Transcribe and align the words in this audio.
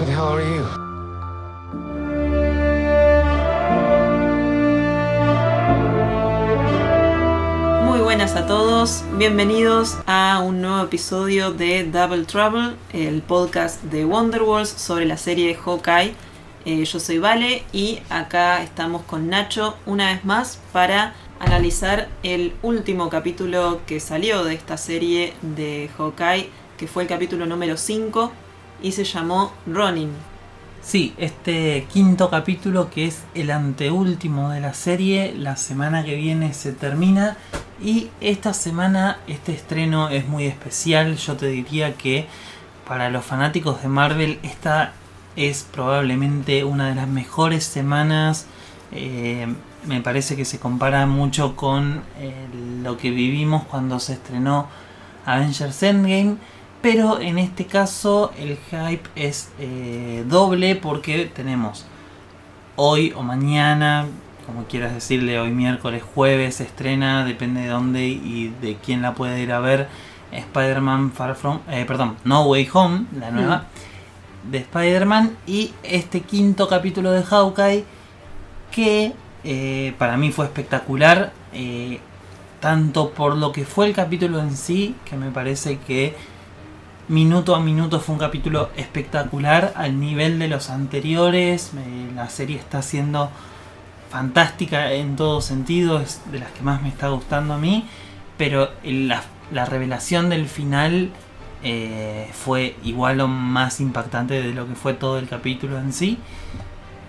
Who? 0.00 0.64
Muy 7.84 8.00
buenas 8.00 8.34
a 8.34 8.46
todos, 8.46 9.04
bienvenidos 9.18 9.98
a 10.06 10.40
un 10.42 10.62
nuevo 10.62 10.82
episodio 10.84 11.52
de 11.52 11.84
Double 11.84 12.24
Trouble, 12.24 12.76
el 12.94 13.20
podcast 13.20 13.82
de 13.82 14.06
Wonderwalls 14.06 14.70
sobre 14.70 15.04
la 15.04 15.18
serie 15.18 15.54
Hawkeye. 15.54 16.14
Eh, 16.64 16.82
yo 16.86 16.98
soy 16.98 17.18
Vale 17.18 17.64
y 17.70 18.00
acá 18.08 18.62
estamos 18.62 19.02
con 19.02 19.28
Nacho 19.28 19.76
una 19.84 20.12
vez 20.12 20.24
más 20.24 20.60
para 20.72 21.12
analizar 21.40 22.08
el 22.22 22.54
último 22.62 23.10
capítulo 23.10 23.82
que 23.86 24.00
salió 24.00 24.44
de 24.44 24.54
esta 24.54 24.78
serie 24.78 25.34
de 25.42 25.90
Hawkeye, 25.98 26.48
que 26.78 26.86
fue 26.86 27.02
el 27.02 27.08
capítulo 27.08 27.44
número 27.44 27.76
5 27.76 28.32
y 28.82 28.92
se 28.92 29.04
llamó 29.04 29.52
Ronin. 29.66 30.10
Sí, 30.82 31.14
este 31.18 31.86
quinto 31.92 32.30
capítulo 32.30 32.90
que 32.90 33.06
es 33.06 33.22
el 33.34 33.50
anteúltimo 33.50 34.50
de 34.50 34.60
la 34.60 34.72
serie, 34.72 35.34
la 35.36 35.56
semana 35.56 36.04
que 36.04 36.14
viene 36.14 36.54
se 36.54 36.72
termina 36.72 37.36
y 37.82 38.08
esta 38.22 38.54
semana 38.54 39.18
este 39.26 39.52
estreno 39.52 40.08
es 40.08 40.26
muy 40.26 40.46
especial, 40.46 41.16
yo 41.16 41.36
te 41.36 41.48
diría 41.48 41.94
que 41.94 42.26
para 42.88 43.10
los 43.10 43.24
fanáticos 43.24 43.82
de 43.82 43.88
Marvel 43.88 44.38
esta 44.42 44.92
es 45.36 45.66
probablemente 45.70 46.64
una 46.64 46.88
de 46.88 46.94
las 46.94 47.08
mejores 47.08 47.64
semanas, 47.64 48.46
eh, 48.90 49.46
me 49.86 50.00
parece 50.00 50.34
que 50.34 50.46
se 50.46 50.58
compara 50.58 51.04
mucho 51.06 51.56
con 51.56 52.02
eh, 52.18 52.34
lo 52.82 52.96
que 52.96 53.10
vivimos 53.10 53.64
cuando 53.64 54.00
se 54.00 54.14
estrenó 54.14 54.66
Avengers 55.26 55.82
Endgame 55.82 56.36
pero 56.82 57.20
en 57.20 57.38
este 57.38 57.66
caso 57.66 58.32
el 58.38 58.56
hype 58.70 59.08
es 59.14 59.50
eh, 59.58 60.24
doble 60.28 60.76
porque 60.76 61.30
tenemos 61.34 61.84
hoy 62.76 63.12
o 63.14 63.22
mañana, 63.22 64.06
como 64.46 64.64
quieras 64.64 64.94
decirle, 64.94 65.38
hoy 65.38 65.50
miércoles, 65.50 66.02
jueves, 66.02 66.60
estrena, 66.60 67.24
depende 67.24 67.62
de 67.62 67.68
dónde 67.68 68.06
y 68.06 68.54
de 68.62 68.76
quién 68.76 69.02
la 69.02 69.14
puede 69.14 69.42
ir 69.42 69.52
a 69.52 69.60
ver, 69.60 69.88
Spider-Man 70.32 71.12
Far 71.12 71.34
From, 71.36 71.60
eh, 71.68 71.84
perdón, 71.86 72.16
No 72.24 72.44
Way 72.44 72.68
Home, 72.72 73.04
la 73.18 73.30
nueva 73.30 73.64
de 74.50 74.58
Spider-Man 74.58 75.36
y 75.46 75.74
este 75.82 76.22
quinto 76.22 76.66
capítulo 76.66 77.10
de 77.12 77.22
Hawkeye 77.22 77.84
que 78.70 79.12
eh, 79.44 79.94
para 79.98 80.16
mí 80.16 80.32
fue 80.32 80.46
espectacular, 80.46 81.32
tanto 82.60 83.10
por 83.10 83.36
lo 83.36 83.52
que 83.52 83.64
fue 83.66 83.86
el 83.86 83.92
capítulo 83.92 84.40
en 84.40 84.56
sí, 84.56 84.94
que 85.04 85.16
me 85.16 85.30
parece 85.30 85.78
que 85.78 86.14
minuto 87.10 87.56
a 87.56 87.60
minuto 87.60 87.98
fue 87.98 88.12
un 88.12 88.20
capítulo 88.20 88.70
espectacular 88.76 89.72
al 89.74 89.98
nivel 89.98 90.38
de 90.38 90.46
los 90.46 90.70
anteriores. 90.70 91.72
la 92.14 92.30
serie 92.30 92.56
está 92.56 92.82
siendo 92.82 93.30
fantástica 94.10 94.92
en 94.92 95.16
todo 95.16 95.40
sentido, 95.40 96.00
es 96.00 96.22
de 96.30 96.38
las 96.38 96.52
que 96.52 96.62
más 96.62 96.80
me 96.82 96.88
está 96.88 97.08
gustando 97.08 97.54
a 97.54 97.58
mí. 97.58 97.84
Pero 98.38 98.70
la, 98.84 99.24
revelación 99.66 100.30
del 100.30 100.46
final 100.46 101.10
eh, 101.64 102.30
fue 102.32 102.76
igual 102.84 103.20
o 103.20 103.26
más 103.26 103.80
impactante 103.80 104.40
de 104.40 104.54
lo 104.54 104.68
que 104.68 104.76
fue 104.76 104.94
todo 104.94 105.18
el 105.18 105.28
capítulo 105.28 105.78
en 105.78 105.92
sí. 105.92 106.16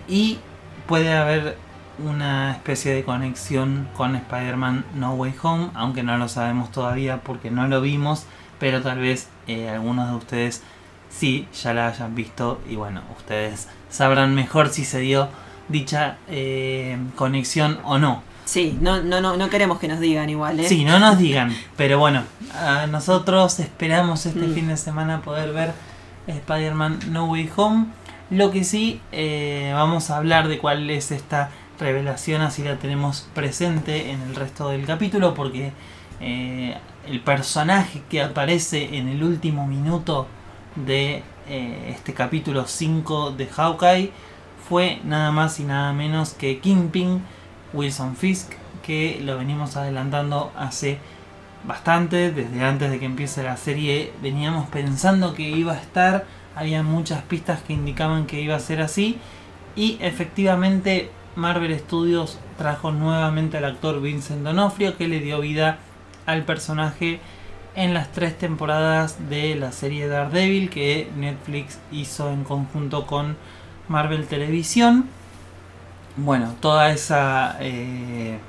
Y 0.07 0.39
puede 0.87 1.13
haber 1.13 1.57
una 2.03 2.53
especie 2.53 2.91
de 2.95 3.03
conexión 3.03 3.87
con 3.95 4.15
Spider-Man 4.15 4.83
No 4.95 5.13
Way 5.13 5.35
Home, 5.43 5.69
aunque 5.75 6.01
no 6.01 6.17
lo 6.17 6.27
sabemos 6.27 6.71
todavía 6.71 7.21
porque 7.21 7.51
no 7.51 7.67
lo 7.67 7.81
vimos 7.81 8.25
pero 8.61 8.83
tal 8.83 8.99
vez 8.99 9.27
eh, 9.47 9.67
algunos 9.67 10.07
de 10.07 10.15
ustedes 10.15 10.61
sí 11.09 11.47
ya 11.61 11.73
la 11.73 11.87
hayan 11.87 12.13
visto 12.13 12.61
y 12.69 12.75
bueno, 12.75 13.01
ustedes 13.17 13.67
sabrán 13.89 14.35
mejor 14.35 14.69
si 14.69 14.85
se 14.85 14.99
dio 14.99 15.29
dicha 15.67 16.17
eh, 16.29 16.95
conexión 17.15 17.79
o 17.83 17.97
no. 17.97 18.21
Sí, 18.45 18.77
no, 18.79 19.01
no, 19.01 19.19
no, 19.19 19.35
no 19.35 19.49
queremos 19.49 19.79
que 19.79 19.87
nos 19.87 19.99
digan 19.99 20.29
igual, 20.29 20.59
¿eh? 20.59 20.69
Sí, 20.69 20.85
no 20.85 20.99
nos 20.99 21.17
digan, 21.17 21.55
pero 21.75 21.97
bueno, 21.97 22.23
nosotros 22.91 23.59
esperamos 23.59 24.27
este 24.27 24.45
mm. 24.47 24.53
fin 24.53 24.67
de 24.67 24.77
semana 24.77 25.21
poder 25.21 25.53
ver 25.53 25.73
Spider-Man 26.27 26.99
No 27.09 27.25
Way 27.25 27.49
Home. 27.55 27.85
Lo 28.29 28.51
que 28.51 28.63
sí, 28.63 29.01
eh, 29.11 29.71
vamos 29.73 30.11
a 30.11 30.17
hablar 30.17 30.47
de 30.47 30.59
cuál 30.59 30.87
es 30.91 31.11
esta 31.11 31.49
revelación, 31.79 32.43
así 32.43 32.63
la 32.63 32.75
tenemos 32.75 33.27
presente 33.33 34.11
en 34.11 34.21
el 34.21 34.35
resto 34.35 34.69
del 34.69 34.85
capítulo, 34.85 35.33
porque 35.33 35.71
el 37.07 37.19
personaje 37.21 38.03
que 38.09 38.21
aparece 38.21 38.97
en 38.97 39.07
el 39.07 39.23
último 39.23 39.65
minuto 39.65 40.27
de 40.75 41.23
eh, 41.47 41.93
este 41.95 42.13
capítulo 42.13 42.65
5 42.67 43.31
de 43.31 43.47
Hawkeye 43.47 44.11
fue 44.67 44.99
nada 45.03 45.31
más 45.31 45.59
y 45.59 45.63
nada 45.63 45.91
menos 45.93 46.33
que 46.33 46.59
Kingpin 46.59 47.21
Wilson 47.73 48.15
Fisk, 48.15 48.53
que 48.83 49.19
lo 49.23 49.37
venimos 49.37 49.75
adelantando 49.75 50.51
hace 50.57 50.99
bastante, 51.65 52.31
desde 52.31 52.63
antes 52.63 52.89
de 52.89 52.99
que 52.99 53.05
empiece 53.05 53.43
la 53.43 53.57
serie 53.57 54.13
veníamos 54.21 54.69
pensando 54.69 55.33
que 55.33 55.49
iba 55.49 55.73
a 55.73 55.77
estar, 55.77 56.25
había 56.55 56.83
muchas 56.83 57.21
pistas 57.23 57.61
que 57.61 57.73
indicaban 57.73 58.25
que 58.25 58.41
iba 58.41 58.55
a 58.55 58.59
ser 58.59 58.81
así 58.81 59.19
y 59.75 59.97
efectivamente 60.01 61.11
Marvel 61.35 61.77
Studios 61.79 62.39
trajo 62.57 62.91
nuevamente 62.91 63.57
al 63.57 63.65
actor 63.65 64.01
Vincent 64.01 64.43
Donofrio 64.43 64.97
que 64.97 65.07
le 65.07 65.19
dio 65.19 65.39
vida 65.39 65.79
al 66.25 66.43
personaje 66.43 67.19
en 67.75 67.93
las 67.93 68.11
tres 68.11 68.37
temporadas 68.37 69.29
de 69.29 69.55
la 69.55 69.71
serie 69.71 70.07
Daredevil 70.07 70.69
que 70.69 71.09
Netflix 71.15 71.79
hizo 71.91 72.31
en 72.31 72.43
conjunto 72.43 73.05
con 73.05 73.37
Marvel 73.87 74.27
Televisión. 74.27 75.07
Bueno, 76.17 76.55
toda 76.59 76.91
esa. 76.91 77.57
Eh, 77.59 78.39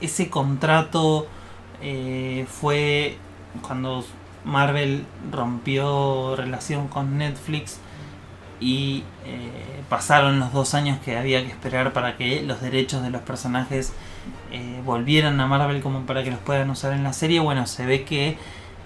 ese 0.00 0.30
contrato 0.30 1.26
eh, 1.82 2.46
fue 2.48 3.18
cuando 3.62 4.04
Marvel 4.44 5.04
rompió 5.30 6.36
relación 6.36 6.88
con 6.88 7.18
Netflix 7.18 7.80
y 8.60 9.04
eh, 9.24 9.82
pasaron 9.88 10.38
los 10.38 10.52
dos 10.52 10.74
años 10.74 10.98
que 11.02 11.16
había 11.16 11.42
que 11.42 11.48
esperar 11.48 11.92
para 11.92 12.16
que 12.16 12.42
los 12.42 12.60
derechos 12.60 13.02
de 13.02 13.10
los 13.10 13.22
personajes 13.22 13.92
eh, 14.52 14.80
volvieran 14.84 15.40
a 15.40 15.46
Marvel 15.46 15.82
como 15.82 16.02
para 16.02 16.22
que 16.22 16.30
los 16.30 16.40
puedan 16.40 16.68
usar 16.70 16.92
en 16.92 17.02
la 17.02 17.14
serie. 17.14 17.40
Bueno, 17.40 17.66
se 17.66 17.86
ve 17.86 18.04
que 18.04 18.36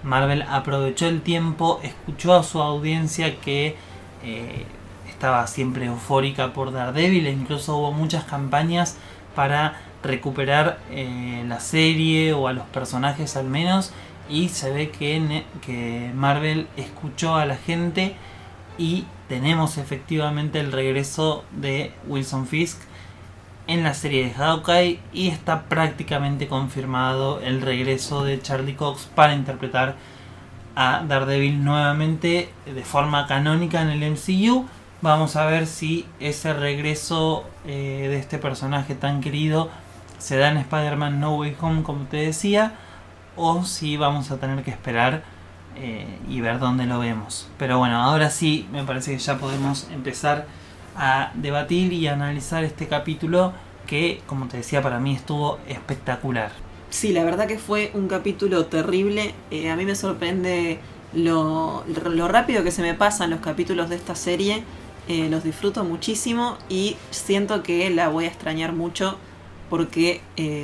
Marvel 0.04 0.42
aprovechó 0.42 1.06
el 1.08 1.22
tiempo, 1.22 1.80
escuchó 1.82 2.34
a 2.34 2.44
su 2.44 2.62
audiencia 2.62 3.40
que 3.40 3.76
eh, 4.22 4.64
estaba 5.08 5.46
siempre 5.48 5.86
eufórica 5.86 6.52
por 6.52 6.72
Daredevil 6.72 7.26
e 7.26 7.30
incluso 7.30 7.76
hubo 7.76 7.92
muchas 7.92 8.24
campañas 8.24 8.96
para 9.34 9.80
recuperar 10.02 10.78
la 11.48 11.60
serie 11.60 12.34
o 12.34 12.46
a 12.46 12.52
los 12.52 12.66
personajes 12.66 13.36
al 13.36 13.46
menos 13.46 13.90
y 14.28 14.50
se 14.50 14.70
ve 14.70 14.90
que, 14.90 15.44
que 15.64 16.12
Marvel 16.14 16.66
escuchó 16.76 17.36
a 17.36 17.46
la 17.46 17.56
gente 17.56 18.14
y 18.78 19.04
tenemos 19.28 19.78
efectivamente 19.78 20.60
el 20.60 20.72
regreso 20.72 21.44
de 21.52 21.92
Wilson 22.06 22.46
Fisk 22.46 22.80
en 23.66 23.82
la 23.82 23.94
serie 23.94 24.24
de 24.24 24.34
Hawkeye 24.34 25.00
y 25.12 25.28
está 25.28 25.62
prácticamente 25.64 26.48
confirmado 26.48 27.40
el 27.40 27.62
regreso 27.62 28.24
de 28.24 28.40
Charlie 28.40 28.76
Cox 28.76 29.08
para 29.14 29.34
interpretar 29.34 29.96
a 30.76 31.02
Daredevil 31.06 31.64
nuevamente 31.64 32.50
de 32.66 32.84
forma 32.84 33.26
canónica 33.26 33.80
en 33.80 33.90
el 33.90 34.10
MCU. 34.12 34.66
Vamos 35.00 35.36
a 35.36 35.46
ver 35.46 35.66
si 35.66 36.06
ese 36.20 36.52
regreso 36.52 37.44
eh, 37.66 38.08
de 38.10 38.18
este 38.18 38.38
personaje 38.38 38.94
tan 38.94 39.20
querido 39.20 39.70
se 40.18 40.36
da 40.36 40.50
en 40.50 40.58
Spider-Man 40.58 41.20
No 41.20 41.36
Way 41.36 41.56
Home 41.60 41.82
como 41.82 42.04
te 42.06 42.18
decía 42.18 42.74
o 43.36 43.64
si 43.64 43.96
vamos 43.96 44.30
a 44.30 44.38
tener 44.38 44.62
que 44.62 44.70
esperar 44.70 45.22
eh, 45.76 46.06
y 46.28 46.40
ver 46.40 46.60
dónde 46.60 46.86
lo 46.86 47.00
vemos. 47.00 47.48
Pero 47.58 47.78
bueno, 47.78 48.00
ahora 48.00 48.30
sí 48.30 48.66
me 48.70 48.84
parece 48.84 49.12
que 49.12 49.18
ya 49.18 49.38
podemos 49.38 49.88
empezar 49.92 50.46
a 50.96 51.32
debatir 51.34 51.92
y 51.92 52.06
analizar 52.06 52.62
este 52.62 52.86
capítulo 52.86 53.52
que, 53.86 54.22
como 54.26 54.46
te 54.46 54.58
decía, 54.58 54.82
para 54.82 55.00
mí 55.00 55.14
estuvo 55.14 55.58
espectacular. 55.66 56.52
Sí, 56.90 57.12
la 57.12 57.24
verdad 57.24 57.48
que 57.48 57.58
fue 57.58 57.90
un 57.94 58.06
capítulo 58.06 58.66
terrible. 58.66 59.34
Eh, 59.50 59.68
a 59.68 59.76
mí 59.76 59.84
me 59.84 59.96
sorprende 59.96 60.78
lo, 61.12 61.84
rápido 62.28 62.62
que 62.62 62.70
se 62.70 62.82
me 62.82 62.94
pasan 62.94 63.30
los 63.30 63.40
capítulos 63.40 63.90
de 63.90 63.96
esta 63.96 64.14
serie. 64.14 64.62
Eh, 65.08 65.28
los 65.28 65.42
disfruto 65.42 65.82
muchísimo 65.82 66.56
y 66.68 66.96
siento 67.10 67.62
que 67.64 67.90
la 67.90 68.08
voy 68.08 68.26
a 68.26 68.28
extrañar 68.28 68.72
mucho 68.72 69.18
porque 69.68 70.20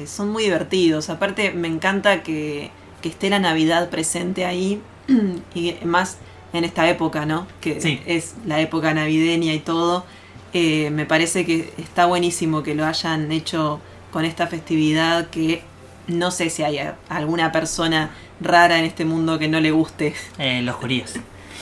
son 0.07 0.31
muy 0.31 0.45
divertidos. 0.45 1.11
Aparte 1.11 1.51
me 1.51 1.67
encanta 1.67 2.23
que, 2.23 2.71
que 3.03 3.09
esté 3.09 3.29
la 3.29 3.41
Navidad 3.41 3.91
presente 3.91 4.45
ahí 4.45 4.81
y 5.55 5.75
más 5.85 6.19
en 6.53 6.65
esta 6.65 6.89
época, 6.89 7.27
¿no? 7.27 7.47
Que 7.61 7.79
es 8.07 8.35
la 8.47 8.61
época 8.61 8.93
navideña 8.95 9.53
y 9.55 9.61
todo. 9.61 10.05
Eh, 10.53 10.91
me 10.91 11.07
parece 11.07 11.45
que 11.47 11.73
está 11.79 12.07
buenísimo 12.07 12.63
que 12.63 12.75
lo 12.75 12.85
hayan 12.87 13.31
hecho 13.31 13.81
con 14.11 14.25
esta 14.25 14.47
festividad 14.49 15.29
que 15.31 15.63
no 16.09 16.31
sé 16.33 16.51
si 16.51 16.65
hay 16.65 16.81
alguna 17.09 17.53
persona 17.53 18.11
rara 18.41 18.79
en 18.79 18.85
este 18.85 19.05
mundo 19.05 19.39
que 19.39 19.49
no 19.49 19.61
le 19.61 19.71
guste. 19.71 20.15
Eh, 20.39 20.63
los 20.63 20.75
judíos. 20.77 21.13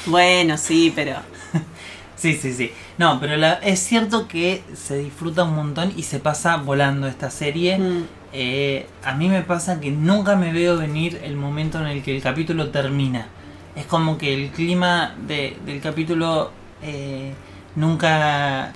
Bueno, 0.06 0.56
sí, 0.56 0.92
pero 0.94 1.16
Sí, 2.16 2.34
sí, 2.34 2.52
sí. 2.52 2.72
No, 2.96 3.20
pero 3.20 3.36
la, 3.36 3.54
es 3.54 3.78
cierto 3.80 4.26
que 4.26 4.62
se 4.74 4.98
disfruta 4.98 5.44
un 5.44 5.54
montón 5.54 5.92
y 5.96 6.02
se 6.02 6.18
pasa 6.18 6.56
volando 6.56 7.06
esta 7.06 7.30
serie. 7.30 7.78
Mm, 7.78 8.04
Eh, 8.32 8.86
a 9.04 9.14
mí 9.14 9.28
me 9.28 9.40
pasa 9.42 9.80
que 9.80 9.90
nunca 9.90 10.36
me 10.36 10.52
veo 10.52 10.76
venir 10.76 11.18
el 11.24 11.36
momento 11.36 11.80
en 11.80 11.86
el 11.86 12.02
que 12.02 12.14
el 12.14 12.22
capítulo 12.22 12.70
termina. 12.70 13.28
Es 13.78 13.86
como 13.86 14.18
que 14.18 14.34
el 14.34 14.50
clima 14.50 15.14
de- 15.26 15.56
del 15.64 15.80
capítulo 15.80 16.50
eh, 16.82 17.32
nunca... 17.76 18.72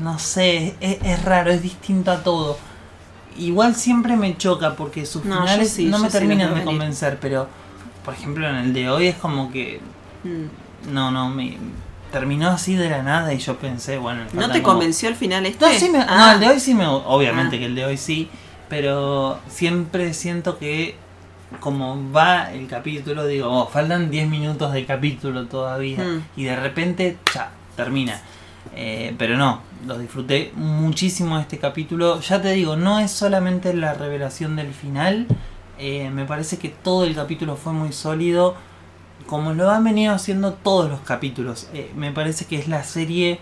No 0.00 0.18
sé, 0.18 0.74
es, 0.80 0.98
es 1.02 1.24
raro, 1.24 1.50
es 1.50 1.60
distinto 1.62 2.10
a 2.12 2.22
todo. 2.22 2.56
Igual 3.36 3.74
siempre 3.74 4.16
me 4.16 4.36
choca 4.36 4.74
porque 4.76 5.04
sus 5.06 5.24
No, 5.24 5.40
finales 5.40 5.70
sí, 5.72 5.86
no 5.86 5.98
me 5.98 6.08
terminan 6.08 6.54
de 6.54 6.64
convencer, 6.64 7.18
pero 7.20 7.48
por 8.04 8.14
ejemplo 8.14 8.48
en 8.48 8.54
el 8.56 8.72
de 8.72 8.88
hoy 8.90 9.08
es 9.08 9.16
como 9.16 9.50
que 9.50 9.80
mm. 10.24 10.92
no, 10.92 11.10
no, 11.10 11.28
me 11.28 11.56
terminó 12.12 12.48
así 12.48 12.74
de 12.76 12.88
la 12.88 13.02
nada 13.02 13.34
y 13.34 13.38
yo 13.38 13.56
pensé, 13.58 13.98
bueno, 13.98 14.22
¿No 14.32 14.50
te 14.50 14.62
como- 14.62 14.74
convenció 14.78 15.08
el 15.08 15.14
final 15.16 15.44
este? 15.46 15.66
no, 15.66 15.72
sí 15.78 15.90
me- 15.90 15.98
no, 15.98 16.04
Ah, 16.08 16.32
el 16.34 16.40
de 16.40 16.48
hoy 16.48 16.60
sí 16.60 16.74
me. 16.74 16.86
Obviamente 16.86 17.56
Ah. 17.56 17.58
que 17.58 17.64
el 17.66 17.74
de 17.74 17.84
hoy 17.84 17.96
sí. 17.96 18.28
Pero 18.68 19.38
siempre 19.48 20.14
siento 20.14 20.58
que. 20.58 20.96
Como 21.60 22.12
va 22.12 22.52
el 22.52 22.66
capítulo, 22.66 23.26
digo, 23.26 23.50
oh, 23.50 23.66
faltan 23.66 24.10
10 24.10 24.28
minutos 24.28 24.72
de 24.72 24.84
capítulo 24.84 25.46
todavía. 25.46 25.98
Mm. 26.04 26.24
Y 26.36 26.44
de 26.44 26.56
repente, 26.56 27.16
ya, 27.34 27.50
termina. 27.76 28.20
Eh, 28.74 29.14
pero 29.18 29.36
no, 29.36 29.62
lo 29.86 29.98
disfruté 29.98 30.52
muchísimo 30.54 31.38
este 31.38 31.58
capítulo. 31.58 32.20
Ya 32.20 32.40
te 32.42 32.52
digo, 32.52 32.76
no 32.76 33.00
es 33.00 33.10
solamente 33.10 33.74
la 33.74 33.94
revelación 33.94 34.56
del 34.56 34.72
final. 34.74 35.26
eh, 35.78 36.10
me 36.10 36.24
parece 36.24 36.58
que 36.58 36.68
todo 36.68 37.04
el 37.04 37.14
capítulo 37.14 37.56
fue 37.56 37.72
muy 37.72 37.92
sólido. 37.92 38.54
Como 39.26 39.52
lo 39.52 39.70
han 39.70 39.84
venido 39.84 40.14
haciendo 40.14 40.54
todos 40.54 40.88
los 40.90 41.00
capítulos. 41.00 41.68
Eh, 41.72 41.90
me 41.96 42.12
parece 42.12 42.44
que 42.46 42.58
es 42.58 42.68
la 42.68 42.82
serie 42.84 43.40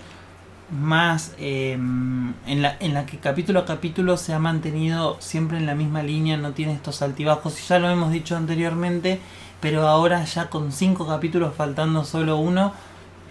más 0.71 1.35
eh, 1.39 1.73
en, 1.75 2.63
la, 2.63 2.77
en 2.81 2.95
la 2.95 3.07
que 3.07 3.19
capítulo 3.19 3.61
a 3.61 3.65
capítulo 3.65 4.17
se 4.17 4.33
ha 4.33 4.39
mantenido 4.39 5.17
siempre 5.21 5.59
en 5.59 5.67
la 5.67 5.75
misma 5.75 6.03
línea, 6.03 6.37
no 6.37 6.53
tiene 6.53 6.73
estos 6.73 7.03
altibajos, 7.03 7.69
ya 7.69 7.79
lo 7.79 7.89
hemos 7.89 8.11
dicho 8.11 8.37
anteriormente, 8.37 9.21
pero 9.61 9.87
ahora 9.87 10.25
ya 10.25 10.51
con 10.51 10.73
cinco 10.73 11.07
capítulos 11.07 11.55
faltando 11.55 12.05
solo 12.05 12.37
uno, 12.39 12.73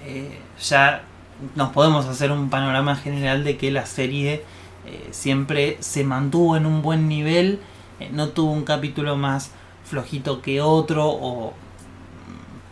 eh, 0.06 0.40
ya 0.62 1.04
nos 1.56 1.72
podemos 1.72 2.06
hacer 2.06 2.32
un 2.32 2.50
panorama 2.50 2.96
general 2.96 3.44
de 3.44 3.58
que 3.58 3.72
la 3.72 3.86
serie 3.86 4.44
eh, 4.86 5.10
siempre 5.12 5.78
se 5.80 6.04
mantuvo 6.04 6.56
en 6.56 6.66
un 6.66 6.82
buen 6.82 7.08
nivel, 7.08 7.60
eh, 8.00 8.10
no 8.12 8.30
tuvo 8.30 8.52
un 8.52 8.64
capítulo 8.64 9.16
más 9.18 9.52
flojito 9.84 10.42
que 10.42 10.62
otro 10.62 11.08
o 11.08 11.54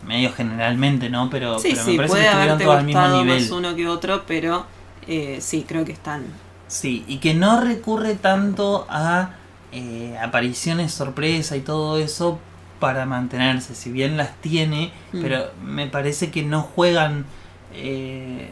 medio 0.05 0.31
generalmente, 0.33 1.09
¿no? 1.09 1.29
Pero, 1.29 1.59
Sí, 1.59 1.69
pero 1.73 1.85
me 1.85 1.91
sí, 1.91 1.97
parece 1.97 2.11
puede 2.13 2.23
que 2.23 2.29
estuvieron 2.29 2.57
todos 2.59 2.75
al 2.77 2.85
mismo 2.85 3.07
nivel. 3.23 3.41
más 3.41 3.51
uno 3.51 3.75
que 3.75 3.88
otro, 3.88 4.23
pero 4.27 4.65
eh, 5.07 5.38
sí, 5.41 5.65
creo 5.67 5.85
que 5.85 5.91
están. 5.94 6.23
Sí, 6.67 7.03
y 7.07 7.17
que 7.17 7.33
no 7.33 7.61
recurre 7.61 8.15
tanto 8.15 8.85
a 8.89 9.31
eh, 9.71 10.17
apariciones 10.21 10.91
sorpresa 10.91 11.55
y 11.57 11.61
todo 11.61 11.97
eso 12.00 12.39
para 12.79 13.05
mantenerse, 13.05 13.75
si 13.75 13.91
bien 13.91 14.17
las 14.17 14.35
tiene, 14.41 14.91
Mm. 15.13 15.21
pero 15.21 15.51
me 15.63 15.88
parece 15.88 16.31
que 16.31 16.44
no 16.44 16.61
juegan, 16.61 17.25
eh, 17.73 18.51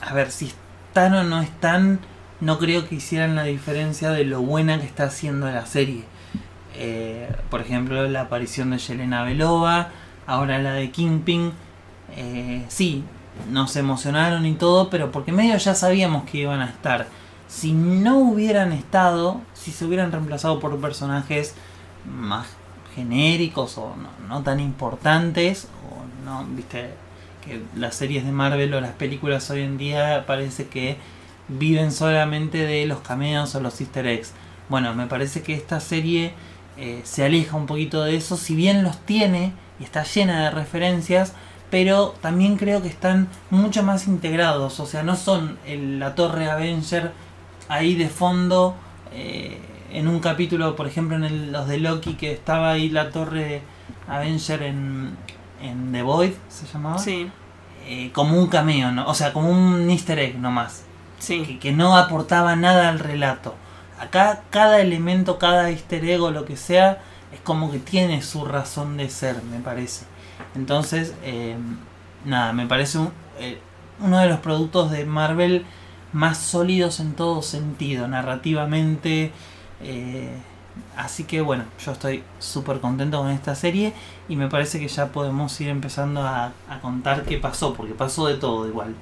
a 0.00 0.12
ver, 0.14 0.30
si 0.30 0.46
están 0.88 1.14
o 1.14 1.24
no 1.24 1.40
están, 1.42 1.98
no 2.40 2.58
creo 2.58 2.88
que 2.88 2.96
hicieran 2.96 3.34
la 3.36 3.44
diferencia 3.44 4.10
de 4.10 4.24
lo 4.24 4.40
buena 4.42 4.78
que 4.80 4.86
está 4.86 5.04
haciendo 5.04 5.50
la 5.50 5.66
serie. 5.66 6.04
Eh, 6.74 7.28
por 7.50 7.60
ejemplo, 7.60 8.08
la 8.08 8.22
aparición 8.22 8.70
de 8.70 8.78
Yelena 8.78 9.24
Belova, 9.24 9.88
ahora 10.26 10.58
la 10.58 10.72
de 10.74 10.90
Kingpin, 10.90 11.52
eh, 12.16 12.64
sí, 12.68 13.04
nos 13.50 13.76
emocionaron 13.76 14.46
y 14.46 14.54
todo, 14.54 14.90
pero 14.90 15.10
porque 15.10 15.32
medio 15.32 15.56
ya 15.56 15.74
sabíamos 15.74 16.24
que 16.24 16.38
iban 16.38 16.60
a 16.60 16.66
estar. 16.66 17.06
Si 17.48 17.72
no 17.72 18.18
hubieran 18.18 18.72
estado, 18.72 19.40
si 19.54 19.72
se 19.72 19.84
hubieran 19.84 20.12
reemplazado 20.12 20.58
por 20.60 20.78
personajes 20.80 21.54
más 22.04 22.46
genéricos 22.94 23.78
o 23.78 23.94
no, 23.96 24.28
no 24.28 24.42
tan 24.42 24.60
importantes, 24.60 25.68
o 25.88 26.24
no, 26.24 26.44
viste, 26.50 26.90
que 27.44 27.62
las 27.76 27.94
series 27.94 28.24
de 28.24 28.32
Marvel 28.32 28.72
o 28.74 28.80
las 28.80 28.92
películas 28.92 29.50
hoy 29.50 29.62
en 29.62 29.76
día 29.76 30.24
parece 30.26 30.68
que 30.68 30.96
viven 31.48 31.92
solamente 31.92 32.58
de 32.58 32.86
los 32.86 33.00
cameos 33.00 33.54
o 33.54 33.60
los 33.60 33.80
easter 33.80 34.06
eggs. 34.06 34.32
Bueno, 34.68 34.94
me 34.94 35.06
parece 35.06 35.42
que 35.42 35.54
esta 35.54 35.80
serie 35.80 36.32
eh, 36.76 37.00
se 37.04 37.24
aleja 37.24 37.56
un 37.56 37.66
poquito 37.66 38.02
de 38.02 38.16
eso, 38.16 38.36
si 38.36 38.54
bien 38.54 38.82
los 38.82 38.98
tiene 39.00 39.52
y 39.82 39.84
está 39.84 40.04
llena 40.04 40.44
de 40.44 40.50
referencias, 40.50 41.32
pero 41.70 42.14
también 42.20 42.56
creo 42.56 42.80
que 42.82 42.88
están 42.88 43.26
mucho 43.50 43.82
más 43.82 44.06
integrados, 44.06 44.78
o 44.78 44.86
sea, 44.86 45.02
no 45.02 45.16
son 45.16 45.58
el- 45.66 45.98
la 45.98 46.14
torre 46.14 46.48
Avenger 46.50 47.10
ahí 47.68 47.94
de 47.96 48.08
fondo, 48.08 48.74
eh, 49.12 49.58
en 49.92 50.06
un 50.08 50.20
capítulo, 50.20 50.76
por 50.76 50.86
ejemplo, 50.86 51.16
en 51.16 51.24
el- 51.24 51.52
los 51.52 51.66
de 51.66 51.78
Loki, 51.78 52.14
que 52.14 52.32
estaba 52.32 52.70
ahí 52.72 52.88
la 52.90 53.10
torre 53.10 53.62
Avenger 54.08 54.62
en, 54.62 55.16
en 55.60 55.92
The 55.92 56.02
Void, 56.02 56.32
se 56.48 56.66
llamaba, 56.66 56.98
Sí, 56.98 57.28
Eh, 57.84 58.10
como 58.12 58.38
un 58.38 58.46
cameo, 58.46 58.92
¿no? 58.92 59.06
o 59.08 59.14
sea, 59.14 59.32
como 59.32 59.50
un 59.50 59.90
easter 59.90 60.16
egg 60.20 60.38
nomás 60.38 60.84
sí. 61.18 61.42
que, 61.42 61.58
que 61.58 61.72
no 61.72 61.96
aportaba 61.96 62.54
nada 62.54 62.88
al 62.88 63.00
relato. 63.00 63.56
Acá 63.98 64.42
cada 64.50 64.80
elemento, 64.80 65.36
cada 65.38 65.68
easter 65.70 66.04
egg 66.04 66.22
o 66.22 66.30
lo 66.30 66.44
que 66.44 66.56
sea, 66.56 67.00
es 67.32 67.40
como 67.40 67.70
que 67.70 67.78
tiene 67.78 68.22
su 68.22 68.44
razón 68.44 68.96
de 68.96 69.08
ser, 69.10 69.42
me 69.44 69.60
parece. 69.60 70.04
Entonces, 70.54 71.14
eh, 71.22 71.56
nada, 72.24 72.52
me 72.52 72.66
parece 72.66 72.98
eh, 73.38 73.58
uno 74.00 74.18
de 74.18 74.28
los 74.28 74.40
productos 74.40 74.90
de 74.90 75.04
Marvel 75.04 75.64
más 76.12 76.38
sólidos 76.38 77.00
en 77.00 77.14
todo 77.14 77.42
sentido, 77.42 78.08
narrativamente. 78.08 79.32
eh, 79.82 80.30
así 80.96 81.24
que 81.24 81.42
bueno, 81.42 81.64
yo 81.84 81.92
estoy 81.92 82.24
súper 82.38 82.80
contento 82.80 83.18
con 83.18 83.30
esta 83.30 83.54
serie 83.54 83.92
y 84.28 84.36
me 84.36 84.48
parece 84.48 84.80
que 84.80 84.88
ya 84.88 85.12
podemos 85.12 85.60
ir 85.60 85.68
empezando 85.68 86.22
a, 86.22 86.52
a 86.68 86.80
contar 86.80 87.24
qué 87.24 87.38
pasó, 87.38 87.74
porque 87.74 87.94
pasó 87.94 88.26
de 88.26 88.34
todo 88.36 88.66
igual. 88.66 88.94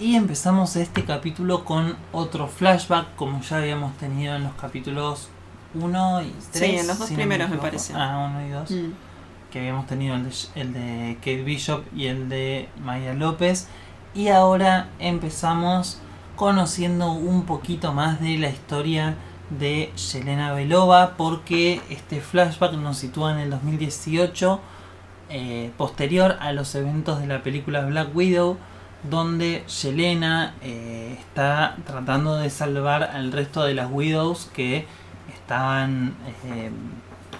Y 0.00 0.14
empezamos 0.14 0.76
este 0.76 1.04
capítulo 1.04 1.64
con 1.64 1.96
otro 2.12 2.46
flashback, 2.48 3.16
como 3.16 3.40
ya 3.40 3.58
habíamos 3.58 3.96
tenido 3.98 4.36
en 4.36 4.44
los 4.44 4.54
capítulos 4.54 5.28
1 5.74 6.22
y 6.22 6.34
3. 6.52 6.70
Sí, 6.70 6.76
en 6.76 6.86
los 6.86 6.98
dos 6.98 7.10
primeros, 7.10 7.48
me 7.48 7.56
equivoco. 7.56 7.62
parece. 7.62 7.92
Ah, 7.94 8.30
1 8.34 8.46
y 8.46 8.50
2. 8.50 8.70
Mm. 8.70 8.92
Que 9.50 9.58
habíamos 9.60 9.86
tenido 9.86 10.14
el 10.14 10.24
de, 10.24 10.30
el 10.54 10.72
de 10.72 11.16
Kate 11.16 11.42
Bishop 11.42 11.84
y 11.94 12.06
el 12.06 12.28
de 12.28 12.68
Maya 12.82 13.14
López. 13.14 13.68
Y 14.14 14.28
ahora 14.28 14.88
empezamos 14.98 16.00
conociendo 16.36 17.12
un 17.12 17.44
poquito 17.44 17.92
más 17.92 18.20
de 18.20 18.38
la 18.38 18.48
historia 18.48 19.16
de 19.50 19.92
Yelena 20.12 20.52
Belova, 20.52 21.16
porque 21.16 21.80
este 21.90 22.20
flashback 22.20 22.74
nos 22.74 22.98
sitúa 22.98 23.32
en 23.32 23.38
el 23.38 23.50
2018, 23.50 24.60
eh, 25.30 25.72
posterior 25.76 26.36
a 26.40 26.52
los 26.52 26.74
eventos 26.74 27.20
de 27.20 27.26
la 27.26 27.42
película 27.42 27.84
Black 27.86 28.14
Widow, 28.14 28.56
donde 29.08 29.64
Yelena 29.82 30.54
eh, 30.62 31.16
está 31.18 31.76
tratando 31.86 32.36
de 32.36 32.50
salvar 32.50 33.02
al 33.02 33.32
resto 33.32 33.64
de 33.64 33.74
las 33.74 33.90
Widows 33.90 34.50
que 34.52 34.86
estaban 35.48 36.12
eh, 36.44 36.70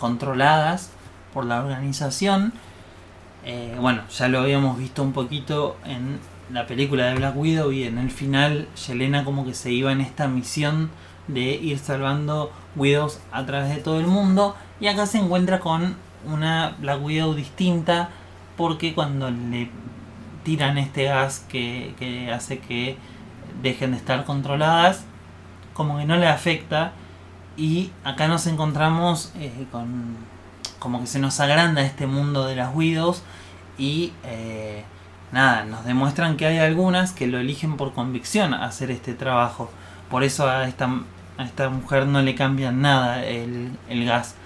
controladas 0.01 0.91
por 1.35 1.45
la 1.45 1.61
organización. 1.61 2.55
Eh, 3.45 3.77
bueno, 3.79 4.01
ya 4.09 4.29
lo 4.29 4.41
habíamos 4.41 4.79
visto 4.79 5.03
un 5.03 5.13
poquito 5.13 5.77
en 5.85 6.19
la 6.51 6.67
película 6.67 7.09
de 7.09 7.17
Black 7.17 7.37
Widow 7.37 7.71
y 7.71 7.83
en 7.83 7.99
el 7.99 8.11
final 8.11 8.67
Yelena 8.87 9.25
como 9.25 9.45
que 9.45 9.53
se 9.53 9.73
iba 9.73 9.93
en 9.93 10.01
esta 10.01 10.27
misión 10.27 10.91
de 11.27 11.57
ir 11.57 11.79
salvando 11.79 12.51
Widows 12.77 13.21
a 13.31 13.45
través 13.45 13.77
de 13.77 13.83
todo 13.83 14.01
el 14.01 14.07
mundo 14.07 14.57
y 14.81 14.87
acá 14.87 15.05
se 15.05 15.19
encuentra 15.19 15.61
con 15.61 15.95
una 16.25 16.77
Black 16.79 17.05
Widow 17.05 17.35
distinta 17.35 18.09
porque 18.57 18.95
cuando 18.95 19.31
le 19.31 19.69
tiran 20.45 20.79
este 20.79 21.05
gas 21.05 21.45
que, 21.47 21.95
que 21.99 22.33
hace 22.33 22.59
que 22.59 22.97
dejen 23.63 23.91
de 23.91 23.99
estar 23.99 24.25
controladas 24.25 25.05
como 25.75 25.99
que 25.99 26.07
no 26.07 26.17
le 26.17 26.27
afecta 26.27 26.93
y 27.59 27.91
acá 28.05 28.29
nos 28.29 28.47
encontramos 28.47 29.33
eh, 29.37 29.67
con 29.73 30.17
como 30.79 31.01
que 31.01 31.09
se 31.09 31.19
nos 31.19 31.41
agranda 31.41 31.83
este 31.83 32.07
mundo 32.07 32.47
de 32.47 32.55
las 32.55 32.73
Widows 32.75 33.23
y 33.77 34.13
eh, 34.25 34.85
nada, 35.33 35.65
nos 35.65 35.85
demuestran 35.85 36.37
que 36.37 36.47
hay 36.47 36.59
algunas 36.59 37.13
que 37.13 37.27
lo 37.27 37.39
eligen 37.39 37.77
por 37.77 37.93
convicción 37.93 38.55
a 38.55 38.65
hacer 38.67 38.93
este 38.93 39.15
trabajo. 39.15 39.71
Por 40.09 40.23
eso 40.23 40.49
a 40.49 40.69
esta, 40.69 40.89
a 41.37 41.45
esta 41.45 41.69
mujer 41.69 42.07
no 42.07 42.23
le 42.23 42.37
cambian 42.37 42.81
nada 42.81 43.25
el, 43.25 43.77
gas. 44.07 44.37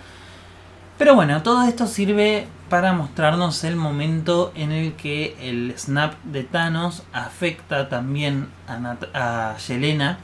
Pero 0.97 1.14
bueno, 1.14 1.42
todo 1.42 1.62
esto 1.64 1.87
sirve 1.87 2.47
para 2.71 2.95
mostrarnos 2.95 3.62
el 3.64 3.76
momento 3.76 4.52
en 4.54 4.73
el 4.73 4.95
que 4.95 5.37
el 5.40 5.75
snap 5.76 6.14
de 6.25 6.45
Thanos 6.45 7.02
afecta 7.12 7.90
también 7.90 8.49
a, 8.66 8.78
Nat- 8.78 9.14
a 9.14 9.57
Yelena 9.59 10.19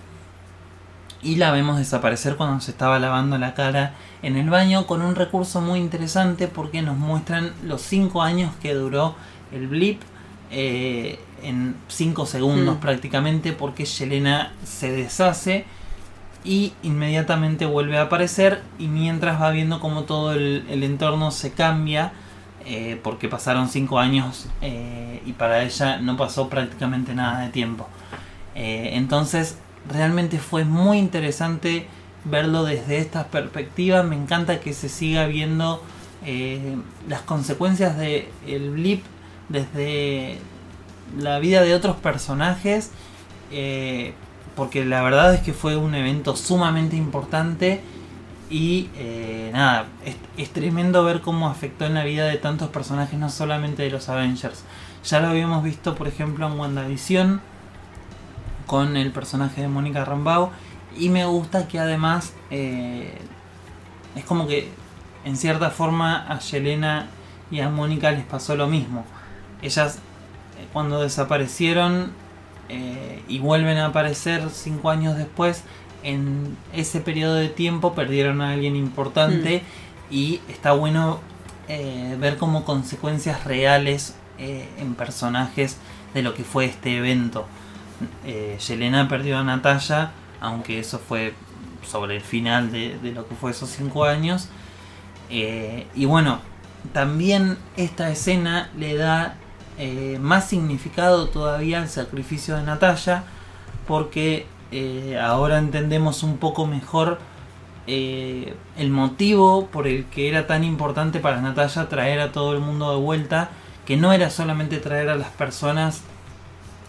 y 1.23 1.37
la 1.37 1.51
vemos 1.51 1.79
desaparecer 1.79 2.37
cuando 2.37 2.61
se 2.61 2.71
estaba 2.71 2.99
lavando 2.99 3.39
la 3.39 3.55
cara 3.55 3.95
en 4.23 4.37
el 4.37 4.51
baño 4.51 4.87
con 4.87 5.03
un 5.03 5.15
recurso 5.15 5.61
muy 5.61 5.81
interesante 5.81 6.47
porque 6.49 6.83
nos 6.83 6.97
muestran 6.97 7.53
los 7.65 7.83
5 7.83 8.23
años 8.23 8.53
que 8.63 8.75
duró 8.75 9.17
el 9.53 9.67
blip 9.67 10.01
eh, 10.51 11.19
en 11.43 11.77
5 11.89 12.25
segundos 12.27 12.77
Mm. 12.77 12.81
prácticamente 12.81 13.53
porque 13.53 13.85
Yelena 13.85 14.53
se 14.65 14.93
deshace 14.93 15.65
y 16.45 16.73
inmediatamente 16.83 17.67
vuelve 17.67 17.99
a 17.99 18.03
aparecer 18.03 18.63
y 18.79 18.87
mientras 18.87 19.41
va 19.43 19.51
viendo 19.51 19.81
como 19.81 20.05
todo 20.05 20.33
el, 20.33 20.65
el 20.71 20.85
entorno 20.85 21.31
se 21.33 21.53
cambia 21.53 22.13
eh, 22.65 23.01
porque 23.03 23.29
pasaron 23.29 23.69
5 23.69 23.99
años 23.99 24.47
eh, 24.63 25.21
y 25.27 25.33
para 25.33 25.63
ella 25.63 25.99
no 25.99 26.17
pasó 26.17 26.49
prácticamente 26.49 27.15
nada 27.15 27.41
de 27.41 27.49
tiempo. 27.49 27.89
Entonces 28.61 29.57
realmente 29.91 30.39
fue 30.39 30.65
muy 30.65 30.99
interesante 30.99 31.87
verlo 32.25 32.65
desde 32.65 32.99
esta 32.99 33.29
perspectiva. 33.29 34.03
Me 34.03 34.17
encanta 34.17 34.61
que 34.61 34.73
se 34.73 34.89
siga 34.89 35.27
viendo 35.27 35.83
eh, 36.25 36.77
las 37.09 37.23
consecuencias 37.23 37.97
del 37.97 38.27
el 38.47 38.71
blip 38.71 39.05
desde 39.49 40.39
la 41.19 41.39
vida 41.39 41.63
de 41.63 41.75
otros 41.75 41.97
personajes. 41.97 42.91
eh, 43.51 44.15
porque 44.57 44.85
la 44.85 45.03
verdad 45.03 45.35
es 45.35 45.41
que 45.41 45.53
fue 45.53 45.77
un 45.77 45.95
evento 45.95 46.35
sumamente 46.35 46.97
importante. 46.97 47.81
Y 48.51 48.89
eh, 48.97 49.51
nada, 49.53 49.87
es, 50.05 50.17
es 50.37 50.51
tremendo 50.51 51.05
ver 51.05 51.21
cómo 51.21 51.49
afectó 51.49 51.85
en 51.87 51.95
la 51.95 52.03
vida 52.03 52.27
de 52.27 52.39
tantos 52.39 52.69
personajes, 52.71 53.19
no 53.19 53.31
solamente 53.31 53.85
de 53.85 53.91
los 53.91 54.09
Avengers. 54.09 54.65
Ya 55.05 55.21
lo 55.21 55.29
habíamos 55.29 55.63
visto, 55.63 55.95
por 55.95 56.09
ejemplo, 56.09 56.49
en 56.49 56.59
WandaVision 56.59 57.41
con 58.69 58.97
el 58.97 59.11
personaje 59.11 59.63
de 59.63 59.69
Mónica 59.69 60.05
Rambeau. 60.05 60.51
Y 60.97 61.09
me 61.09 61.25
gusta 61.25 61.67
que 61.67 61.81
además 61.81 62.35
eh, 62.51 63.19
es 64.15 64.25
como 64.25 64.47
que 64.47 64.69
en 65.25 65.37
cierta 65.37 65.71
forma 65.71 66.25
a 66.29 66.39
Yelena 66.39 67.07
y 67.51 67.59
a 67.59 67.69
Mónica 67.69 68.13
les 68.13 68.25
pasó 68.25 68.55
lo 68.55 68.69
mismo. 68.69 69.05
Ellas 69.61 69.97
eh, 69.97 70.69
cuando 70.73 71.03
desaparecieron 71.03 72.13
eh, 72.69 73.25
y 73.27 73.41
vuelven 73.41 73.79
a 73.79 73.87
aparecer 73.87 74.49
cinco 74.51 74.91
años 74.91 75.17
después, 75.17 75.65
en 76.05 76.57
ese 76.73 77.01
periodo 77.01 77.35
de 77.35 77.49
tiempo 77.49 77.95
perdieron 77.95 78.41
a 78.41 78.53
alguien 78.53 78.77
importante 78.77 79.63
y 80.11 80.41
está 80.49 80.73
bueno 80.73 81.21
eh, 81.69 82.17
ver 82.19 82.39
como 82.39 82.65
consecuencias 82.65 83.45
reales 83.45 84.15
eh, 84.39 84.69
en 84.79 84.95
personajes 84.95 85.77
de 86.15 86.23
lo 86.23 86.35
que 86.35 86.45
fue 86.45 86.65
este 86.65 86.97
evento. 86.97 87.47
Eh, 88.25 88.59
Yelena 88.67 89.09
perdió 89.09 89.39
a 89.39 89.45
Natalia, 89.45 90.13
aunque 90.41 90.79
eso 90.79 90.99
fue 90.99 91.35
sobre 91.89 92.17
el 92.17 92.23
final 92.23 92.71
de, 92.71 92.99
lo 93.15 93.27
que 93.27 93.35
fue 93.35 93.51
esos 93.51 93.71
cinco 93.71 94.05
años. 94.05 94.49
Eh, 95.31 95.87
y 95.95 96.05
bueno, 96.05 96.41
también 96.93 97.59
esta 97.77 98.11
escena 98.11 98.71
le 98.77 98.97
da 98.97 99.37
eh, 99.79 100.19
más 100.21 100.49
significado 100.49 101.29
todavía 101.29 101.81
al 101.81 101.89
sacrificio 101.89 102.57
de 102.57 102.63
Natalia, 102.63 103.25
porque 103.87 104.47
eh, 104.71 105.19
ahora 105.21 105.59
entendemos 105.59 106.23
un 106.23 106.39
poco 106.39 106.67
mejor 106.67 107.19
el 107.91 108.91
motivo 108.91 109.69
por 109.69 109.87
el 109.87 110.05
que 110.05 110.29
era 110.29 110.47
tan 110.47 110.63
importante 110.63 111.21
para 111.21 111.41
Natalia 111.41 111.89
traer 111.89 112.21
a 112.21 112.33
todo 112.33 112.53
el 112.53 112.61
mundo 112.61 112.91
de 112.91 113.01
vuelta, 113.01 113.49
que 113.87 113.97
no 113.97 114.13
era 114.13 114.29
solamente 114.29 114.77
traer 114.77 115.09
a 115.09 115.15
las 115.15 115.31
personas, 115.31 116.03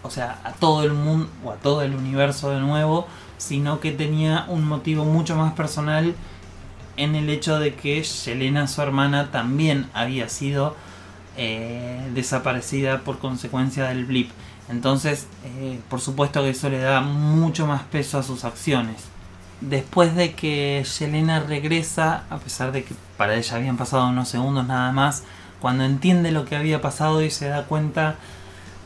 o 0.02 0.10
sea, 0.10 0.40
a 0.44 0.52
todo 0.52 0.84
el 0.84 0.92
mundo 0.92 1.28
o 1.44 1.52
a 1.52 1.56
todo 1.56 1.82
el 1.82 1.94
universo 1.94 2.50
de 2.50 2.60
nuevo, 2.60 3.06
sino 3.38 3.80
que 3.80 3.92
tenía 3.92 4.44
un 4.48 4.66
motivo 4.66 5.04
mucho 5.04 5.36
más 5.36 5.52
personal 5.54 6.14
en 6.96 7.14
el 7.14 7.30
hecho 7.30 7.58
de 7.58 7.74
que 7.74 8.02
Yelena, 8.02 8.66
su 8.66 8.82
hermana, 8.82 9.30
también 9.30 9.88
había 9.94 10.28
sido 10.28 10.76
eh, 11.36 12.10
desaparecida 12.14 13.00
por 13.00 13.18
consecuencia 13.18 13.86
del 13.86 14.04
blip. 14.04 14.30
Entonces, 14.68 15.26
eh, 15.44 15.80
por 15.88 16.00
supuesto 16.00 16.42
que 16.42 16.50
eso 16.50 16.68
le 16.68 16.78
da 16.78 17.00
mucho 17.00 17.66
más 17.66 17.82
peso 17.84 18.18
a 18.18 18.22
sus 18.22 18.44
acciones. 18.44 19.04
Después 19.60 20.14
de 20.14 20.32
que 20.34 20.84
Yelena 20.98 21.40
regresa, 21.40 22.24
a 22.30 22.38
pesar 22.38 22.72
de 22.72 22.84
que 22.84 22.94
para 23.16 23.34
ella 23.34 23.56
habían 23.56 23.76
pasado 23.76 24.08
unos 24.08 24.28
segundos 24.28 24.66
nada 24.66 24.92
más, 24.92 25.24
cuando 25.60 25.84
entiende 25.84 26.32
lo 26.32 26.44
que 26.44 26.56
había 26.56 26.80
pasado 26.80 27.22
y 27.22 27.30
se 27.30 27.48
da 27.48 27.64
cuenta 27.64 28.16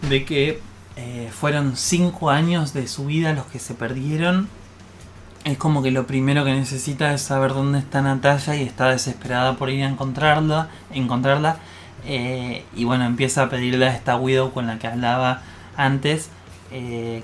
de 0.09 0.25
que 0.25 0.61
eh, 0.97 1.31
fueron 1.33 1.77
cinco 1.77 2.31
años 2.31 2.73
de 2.73 2.87
su 2.87 3.07
vida 3.07 3.33
los 3.33 3.47
que 3.47 3.59
se 3.59 3.75
perdieron, 3.75 4.49
es 5.45 5.59
como 5.59 5.83
que 5.83 5.91
lo 5.91 6.07
primero 6.07 6.45
que 6.45 6.55
necesita 6.55 7.13
es 7.13 7.21
saber 7.21 7.53
dónde 7.53 7.79
está 7.79 8.01
Natalia 8.01 8.57
y 8.57 8.63
está 8.63 8.89
desesperada 8.89 9.57
por 9.57 9.69
ir 9.69 9.85
a 9.85 9.89
encontrarla, 9.89 10.69
encontrarla. 10.93 11.59
Eh, 12.07 12.65
y 12.75 12.85
bueno, 12.85 13.05
empieza 13.05 13.43
a 13.43 13.49
pedirle 13.51 13.87
a 13.87 13.95
esta 13.95 14.17
Widow 14.17 14.53
con 14.53 14.67
la 14.67 14.79
que 14.79 14.87
hablaba 14.87 15.43
antes 15.77 16.31
eh, 16.71 17.23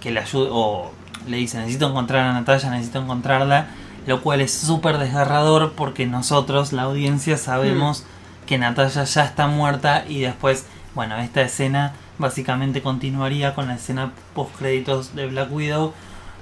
que 0.00 0.10
le 0.10 0.20
ayude 0.20 0.48
o 0.52 0.92
le 1.26 1.36
dice 1.38 1.58
necesito 1.58 1.88
encontrar 1.88 2.26
a 2.26 2.32
Natalia, 2.32 2.70
necesito 2.70 3.00
encontrarla, 3.00 3.66
lo 4.06 4.22
cual 4.22 4.40
es 4.40 4.52
súper 4.52 4.98
desgarrador 4.98 5.72
porque 5.72 6.06
nosotros, 6.06 6.72
la 6.72 6.82
audiencia, 6.82 7.36
sabemos 7.38 8.04
que 8.46 8.58
Natalia 8.58 9.04
ya 9.04 9.24
está 9.24 9.48
muerta 9.48 10.04
y 10.08 10.20
después, 10.20 10.64
bueno, 10.94 11.16
esta 11.18 11.42
escena 11.42 11.92
básicamente 12.18 12.82
continuaría 12.82 13.54
con 13.54 13.68
la 13.68 13.74
escena 13.74 14.12
post 14.34 14.56
créditos 14.56 15.14
de 15.14 15.26
Black 15.26 15.52
Widow 15.52 15.92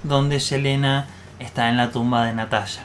donde 0.02 0.38
Yelena 0.38 1.06
está 1.38 1.68
en 1.68 1.76
la 1.76 1.90
tumba 1.90 2.24
de 2.24 2.34
Natalia. 2.34 2.84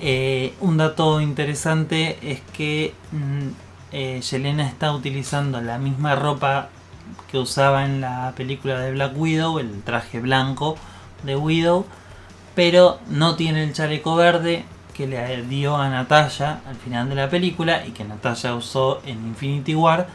Eh, 0.00 0.54
un 0.60 0.76
dato 0.76 1.20
interesante 1.20 2.18
es 2.22 2.40
que 2.52 2.94
mm, 3.12 3.48
eh, 3.92 4.20
Yelena 4.20 4.66
está 4.66 4.92
utilizando 4.92 5.60
la 5.60 5.78
misma 5.78 6.14
ropa 6.14 6.68
que 7.30 7.38
usaba 7.38 7.84
en 7.84 8.00
la 8.00 8.32
película 8.36 8.78
de 8.80 8.92
Black 8.92 9.16
Widow, 9.16 9.58
el 9.58 9.82
traje 9.82 10.20
blanco 10.20 10.76
de 11.22 11.36
Widow, 11.36 11.86
pero 12.54 12.98
no 13.08 13.36
tiene 13.36 13.64
el 13.64 13.72
chaleco 13.72 14.16
verde 14.16 14.64
que 14.94 15.06
le 15.06 15.42
dio 15.42 15.76
a 15.76 15.88
Natalia 15.88 16.60
al 16.66 16.76
final 16.76 17.08
de 17.08 17.14
la 17.14 17.28
película 17.28 17.86
y 17.86 17.90
que 17.90 18.04
Natalia 18.04 18.54
usó 18.54 19.02
en 19.04 19.26
Infinity 19.26 19.74
War, 19.74 20.08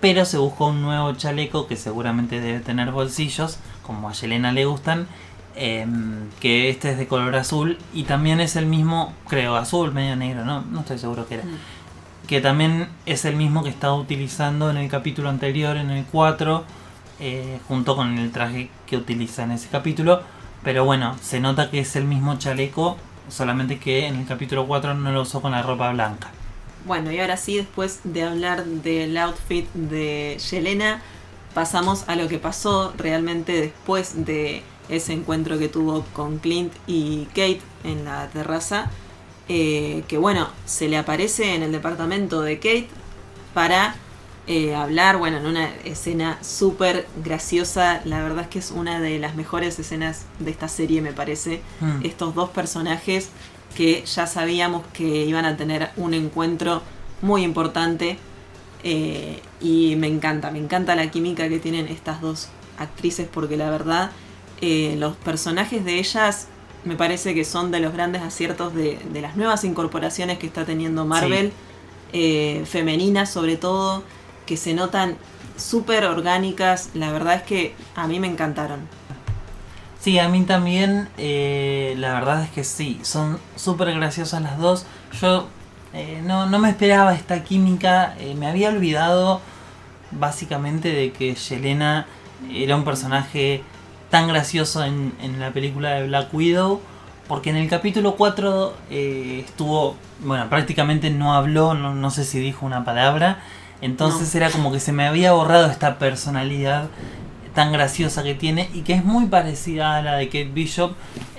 pero 0.00 0.24
se 0.24 0.38
buscó 0.38 0.68
un 0.68 0.82
nuevo 0.82 1.12
chaleco 1.14 1.66
que 1.66 1.76
seguramente 1.76 2.40
debe 2.40 2.60
tener 2.60 2.90
bolsillos, 2.90 3.58
como 3.82 4.08
a 4.08 4.12
Yelena 4.12 4.52
le 4.52 4.64
gustan, 4.64 5.06
em, 5.54 6.28
que 6.40 6.68
este 6.68 6.90
es 6.92 6.98
de 6.98 7.06
color 7.06 7.34
azul 7.36 7.78
y 7.94 8.04
también 8.04 8.40
es 8.40 8.56
el 8.56 8.66
mismo, 8.66 9.12
creo, 9.28 9.56
azul, 9.56 9.92
medio 9.92 10.16
negro, 10.16 10.44
no, 10.44 10.62
no 10.62 10.80
estoy 10.80 10.98
seguro 10.98 11.26
que 11.26 11.34
era. 11.34 11.44
Mm. 11.44 11.58
Que 12.26 12.40
también 12.40 12.88
es 13.06 13.24
el 13.24 13.36
mismo 13.36 13.62
que 13.62 13.70
estaba 13.70 13.94
utilizando 13.94 14.70
en 14.70 14.76
el 14.76 14.90
capítulo 14.90 15.28
anterior, 15.28 15.76
en 15.76 15.90
el 15.90 16.04
4, 16.04 16.64
eh, 17.20 17.60
junto 17.68 17.96
con 17.96 18.18
el 18.18 18.30
traje 18.32 18.68
que 18.86 18.96
utiliza 18.96 19.44
en 19.44 19.52
ese 19.52 19.68
capítulo. 19.68 20.22
Pero 20.62 20.84
bueno, 20.84 21.16
se 21.22 21.40
nota 21.40 21.70
que 21.70 21.80
es 21.80 21.96
el 21.96 22.04
mismo 22.04 22.36
chaleco, 22.36 22.96
solamente 23.28 23.78
que 23.78 24.06
en 24.06 24.16
el 24.16 24.26
capítulo 24.26 24.66
4 24.66 24.94
no 24.94 25.12
lo 25.12 25.22
usó 25.22 25.40
con 25.40 25.52
la 25.52 25.62
ropa 25.62 25.90
blanca. 25.92 26.30
Bueno, 26.86 27.10
y 27.10 27.18
ahora 27.18 27.36
sí, 27.36 27.56
después 27.56 28.00
de 28.04 28.22
hablar 28.22 28.64
del 28.64 29.16
outfit 29.18 29.66
de 29.74 30.38
Yelena, 30.50 31.02
pasamos 31.52 32.04
a 32.06 32.14
lo 32.14 32.28
que 32.28 32.38
pasó 32.38 32.94
realmente 32.96 33.60
después 33.60 34.24
de 34.24 34.62
ese 34.88 35.12
encuentro 35.12 35.58
que 35.58 35.68
tuvo 35.68 36.04
con 36.12 36.38
Clint 36.38 36.72
y 36.86 37.24
Kate 37.26 37.60
en 37.82 38.04
la 38.04 38.28
terraza. 38.28 38.90
eh, 39.48 40.02
que 40.08 40.18
bueno, 40.18 40.48
se 40.64 40.88
le 40.88 40.96
aparece 40.96 41.54
en 41.54 41.62
el 41.62 41.70
departamento 41.70 42.42
de 42.42 42.56
Kate 42.56 42.88
para 43.54 43.94
eh, 44.48 44.74
hablar, 44.74 45.16
bueno, 45.18 45.38
en 45.38 45.46
una 45.46 45.72
escena 45.84 46.38
súper 46.42 47.06
graciosa. 47.24 48.00
La 48.04 48.22
verdad 48.22 48.42
es 48.44 48.48
que 48.48 48.58
es 48.60 48.70
una 48.70 49.00
de 49.00 49.18
las 49.18 49.34
mejores 49.34 49.78
escenas 49.78 50.26
de 50.38 50.50
esta 50.50 50.68
serie, 50.68 51.00
me 51.00 51.12
parece. 51.12 51.62
Mm. 51.80 52.04
Estos 52.04 52.34
dos 52.34 52.50
personajes 52.50 53.30
que 53.76 54.02
ya 54.06 54.26
sabíamos 54.26 54.84
que 54.92 55.24
iban 55.26 55.44
a 55.44 55.56
tener 55.56 55.90
un 55.96 56.14
encuentro 56.14 56.82
muy 57.22 57.42
importante. 57.42 58.18
eh, 58.82 59.40
y 59.60 59.96
me 59.96 60.06
encanta, 60.06 60.50
me 60.50 60.58
encanta 60.58 60.94
la 60.94 61.10
química 61.10 61.48
que 61.48 61.58
tienen 61.58 61.88
estas 61.88 62.20
dos 62.20 62.48
actrices 62.78 63.26
porque 63.32 63.56
la 63.56 63.70
verdad 63.70 64.10
eh, 64.60 64.94
los 64.98 65.16
personajes 65.16 65.84
de 65.84 65.98
ellas 65.98 66.46
me 66.84 66.94
parece 66.94 67.34
que 67.34 67.44
son 67.44 67.70
de 67.72 67.80
los 67.80 67.92
grandes 67.92 68.22
aciertos 68.22 68.74
de, 68.74 68.98
de 69.12 69.20
las 69.20 69.36
nuevas 69.36 69.64
incorporaciones 69.64 70.38
que 70.38 70.46
está 70.46 70.64
teniendo 70.64 71.04
Marvel, 71.04 71.52
eh, 72.12 72.62
femeninas 72.66 73.30
sobre 73.32 73.56
todo, 73.56 74.04
que 74.46 74.56
se 74.56 74.72
notan 74.74 75.16
súper 75.56 76.04
orgánicas, 76.04 76.90
la 76.94 77.10
verdad 77.12 77.34
es 77.36 77.42
que 77.42 77.74
a 77.96 78.06
mí 78.06 78.20
me 78.20 78.28
encantaron. 78.28 78.80
Sí, 80.06 80.20
a 80.20 80.28
mí 80.28 80.42
también, 80.42 81.08
eh, 81.18 81.96
la 81.98 82.12
verdad 82.14 82.44
es 82.44 82.50
que 82.50 82.62
sí, 82.62 83.00
son 83.02 83.40
súper 83.56 83.92
graciosas 83.92 84.40
las 84.40 84.56
dos. 84.56 84.86
Yo 85.20 85.48
eh, 85.94 86.22
no, 86.24 86.46
no 86.46 86.60
me 86.60 86.70
esperaba 86.70 87.12
esta 87.12 87.42
química, 87.42 88.14
eh, 88.20 88.36
me 88.36 88.46
había 88.46 88.68
olvidado 88.68 89.40
básicamente 90.12 90.92
de 90.92 91.10
que 91.10 91.34
Yelena 91.34 92.06
era 92.48 92.76
un 92.76 92.84
personaje 92.84 93.64
tan 94.08 94.28
gracioso 94.28 94.84
en, 94.84 95.12
en 95.20 95.40
la 95.40 95.50
película 95.50 95.94
de 95.94 96.06
Black 96.06 96.32
Widow, 96.32 96.80
porque 97.26 97.50
en 97.50 97.56
el 97.56 97.68
capítulo 97.68 98.14
4 98.14 98.74
eh, 98.92 99.42
estuvo, 99.44 99.96
bueno, 100.20 100.48
prácticamente 100.48 101.10
no 101.10 101.34
habló, 101.34 101.74
no, 101.74 101.96
no 101.96 102.10
sé 102.12 102.24
si 102.24 102.38
dijo 102.38 102.64
una 102.64 102.84
palabra, 102.84 103.40
Entonces 103.80 104.32
era 104.36 104.50
como 104.50 104.70
que 104.70 104.78
se 104.78 104.92
me 104.92 105.04
había 105.04 105.32
borrado 105.32 105.66
esta 105.68 105.98
personalidad 105.98 106.90
tan 107.56 107.72
graciosa 107.72 108.22
que 108.22 108.34
tiene 108.34 108.68
y 108.74 108.82
que 108.82 108.92
es 108.92 109.04
muy 109.04 109.26
parecida 109.26 109.96
a 109.96 110.02
la 110.02 110.16
de 110.16 110.26
Kate 110.26 110.50
Bishop, 110.52 110.92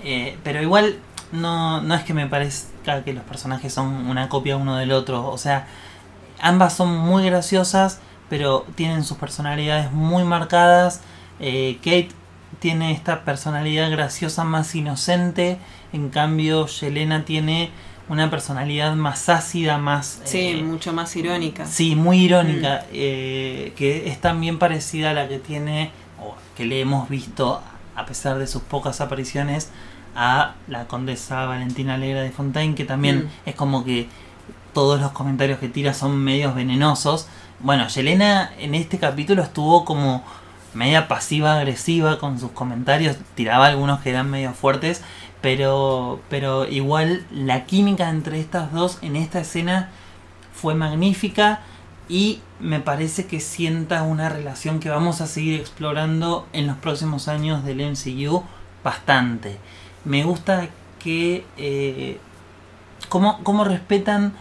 eh, 0.03 0.35
pero 0.43 0.61
igual 0.61 0.97
no, 1.31 1.81
no 1.81 1.93
es 1.93 2.03
que 2.03 2.13
me 2.13 2.25
parezca 2.25 3.03
que 3.03 3.13
los 3.13 3.23
personajes 3.23 3.71
son 3.71 4.09
una 4.09 4.27
copia 4.27 4.57
uno 4.57 4.75
del 4.77 4.91
otro, 4.91 5.27
o 5.29 5.37
sea, 5.37 5.67
ambas 6.41 6.75
son 6.75 6.97
muy 6.97 7.23
graciosas, 7.23 7.99
pero 8.29 8.65
tienen 8.75 9.03
sus 9.03 9.17
personalidades 9.17 9.91
muy 9.91 10.23
marcadas. 10.23 11.01
Eh, 11.39 11.77
Kate 11.77 12.09
tiene 12.59 12.93
esta 12.93 13.23
personalidad 13.23 13.91
graciosa 13.91 14.43
más 14.43 14.73
inocente, 14.73 15.59
en 15.93 16.09
cambio 16.09 16.65
Yelena 16.65 17.25
tiene 17.25 17.69
una 18.09 18.29
personalidad 18.29 18.95
más 18.95 19.29
ácida, 19.29 19.77
más... 19.77 20.21
Sí, 20.23 20.47
eh, 20.47 20.63
mucho 20.63 20.93
más 20.93 21.15
irónica. 21.15 21.65
Sí, 21.65 21.95
muy 21.95 22.19
irónica, 22.19 22.85
mm. 22.85 22.93
eh, 22.93 23.73
que 23.75 24.07
es 24.09 24.19
también 24.21 24.59
parecida 24.59 25.11
a 25.11 25.13
la 25.13 25.27
que 25.27 25.39
tiene, 25.39 25.91
o 26.19 26.35
que 26.55 26.65
le 26.65 26.81
hemos 26.81 27.09
visto, 27.09 27.61
a 27.95 28.05
pesar 28.05 28.37
de 28.37 28.47
sus 28.47 28.61
pocas 28.61 29.01
apariciones, 29.01 29.69
a 30.15 30.55
la 30.67 30.87
condesa 30.87 31.45
Valentina 31.45 31.93
Alegra 31.93 32.21
de 32.21 32.31
Fontaine, 32.31 32.75
que 32.75 32.85
también 32.85 33.25
mm. 33.25 33.49
es 33.49 33.55
como 33.55 33.83
que 33.83 34.09
todos 34.73 34.99
los 34.99 35.11
comentarios 35.11 35.59
que 35.59 35.69
tira 35.69 35.93
son 35.93 36.17
medios 36.17 36.55
venenosos. 36.55 37.27
Bueno, 37.59 37.87
Yelena 37.87 38.51
en 38.59 38.75
este 38.75 38.99
capítulo 38.99 39.41
estuvo 39.43 39.85
como 39.85 40.23
media 40.73 41.07
pasiva 41.07 41.57
agresiva 41.57 42.19
con 42.19 42.39
sus 42.39 42.51
comentarios, 42.51 43.17
tiraba 43.35 43.67
algunos 43.67 44.01
que 44.01 44.09
eran 44.09 44.29
medio 44.29 44.53
fuertes, 44.53 45.01
pero, 45.41 46.19
pero 46.29 46.67
igual 46.67 47.25
la 47.31 47.65
química 47.65 48.09
entre 48.09 48.39
estas 48.39 48.71
dos 48.71 48.99
en 49.01 49.15
esta 49.15 49.39
escena 49.39 49.89
fue 50.53 50.75
magnífica 50.75 51.61
y 52.09 52.41
me 52.59 52.79
parece 52.79 53.27
que 53.27 53.39
sienta 53.39 54.03
una 54.03 54.29
relación 54.29 54.79
que 54.79 54.89
vamos 54.89 55.21
a 55.21 55.27
seguir 55.27 55.59
explorando 55.59 56.47
en 56.53 56.67
los 56.67 56.77
próximos 56.77 57.27
años 57.27 57.63
del 57.63 57.81
MCU 57.81 58.43
bastante. 58.83 59.57
Me 60.05 60.23
gusta 60.23 60.69
que 60.99 61.45
eh, 61.57 62.19
cómo, 63.09 63.63
respetan 63.63 64.33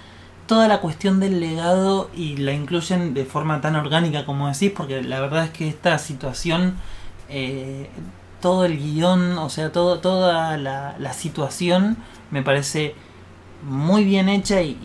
toda 0.47 0.69
la 0.69 0.81
cuestión 0.81 1.21
del 1.21 1.41
legado 1.41 2.11
y 2.15 2.37
la 2.37 2.53
incluyen 2.53 3.15
de 3.15 3.25
forma 3.25 3.61
tan 3.61 3.77
orgánica 3.77 4.25
como 4.25 4.49
decís, 4.49 4.73
porque 4.75 5.03
la 5.03 5.21
verdad 5.21 5.45
es 5.45 5.51
que 5.51 5.69
esta 5.69 5.99
situación 5.99 6.77
eh, 7.29 7.91
todo 8.41 8.65
el 8.65 8.79
guion, 8.79 9.39
o 9.39 9.51
sea, 9.51 9.73
todo, 9.73 9.99
toda 9.99 10.57
la, 10.57 11.13
situación 11.13 11.97
me 12.31 12.43
parece 12.43 12.95
muy 13.63 14.05
bien 14.05 14.29
hecha 14.29 14.63
y, 14.63 14.77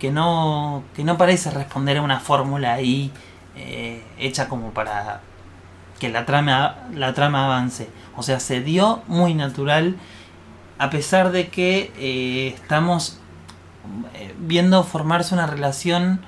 que, 0.00 0.10
no, 0.10 0.82
que 0.96 1.04
no 1.04 1.16
parece 1.16 1.50
responder 1.50 1.98
a 1.98 2.02
una 2.02 2.18
fórmula 2.18 2.72
ahí 2.72 3.12
eh, 3.54 4.02
hecha 4.18 4.48
como 4.48 4.70
para 4.70 5.20
que 6.00 6.08
la 6.08 6.24
trama, 6.26 6.78
la 6.92 7.14
trama 7.14 7.44
avance. 7.44 7.88
O 8.16 8.24
sea, 8.24 8.40
se 8.40 8.60
dio 8.62 9.02
muy 9.06 9.34
natural 9.34 9.96
a 10.78 10.88
pesar 10.88 11.30
de 11.30 11.48
que 11.48 11.92
eh, 11.98 12.54
estamos 12.54 13.18
eh, 14.14 14.34
viendo 14.38 14.82
formarse 14.82 15.34
una 15.34 15.46
relación 15.46 16.22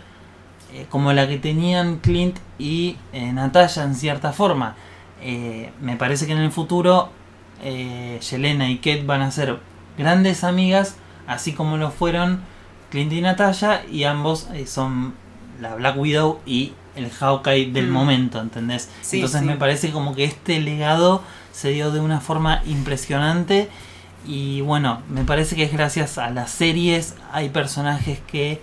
como 0.88 1.12
la 1.12 1.29
que 1.29 1.37
tenían 1.37 1.99
Clint 1.99 2.38
y 2.59 2.97
Natalia 3.12 3.83
en 3.83 3.95
cierta 3.95 4.33
forma 4.33 4.75
me 5.83 5.97
parece 5.99 6.25
que 6.25 6.33
en 6.33 6.38
el 6.38 6.50
futuro 6.50 7.11
Yelena 7.62 8.70
y 8.70 8.79
Kate 8.79 9.03
van 9.05 9.20
a 9.20 9.31
ser 9.31 9.59
grandes 9.99 10.44
amigas, 10.44 10.97
así 11.27 11.53
como 11.53 11.77
lo 11.77 11.90
fueron 11.90 12.40
Clint 12.92 13.11
y 13.14 13.22
Natalia, 13.22 13.87
y 13.90 14.05
ambos 14.05 14.48
eh, 14.52 14.66
son 14.66 15.14
la 15.62 15.74
Black 15.74 15.96
Widow 15.96 16.40
y 16.44 16.74
el 16.94 17.11
Hawkeye 17.11 17.72
del 17.72 17.88
mm. 17.88 17.90
momento, 17.90 18.38
¿entendés? 18.38 18.90
Entonces 19.11 19.40
me 19.40 19.57
parece 19.57 19.90
como 19.92 20.14
que 20.14 20.24
este 20.24 20.61
legado 20.61 21.22
se 21.52 21.70
dio 21.70 21.90
de 21.90 22.00
una 22.00 22.20
forma 22.20 22.62
impresionante 22.66 23.70
y 24.26 24.61
bueno, 24.61 25.00
me 25.09 25.24
parece 25.24 25.57
que 25.57 25.62
es 25.62 25.72
gracias 25.72 26.18
a 26.18 26.28
las 26.28 26.50
series, 26.50 27.16
hay 27.33 27.48
personajes 27.48 28.20
que, 28.26 28.61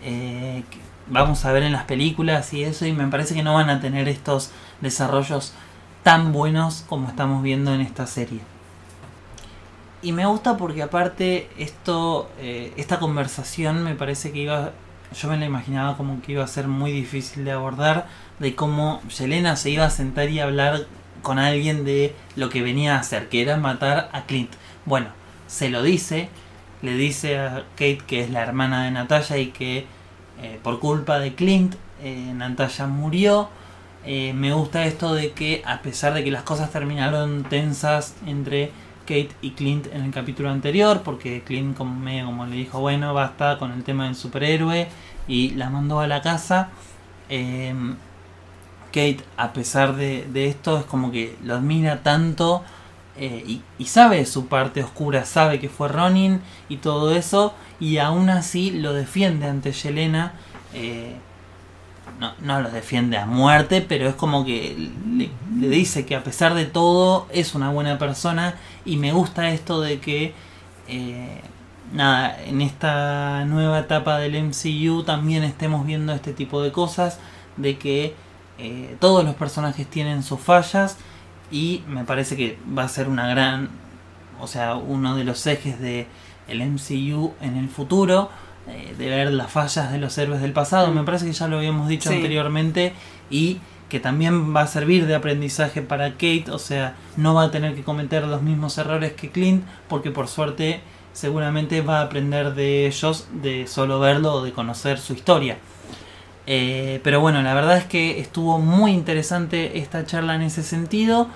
que 0.00 0.64
vamos 1.08 1.44
a 1.44 1.50
ver 1.50 1.64
en 1.64 1.72
las 1.72 1.82
películas 1.82 2.52
y 2.54 2.62
eso, 2.62 2.86
y 2.86 2.92
me 2.92 3.08
parece 3.08 3.34
que 3.34 3.42
no 3.42 3.54
van 3.54 3.68
a 3.68 3.80
tener 3.80 4.08
estos 4.08 4.52
desarrollos 4.80 5.54
tan 6.04 6.32
buenos 6.32 6.84
como 6.88 7.08
estamos 7.08 7.42
viendo 7.42 7.74
en 7.74 7.80
esta 7.80 8.06
serie. 8.06 8.51
Y 10.02 10.12
me 10.12 10.26
gusta 10.26 10.56
porque 10.56 10.82
aparte 10.82 11.48
esto, 11.58 12.30
eh, 12.38 12.72
esta 12.76 12.98
conversación 12.98 13.84
me 13.84 13.94
parece 13.94 14.32
que 14.32 14.40
iba, 14.40 14.72
yo 15.14 15.28
me 15.28 15.36
la 15.38 15.46
imaginaba 15.46 15.96
como 15.96 16.20
que 16.20 16.32
iba 16.32 16.44
a 16.44 16.48
ser 16.48 16.66
muy 16.66 16.90
difícil 16.90 17.44
de 17.44 17.52
abordar, 17.52 18.08
de 18.38 18.54
cómo 18.54 19.00
Yelena 19.16 19.56
se 19.56 19.70
iba 19.70 19.84
a 19.84 19.90
sentar 19.90 20.28
y 20.28 20.40
hablar 20.40 20.86
con 21.22 21.38
alguien 21.38 21.84
de 21.84 22.14
lo 22.34 22.50
que 22.50 22.62
venía 22.62 22.96
a 22.96 23.00
hacer, 23.00 23.28
que 23.28 23.42
era 23.42 23.56
matar 23.56 24.10
a 24.12 24.22
Clint. 24.26 24.50
Bueno, 24.84 25.08
se 25.46 25.70
lo 25.70 25.82
dice, 25.82 26.28
le 26.82 26.94
dice 26.94 27.38
a 27.38 27.64
Kate 27.76 28.02
que 28.06 28.22
es 28.22 28.30
la 28.30 28.42
hermana 28.42 28.84
de 28.84 28.90
Natalia 28.90 29.38
y 29.38 29.46
que 29.48 29.86
eh, 30.42 30.58
por 30.62 30.80
culpa 30.80 31.20
de 31.20 31.34
Clint 31.34 31.76
eh, 32.02 32.32
Natalia 32.34 32.86
murió 32.86 33.48
eh, 34.04 34.32
me 34.32 34.52
gusta 34.52 34.84
esto 34.84 35.14
de 35.14 35.30
que 35.30 35.62
a 35.64 35.80
pesar 35.82 36.14
de 36.14 36.24
que 36.24 36.30
las 36.30 36.42
cosas 36.42 36.70
terminaron 36.72 37.44
tensas 37.44 38.16
entre 38.26 38.72
Kate 39.12 39.36
y 39.42 39.50
Clint 39.50 39.88
en 39.92 40.04
el 40.04 40.10
capítulo 40.10 40.48
anterior, 40.48 41.02
porque 41.04 41.42
Clint 41.42 41.76
como 41.76 41.94
medio 41.94 42.24
como 42.24 42.46
le 42.46 42.56
dijo, 42.56 42.80
bueno, 42.80 43.12
basta 43.12 43.58
con 43.58 43.70
el 43.72 43.84
tema 43.84 44.06
del 44.06 44.14
superhéroe 44.14 44.88
y 45.28 45.50
la 45.50 45.68
mandó 45.68 46.00
a 46.00 46.06
la 46.06 46.22
casa. 46.22 46.70
Em, 47.28 47.96
Kate, 48.86 49.18
a 49.36 49.52
pesar 49.52 49.96
de, 49.96 50.46
esto, 50.48 50.78
es 50.78 50.84
como 50.84 51.12
que 51.12 51.36
lo 51.44 51.56
admira 51.56 52.02
tanto 52.02 52.62
eh, 53.18 53.60
y, 53.78 53.84
sabe 53.84 54.24
su 54.24 54.46
parte 54.46 54.82
oscura, 54.82 55.26
sabe 55.26 55.60
que 55.60 55.68
fue 55.68 55.88
Ronin 55.88 56.40
y 56.70 56.78
todo 56.78 57.14
eso, 57.14 57.52
y 57.80 57.98
aún 57.98 58.30
así 58.30 58.70
lo 58.70 58.94
defiende 58.94 59.46
ante 59.46 59.72
Yelena. 59.72 60.32
Eh, 60.72 61.16
no, 62.22 62.34
no 62.40 62.60
los 62.60 62.72
defiende 62.72 63.18
a 63.18 63.26
muerte, 63.26 63.84
pero 63.86 64.08
es 64.08 64.14
como 64.14 64.44
que 64.44 64.90
le, 65.12 65.28
dice 65.68 66.06
que 66.06 66.14
a 66.14 66.22
pesar 66.22 66.54
de 66.54 66.66
todo 66.66 67.26
es 67.32 67.56
una 67.56 67.70
buena 67.70 67.98
persona 67.98 68.54
y 68.84 68.96
me 68.96 69.12
gusta 69.12 69.50
esto 69.50 69.80
de 69.80 69.98
que, 69.98 70.32
eh, 70.86 71.40
nada, 71.92 72.40
en 72.44 72.62
esta 72.62 73.44
nueva 73.44 73.80
etapa 73.80 74.18
del 74.18 74.40
MCU 74.40 75.02
también 75.02 75.42
estemos 75.42 75.84
viendo 75.84 76.12
este 76.12 76.32
tipo 76.32 76.62
de 76.62 76.70
cosas, 76.70 77.18
de 77.56 77.76
que 77.76 78.14
eh, 78.58 78.96
todos 79.00 79.24
los 79.24 79.34
personajes 79.34 79.88
tienen 79.88 80.22
sus 80.22 80.40
fallas 80.40 80.98
y 81.50 81.82
me 81.88 82.04
parece 82.04 82.36
que 82.36 82.56
va 82.78 82.84
a 82.84 82.88
ser 82.88 83.08
una 83.08 83.26
gran, 83.26 83.68
o 84.40 84.46
sea, 84.46 84.76
uno 84.76 85.16
de 85.16 85.24
los 85.24 85.44
ejes 85.48 85.80
de 85.80 86.06
el 86.46 86.62
MCU 86.64 87.34
en 87.40 87.56
el 87.56 87.68
futuro 87.68 88.30
eh, 88.68 88.94
de 88.96 89.08
ver 89.08 89.32
las 89.32 89.50
fallas 89.50 89.90
de 89.90 89.98
los 89.98 90.16
héroes 90.18 90.40
del 90.40 90.52
pasado. 90.52 90.88
Mm. 90.90 90.94
Me 90.94 91.04
parece 91.04 91.26
que 91.26 91.32
ya 91.32 91.48
lo 91.48 91.58
habíamos 91.58 91.88
dicho 91.88 92.10
anteriormente 92.10 92.92
y 93.30 93.58
que 93.88 94.00
también 94.00 94.56
va 94.56 94.62
a 94.62 94.66
servir 94.66 95.06
de 95.06 95.14
aprendizaje 95.14 95.82
para 95.82 96.12
Kate, 96.12 96.46
o 96.50 96.58
sea, 96.58 96.94
no 97.18 97.34
va 97.34 97.44
a 97.44 97.50
tener 97.50 97.74
que 97.74 97.82
cometer 97.82 98.26
los 98.26 98.40
mismos 98.40 98.78
errores 98.78 99.12
que 99.12 99.30
Clint, 99.30 99.66
porque 99.86 100.10
por 100.10 100.28
suerte 100.28 100.80
seguramente 101.12 101.82
va 101.82 101.98
a 101.98 102.04
aprender 102.04 102.54
de 102.54 102.86
ellos 102.86 103.28
de 103.42 103.66
solo 103.66 104.00
verlo 104.00 104.34
o 104.34 104.42
de 104.42 104.52
conocer 104.52 104.98
su 104.98 105.12
historia. 105.12 105.58
Eh, 106.46 107.00
pero 107.04 107.20
bueno, 107.20 107.42
la 107.42 107.52
verdad 107.52 107.76
es 107.76 107.84
que 107.84 108.18
estuvo 108.18 108.58
muy 108.58 108.92
interesante 108.92 109.78
esta 109.78 110.06
charla 110.06 110.36
en 110.36 110.42
ese 110.42 110.62
sentido. 110.62 111.28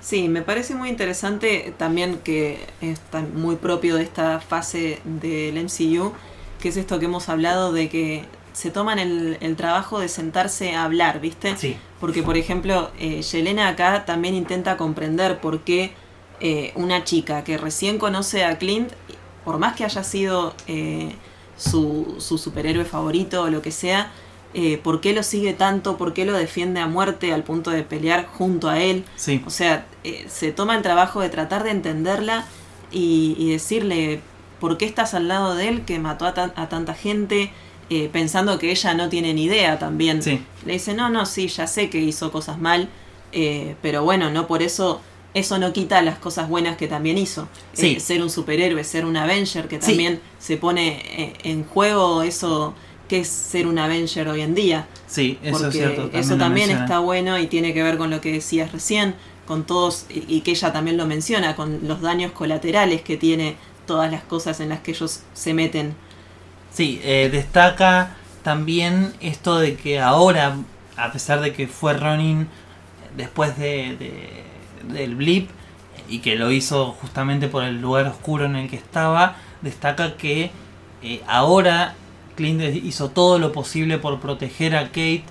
Sí, 0.00 0.28
me 0.28 0.40
parece 0.42 0.74
muy 0.74 0.88
interesante 0.88 1.74
también 1.76 2.20
que 2.24 2.66
es 2.80 3.00
muy 3.34 3.56
propio 3.56 3.96
de 3.96 4.04
esta 4.04 4.40
fase 4.40 5.00
del 5.04 5.62
MCU 5.62 6.12
que 6.58 6.68
es 6.68 6.76
esto 6.76 6.98
que 6.98 7.06
hemos 7.06 7.28
hablado 7.28 7.72
de 7.72 7.88
que 7.88 8.24
se 8.52 8.70
toman 8.70 8.98
el, 8.98 9.56
trabajo 9.56 10.00
de 10.00 10.08
sentarse 10.08 10.74
a 10.74 10.84
hablar, 10.84 11.20
¿viste? 11.20 11.56
Sí. 11.56 11.76
Porque, 12.00 12.22
por 12.22 12.36
ejemplo, 12.36 12.90
eh, 12.98 13.22
Yelena 13.22 13.68
acá 13.68 14.04
también 14.04 14.34
intenta 14.34 14.76
comprender 14.76 15.40
por 15.40 15.60
qué 15.60 15.92
eh, 16.40 16.72
una 16.76 17.02
chica 17.02 17.42
que 17.42 17.58
recién 17.58 17.98
conoce 17.98 18.44
a 18.44 18.58
Clint, 18.58 18.92
por 19.44 19.58
más 19.58 19.74
que 19.74 19.84
haya 19.84 20.04
sido 20.04 20.54
eh, 20.68 21.12
su, 21.56 22.16
su, 22.18 22.38
superhéroe 22.38 22.84
favorito 22.84 23.42
o 23.42 23.50
lo 23.50 23.60
que 23.60 23.72
sea, 23.72 24.12
eh, 24.54 24.78
por 24.78 25.00
qué 25.00 25.12
lo 25.12 25.24
sigue 25.24 25.52
tanto, 25.52 25.96
por 25.96 26.14
qué 26.14 26.24
lo 26.24 26.34
defiende 26.34 26.80
a 26.80 26.86
muerte 26.86 27.32
al 27.32 27.42
punto 27.42 27.72
de 27.72 27.82
pelear 27.82 28.26
junto 28.26 28.68
a 28.68 28.80
él. 28.80 29.04
Sí. 29.16 29.42
O 29.46 29.50
sea, 29.50 29.86
se 30.28 30.52
toma 30.52 30.76
el 30.76 30.82
trabajo 30.82 31.20
de 31.20 31.28
tratar 31.28 31.64
de 31.64 31.70
entenderla 31.70 32.44
y, 32.92 33.34
y 33.36 33.50
decirle, 33.50 34.20
¿por 34.60 34.78
qué 34.78 34.84
estás 34.84 35.14
al 35.14 35.28
lado 35.28 35.54
de 35.54 35.68
él 35.68 35.84
que 35.84 35.98
mató 35.98 36.26
a, 36.26 36.34
tanta 36.68 36.94
gente? 36.94 37.50
Eh, 37.90 38.10
pensando 38.12 38.58
que 38.58 38.70
ella 38.70 38.92
no 38.92 39.08
tiene 39.08 39.32
ni 39.32 39.44
idea 39.44 39.78
también. 39.78 40.20
Le 40.66 40.72
dice, 40.72 40.92
no, 40.94 41.08
no, 41.08 41.24
sí, 41.24 41.48
ya 41.48 41.66
sé 41.66 41.88
que 41.88 41.98
hizo 41.98 42.30
cosas 42.30 42.58
mal, 42.58 42.88
eh, 43.32 43.76
pero 43.80 44.04
bueno, 44.04 44.30
no 44.30 44.46
por 44.46 44.62
eso, 44.62 45.00
eso 45.32 45.58
no 45.58 45.72
quita 45.72 46.02
las 46.02 46.18
cosas 46.18 46.50
buenas 46.50 46.76
que 46.76 46.86
también 46.86 47.16
hizo. 47.16 47.48
Eh, 47.78 47.98
ser 47.98 48.22
un 48.22 48.28
superhéroe, 48.28 48.84
ser 48.84 49.06
un 49.06 49.16
Avenger, 49.16 49.68
que 49.68 49.78
también 49.78 50.20
se 50.38 50.58
pone 50.58 51.34
en 51.42 51.64
juego 51.64 52.22
eso 52.22 52.74
qué 53.08 53.20
es 53.20 53.28
ser 53.28 53.66
un 53.66 53.78
Avenger 53.78 54.28
hoy 54.28 54.42
en 54.42 54.54
día. 54.54 54.86
Sí, 55.06 55.38
eso 55.42 55.52
Porque 55.52 55.68
es 55.68 55.74
cierto. 55.74 56.02
también 56.02 56.20
eso 56.24 56.36
también 56.36 56.70
está 56.70 56.98
bueno 56.98 57.38
y 57.38 57.46
tiene 57.46 57.72
que 57.72 57.82
ver 57.82 57.96
con 57.96 58.10
lo 58.10 58.20
que 58.20 58.32
decías 58.32 58.70
recién, 58.70 59.14
con 59.46 59.64
todos, 59.64 60.04
y 60.10 60.24
y 60.28 60.42
que 60.42 60.50
ella 60.50 60.72
también 60.72 60.96
lo 60.98 61.06
menciona, 61.06 61.56
con 61.56 61.80
los 61.88 62.02
daños 62.02 62.32
colaterales 62.32 63.00
que 63.00 63.16
tiene 63.16 63.56
todas 63.88 64.12
las 64.12 64.22
cosas 64.22 64.60
en 64.60 64.68
las 64.70 64.80
que 64.82 64.92
ellos 64.92 65.22
se 65.34 65.54
meten. 65.54 65.96
Sí, 66.72 67.00
eh, 67.02 67.28
destaca 67.32 68.16
también 68.44 69.14
esto 69.20 69.58
de 69.58 69.76
que 69.76 70.00
ahora, 70.00 70.56
a 70.96 71.12
pesar 71.12 71.40
de 71.40 71.52
que 71.52 71.66
fue 71.66 71.94
Ronin 71.94 72.48
después 73.16 73.58
de, 73.58 73.96
de- 73.98 74.44
del 74.94 75.16
blip 75.16 75.50
y 76.08 76.20
que 76.20 76.36
lo 76.36 76.52
hizo 76.52 76.92
justamente 76.92 77.48
por 77.48 77.64
el 77.64 77.80
lugar 77.80 78.06
oscuro 78.06 78.44
en 78.46 78.56
el 78.56 78.70
que 78.70 78.76
estaba, 78.76 79.36
destaca 79.62 80.16
que 80.16 80.52
eh, 81.02 81.22
ahora 81.26 81.94
Clint 82.36 82.62
hizo 82.84 83.10
todo 83.10 83.38
lo 83.40 83.52
posible 83.52 83.98
por 83.98 84.20
proteger 84.20 84.76
a 84.76 84.84
Kate 84.86 85.24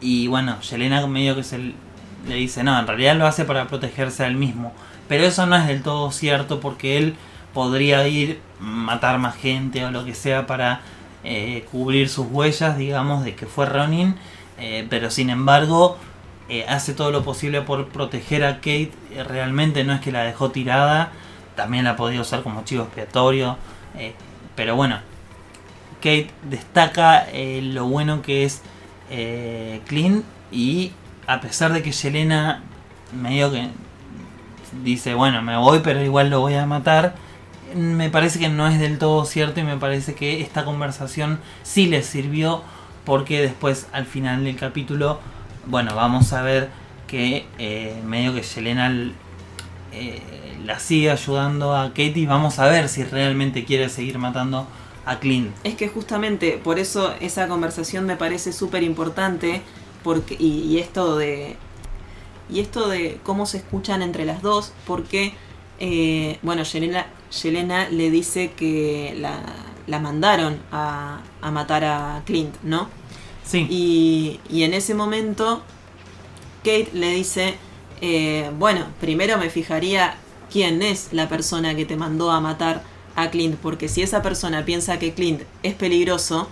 y 0.00 0.28
bueno, 0.28 0.60
Yelena 0.60 1.06
medio 1.06 1.34
que 1.34 1.42
se 1.44 1.58
le 1.58 2.34
dice, 2.36 2.62
no, 2.62 2.78
en 2.78 2.86
realidad 2.86 3.16
lo 3.16 3.26
hace 3.26 3.44
para 3.44 3.66
protegerse 3.66 4.24
a 4.24 4.26
él 4.28 4.36
mismo. 4.36 4.72
Pero 5.08 5.24
eso 5.24 5.46
no 5.46 5.56
es 5.56 5.66
del 5.66 5.82
todo 5.82 6.10
cierto 6.12 6.60
porque 6.60 6.96
él 6.98 7.16
podría 7.54 8.06
ir 8.08 8.40
matar 8.60 9.18
más 9.18 9.36
gente 9.36 9.84
o 9.84 9.90
lo 9.90 10.04
que 10.04 10.14
sea 10.14 10.46
para 10.46 10.82
eh, 11.22 11.66
cubrir 11.70 12.08
sus 12.10 12.26
huellas, 12.30 12.76
digamos, 12.76 13.24
de 13.24 13.34
que 13.34 13.46
fue 13.46 13.66
Ronin. 13.66 14.16
eh, 14.58 14.86
pero 14.90 15.10
sin 15.10 15.30
embargo, 15.30 15.96
eh, 16.48 16.66
hace 16.68 16.92
todo 16.94 17.10
lo 17.10 17.24
posible 17.24 17.62
por 17.62 17.88
proteger 17.88 18.44
a 18.44 18.56
Kate. 18.56 18.92
realmente 19.28 19.84
no 19.84 19.94
es 19.94 20.00
que 20.00 20.12
la 20.12 20.24
dejó 20.24 20.50
tirada, 20.50 21.12
también 21.56 21.84
la 21.84 21.96
podía 21.96 22.20
usar 22.20 22.42
como 22.42 22.64
chivo 22.64 22.84
expiatorio. 22.84 23.56
pero 24.56 24.76
bueno, 24.76 24.98
Kate 25.98 26.30
destaca 26.42 27.26
lo 27.62 27.86
bueno 27.86 28.22
que 28.22 28.44
es 28.44 28.62
Clint 29.86 30.24
y 30.52 30.92
a 31.26 31.40
pesar 31.40 31.72
de 31.72 31.82
que 31.82 31.92
Yelena 31.92 32.62
medio 33.12 33.50
que 33.50 33.68
dice, 34.82 35.14
bueno, 35.14 35.42
me 35.42 35.56
voy 35.56 35.80
pero 35.80 36.02
igual 36.02 36.30
lo 36.30 36.40
voy 36.40 36.54
a 36.54 36.66
matar, 36.66 37.14
me 37.74 38.10
parece 38.10 38.38
que 38.38 38.48
no 38.48 38.66
es 38.68 38.78
del 38.78 38.98
todo 38.98 39.24
cierto 39.24 39.60
y 39.60 39.64
me 39.64 39.76
parece 39.76 40.14
que 40.14 40.40
esta 40.40 40.64
conversación 40.64 41.40
sí 41.62 41.86
les 41.86 42.06
sirvió 42.06 42.62
porque 43.04 43.40
después 43.40 43.86
al 43.92 44.06
final 44.06 44.44
del 44.44 44.56
capítulo, 44.56 45.20
bueno, 45.66 45.94
vamos 45.94 46.32
a 46.32 46.42
ver 46.42 46.70
que 47.06 47.46
eh, 47.58 48.00
medio 48.04 48.34
que 48.34 48.42
Yelena 48.42 48.90
eh, 49.92 50.22
la 50.64 50.78
sigue 50.78 51.10
ayudando 51.10 51.76
a 51.76 51.88
Katie 51.90 52.26
vamos 52.26 52.58
a 52.58 52.66
ver 52.66 52.88
si 52.88 53.04
realmente 53.04 53.64
quiere 53.64 53.88
seguir 53.88 54.18
matando 54.18 54.66
a 55.04 55.18
Clint. 55.18 55.54
Es 55.64 55.74
que 55.74 55.88
justamente 55.88 56.58
por 56.62 56.78
eso 56.78 57.14
esa 57.20 57.46
conversación 57.48 58.06
me 58.06 58.16
parece 58.16 58.52
súper 58.52 58.82
importante 58.82 59.60
porque 60.02 60.36
y, 60.38 60.62
y 60.62 60.78
esto 60.78 61.16
de 61.16 61.56
y 62.50 62.60
esto 62.60 62.88
de 62.88 63.20
cómo 63.22 63.46
se 63.46 63.58
escuchan 63.58 64.02
entre 64.02 64.24
las 64.24 64.42
dos 64.42 64.72
porque 64.86 65.34
eh, 65.78 66.38
bueno 66.42 66.62
Yelena, 66.62 67.06
Yelena 67.42 67.88
le 67.90 68.10
dice 68.10 68.52
que 68.56 69.14
la, 69.18 69.40
la 69.86 69.98
mandaron 69.98 70.58
a, 70.72 71.20
a 71.42 71.50
matar 71.50 71.84
a 71.84 72.22
Clint, 72.24 72.54
¿no? 72.62 72.88
Sí, 73.44 73.66
Y, 73.70 74.40
y 74.48 74.62
en 74.62 74.72
ese 74.74 74.94
momento 74.94 75.62
Kate 76.64 76.88
le 76.94 77.10
dice, 77.10 77.56
eh, 78.00 78.50
bueno, 78.58 78.86
primero 79.00 79.36
me 79.38 79.50
fijaría 79.50 80.14
quién 80.50 80.80
es 80.82 81.08
la 81.12 81.28
persona 81.28 81.74
que 81.74 81.84
te 81.84 81.96
mandó 81.96 82.30
a 82.30 82.40
matar 82.40 82.82
a 83.16 83.30
Clint, 83.30 83.56
porque 83.56 83.88
si 83.88 84.02
esa 84.02 84.22
persona 84.22 84.64
piensa 84.64 84.98
que 84.98 85.12
Clint 85.14 85.42
es 85.62 85.74
peligroso, 85.74 86.48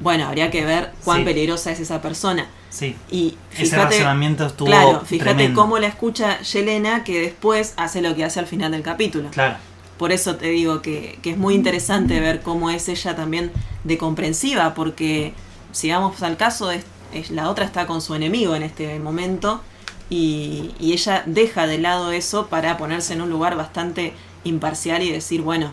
bueno, 0.00 0.26
habría 0.26 0.50
que 0.50 0.64
ver 0.64 0.92
cuán 1.04 1.18
Sí. 1.18 1.24
peligrosa 1.24 1.72
es 1.72 1.80
esa 1.80 2.00
persona. 2.00 2.46
sí. 2.70 2.96
Y 3.10 3.36
Ese 3.52 3.64
fíjate, 3.66 3.96
razonamiento 3.96 4.46
estuvo 4.46 4.66
claro, 4.68 5.02
fíjate 5.04 5.34
tremendo. 5.34 5.60
cómo 5.60 5.78
la 5.78 5.88
escucha 5.88 6.40
Yelena 6.40 7.02
que 7.04 7.20
después 7.20 7.74
hace 7.76 8.00
lo 8.00 8.14
que 8.14 8.24
hace 8.24 8.40
al 8.40 8.46
final 8.46 8.72
del 8.72 8.82
capítulo. 8.82 9.28
Claro, 9.30 9.56
Por 9.98 10.12
eso 10.12 10.36
te 10.36 10.46
digo 10.46 10.80
que, 10.80 11.18
es 11.22 11.36
muy 11.36 11.54
interesante 11.54 12.20
ver 12.20 12.40
cómo 12.40 12.70
es 12.70 12.88
ella 12.88 13.16
también 13.16 13.50
de 13.84 13.98
comprensiva, 13.98 14.74
porque 14.74 15.34
si 15.72 15.90
vamos 15.90 16.22
al 16.22 16.36
caso, 16.36 16.70
es, 16.70 16.84
la 17.30 17.50
otra 17.50 17.64
está 17.64 17.86
con 17.86 18.00
su 18.00 18.14
enemigo 18.14 18.54
en 18.54 18.62
este 18.62 18.98
momento 19.00 19.60
y, 20.08 20.74
ella 20.80 21.24
deja 21.26 21.66
de 21.66 21.78
lado 21.78 22.12
eso 22.12 22.46
para 22.46 22.76
ponerse 22.76 23.14
en 23.14 23.22
un 23.22 23.30
lugar 23.30 23.56
bastante 23.56 24.14
imparcial 24.44 25.02
y 25.02 25.10
decir, 25.10 25.42
bueno, 25.42 25.72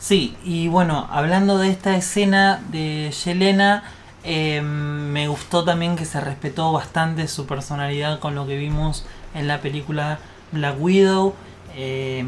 Sí, 0.00 0.36
y 0.44 0.68
bueno, 0.68 1.08
hablando 1.10 1.58
de 1.58 1.70
esta 1.70 1.96
escena 1.96 2.62
de 2.70 3.10
Yelena, 3.24 3.82
eh, 4.22 4.62
me 4.62 5.26
gustó 5.26 5.64
también 5.64 5.96
que 5.96 6.04
se 6.04 6.20
respetó 6.20 6.72
bastante 6.72 7.26
su 7.26 7.46
personalidad 7.46 8.20
con 8.20 8.36
lo 8.36 8.46
que 8.46 8.56
vimos 8.56 9.04
en 9.34 9.48
la 9.48 9.60
película 9.60 10.20
Black 10.52 10.76
Widow. 10.78 11.34
Eh, 11.74 12.24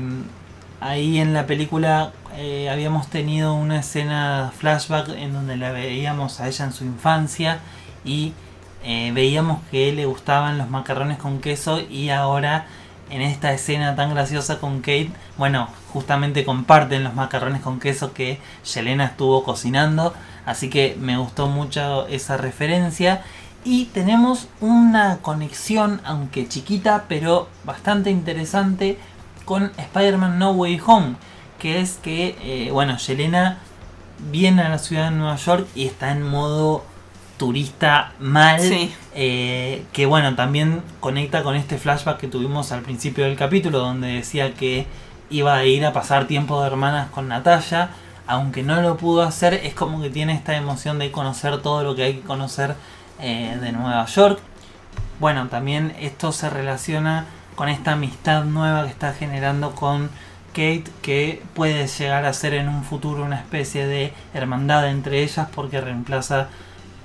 ahí 0.81 1.19
en 1.19 1.33
la 1.35 1.47
película 1.47 2.13
eh, 2.37 2.71
habíamos 2.71 3.09
tenido 3.09 3.55
una 3.55 3.81
escena 3.81 4.53
flashback 4.57 5.11
en 5.11 5.33
donde 5.33 5.57
la 5.57 5.73
veíamos 5.73 6.41
a 6.41 6.49
ella 6.49 6.65
en 6.65 6.73
su 6.73 6.85
infancia 6.85 7.61
y 8.05 8.33
eh, 8.83 9.13
veíamos 9.13 9.61
que 9.71 9.93
le 9.93 10.07
gustaban 10.07 10.57
los 10.57 10.71
macarrones 10.71 11.19
con 11.19 11.41
queso 11.41 11.81
y 11.81 12.09
ahora 12.11 12.67
en 13.11 13.23
esta 13.23 13.53
escena 13.53 13.97
tan 13.97 14.15
graciosa 14.15 14.59
con 14.59 14.81
Kate, 14.81 15.11
bueno, 15.37 15.69
justamente 15.93 16.45
comparten 16.45 17.05
los 17.05 17.15
macarrones 17.15 17.61
con 17.61 17.81
queso 17.81 18.15
que 18.15 18.39
Yelena 18.73 19.07
estuvo 19.07 19.43
cocinando, 19.43 20.15
así 20.47 20.71
que 20.71 20.97
me 20.99 21.17
gustó 21.19 21.49
mucho 21.49 22.07
esa 22.07 22.37
referencia. 22.37 23.23
Y 23.63 23.87
tenemos 23.87 24.49
una 24.61 25.19
conexión, 25.19 26.01
aunque 26.05 26.49
chiquita, 26.49 27.05
pero 27.09 27.49
bastante 27.65 28.11
interesante 28.11 28.97
con 29.51 29.73
Spider-Man 29.77 30.39
No 30.39 30.53
Way 30.53 30.81
Home, 30.87 31.17
que 31.59 31.81
es 31.81 31.99
que, 32.01 32.39
eh, 32.41 32.71
bueno, 32.71 32.97
Yelena 32.99 33.59
viene 34.31 34.63
a 34.63 34.69
la 34.69 34.79
ciudad 34.79 35.11
de 35.11 35.17
Nueva 35.17 35.35
York 35.35 35.67
y 35.75 35.87
está 35.87 36.13
en 36.13 36.23
modo 36.23 36.85
turista 37.37 38.13
mal, 38.21 38.61
Sí. 38.61 38.95
eh, 39.13 39.85
que 39.93 40.07
bueno, 40.07 40.37
también 40.37 40.83
conecta 41.01 41.43
con 41.43 41.57
este 41.57 41.79
flashback 41.79 42.19
que 42.19 42.29
tuvimos 42.29 42.71
al 42.71 42.83
principio 42.83 43.25
del 43.25 43.35
capítulo, 43.35 43.81
donde 43.81 44.07
decía 44.13 44.55
que 44.55 44.87
iba 45.31 45.57
a 45.57 45.65
ir 45.65 45.85
a 45.85 45.93
pasar 45.93 46.29
tiempo 46.29 46.61
de 46.61 46.69
hermanas 46.69 47.09
con 47.11 47.27
Natalia, 47.27 47.91
aunque 48.29 48.63
no 48.63 48.81
lo 48.81 48.97
pudo 48.99 49.23
hacer, 49.23 49.55
es 49.55 49.75
como 49.75 50.01
que 50.01 50.11
tiene 50.11 50.33
esta 50.33 50.55
emoción 50.57 51.01
de 51.01 51.11
conocer 51.11 51.61
todo 51.61 51.83
lo 51.83 51.97
que 51.97 52.05
hay 52.05 52.15
que 52.15 52.21
conocer 52.21 52.77
eh, 53.19 53.59
de 53.61 53.73
Nueva 53.73 54.07
York. 54.07 54.39
Bueno, 55.19 55.49
también 55.49 55.93
esto 55.99 56.31
se 56.31 56.49
relaciona 56.49 57.27
con 57.55 57.69
esta 57.69 57.93
amistad 57.93 58.45
nueva 58.45 58.85
que 58.85 58.91
está 58.91 59.13
generando 59.13 59.75
con 59.75 60.11
Kate, 60.53 60.85
que 61.03 61.43
puede 61.55 61.87
llegar 61.87 62.25
a 62.25 62.33
ser 62.33 62.55
en 62.55 62.69
un 62.69 62.85
futuro 62.85 63.25
una 63.25 63.37
especie 63.37 63.87
de 63.87 64.13
hermandad 64.35 64.89
entre 64.89 65.23
ellas 65.23 65.49
porque 65.55 65.81
reemplaza 65.81 66.43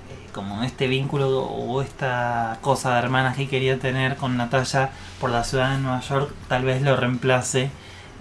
eh, 0.09 0.29
como 0.33 0.63
este 0.63 0.87
vínculo 0.87 1.43
o 1.43 1.81
esta 1.81 2.57
cosa 2.61 2.93
de 2.93 2.99
hermanas 2.99 3.37
que 3.37 3.47
quería 3.47 3.79
tener 3.79 4.15
con 4.15 4.37
Natalia 4.37 4.89
por 5.19 5.29
la 5.29 5.43
ciudad 5.43 5.71
de 5.71 5.81
Nueva 5.81 6.01
York, 6.01 6.33
tal 6.47 6.63
vez 6.63 6.81
lo 6.81 6.95
reemplace 6.95 7.69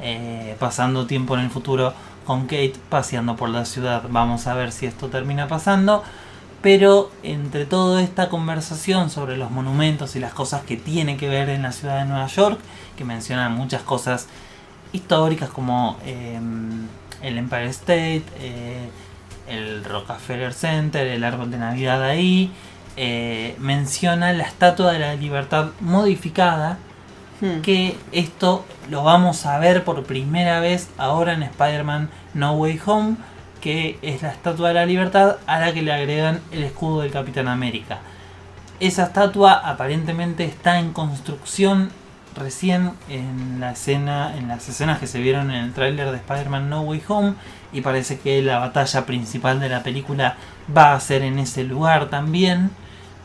eh, 0.00 0.56
pasando 0.58 1.06
tiempo 1.06 1.34
en 1.34 1.44
el 1.44 1.50
futuro 1.50 1.94
con 2.26 2.42
Kate 2.42 2.74
paseando 2.88 3.36
por 3.36 3.48
la 3.48 3.64
ciudad. 3.64 4.02
Vamos 4.08 4.46
a 4.46 4.54
ver 4.54 4.72
si 4.72 4.86
esto 4.86 5.08
termina 5.08 5.46
pasando. 5.48 6.02
Pero 6.64 7.10
entre 7.22 7.66
toda 7.66 8.02
esta 8.02 8.30
conversación 8.30 9.10
sobre 9.10 9.36
los 9.36 9.50
monumentos 9.50 10.16
y 10.16 10.18
las 10.18 10.32
cosas 10.32 10.62
que 10.62 10.78
tiene 10.78 11.18
que 11.18 11.28
ver 11.28 11.50
en 11.50 11.60
la 11.60 11.72
ciudad 11.72 11.98
de 11.98 12.06
Nueva 12.06 12.26
York, 12.26 12.58
que 12.96 13.04
mencionan 13.04 13.52
muchas 13.52 13.82
cosas 13.82 14.28
históricas 14.90 15.50
como 15.50 15.98
eh, 16.06 16.40
el 17.20 17.36
Empire 17.36 17.66
State, 17.66 18.24
eh, 18.40 18.88
el 19.46 19.84
Rockefeller 19.84 20.54
Center, 20.54 21.06
el 21.06 21.22
árbol 21.22 21.50
de 21.50 21.58
Navidad 21.58 22.02
ahí, 22.02 22.50
eh, 22.96 23.56
menciona 23.58 24.32
la 24.32 24.44
Estatua 24.44 24.92
de 24.92 25.00
la 25.00 25.16
Libertad 25.16 25.66
modificada, 25.80 26.78
hmm, 27.42 27.60
que 27.60 27.98
esto 28.10 28.64
lo 28.88 29.04
vamos 29.04 29.44
a 29.44 29.58
ver 29.58 29.84
por 29.84 30.02
primera 30.04 30.60
vez 30.60 30.88
ahora 30.96 31.34
en 31.34 31.42
Spider-Man 31.42 32.08
No 32.32 32.52
Way 32.52 32.80
Home, 32.86 33.16
que 33.64 33.98
es 34.02 34.20
la 34.20 34.28
Estatua 34.28 34.68
de 34.68 34.74
la 34.74 34.84
Libertad 34.84 35.38
a 35.46 35.58
la 35.58 35.72
que 35.72 35.80
le 35.80 35.90
agregan 35.90 36.42
el 36.52 36.64
escudo 36.64 37.00
del 37.00 37.10
Capitán 37.10 37.48
América. 37.48 38.00
Esa 38.78 39.04
estatua 39.04 39.54
aparentemente 39.54 40.44
está 40.44 40.78
en 40.78 40.92
construcción 40.92 41.90
recién 42.36 42.92
en 43.08 43.60
la 43.60 43.72
escena, 43.72 44.36
en 44.36 44.48
las 44.48 44.68
escenas 44.68 44.98
que 44.98 45.06
se 45.06 45.18
vieron 45.18 45.50
en 45.50 45.64
el 45.64 45.72
tráiler 45.72 46.10
de 46.10 46.18
Spider-Man 46.18 46.68
No 46.68 46.82
Way 46.82 47.04
Home 47.08 47.34
y 47.72 47.80
parece 47.80 48.18
que 48.18 48.42
la 48.42 48.58
batalla 48.58 49.06
principal 49.06 49.58
de 49.60 49.70
la 49.70 49.82
película 49.82 50.36
va 50.76 50.92
a 50.92 51.00
ser 51.00 51.22
en 51.22 51.38
ese 51.38 51.64
lugar 51.64 52.10
también. 52.10 52.70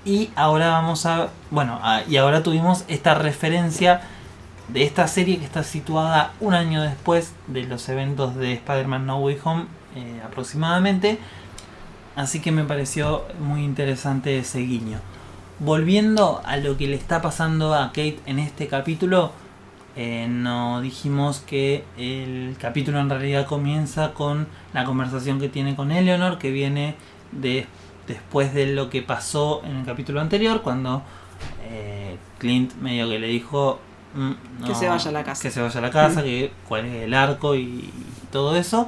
Y 0.05 0.29
ahora 0.37 0.69
vamos 0.69 1.05
a, 1.05 1.27
bueno, 1.51 1.81
y 2.07 2.15
ahora 2.15 2.43
tuvimos 2.43 2.85
esta 2.87 3.13
referencia 3.13 3.99
de 4.69 4.83
esta 4.83 5.05
serie 5.09 5.37
que 5.37 5.43
está 5.43 5.63
situada 5.63 6.31
un 6.39 6.53
año 6.53 6.81
después 6.81 7.33
de 7.47 7.63
los 7.63 7.89
eventos 7.89 8.37
de 8.37 8.53
Spider-Man 8.53 9.05
No 9.05 9.17
Way 9.17 9.39
Home 9.43 9.78
eh, 9.95 10.21
aproximadamente. 10.25 11.19
Así 12.15 12.41
que 12.41 12.51
me 12.51 12.63
pareció 12.63 13.23
muy 13.39 13.63
interesante 13.63 14.37
ese 14.37 14.59
guiño. 14.59 14.99
Volviendo 15.59 16.41
a 16.45 16.57
lo 16.57 16.77
que 16.77 16.87
le 16.87 16.95
está 16.95 17.21
pasando 17.21 17.73
a 17.73 17.87
Kate 17.87 18.19
en 18.25 18.39
este 18.39 18.67
capítulo, 18.67 19.31
eh, 19.95 20.27
no 20.29 20.81
dijimos 20.81 21.39
que 21.39 21.83
el 21.97 22.55
capítulo 22.59 22.99
en 22.99 23.09
realidad 23.09 23.45
comienza 23.45 24.13
con 24.13 24.47
la 24.73 24.85
conversación 24.85 25.39
que 25.39 25.49
tiene 25.49 25.75
con 25.75 25.91
Eleanor, 25.91 26.37
que 26.37 26.51
viene 26.51 26.95
de, 27.31 27.67
después 28.07 28.53
de 28.53 28.67
lo 28.67 28.89
que 28.89 29.01
pasó 29.01 29.61
en 29.65 29.77
el 29.77 29.85
capítulo 29.85 30.21
anterior, 30.21 30.61
cuando 30.61 31.03
eh, 31.63 32.17
Clint 32.37 32.75
medio 32.75 33.09
que 33.09 33.19
le 33.19 33.27
dijo 33.27 33.79
mm, 34.13 34.65
que 34.65 34.75
se 34.75 34.87
vaya 34.87 35.09
a 35.09 35.13
la 35.13 35.23
casa, 35.23 35.41
que 35.41 35.51
se 35.51 35.61
vaya 35.61 35.79
a 35.79 35.81
la 35.81 35.91
casa, 35.91 36.23
que 36.23 36.51
cuál 36.67 36.85
es 36.85 37.03
el 37.03 37.13
arco 37.13 37.55
y 37.55 37.91
todo 38.31 38.55
eso. 38.55 38.87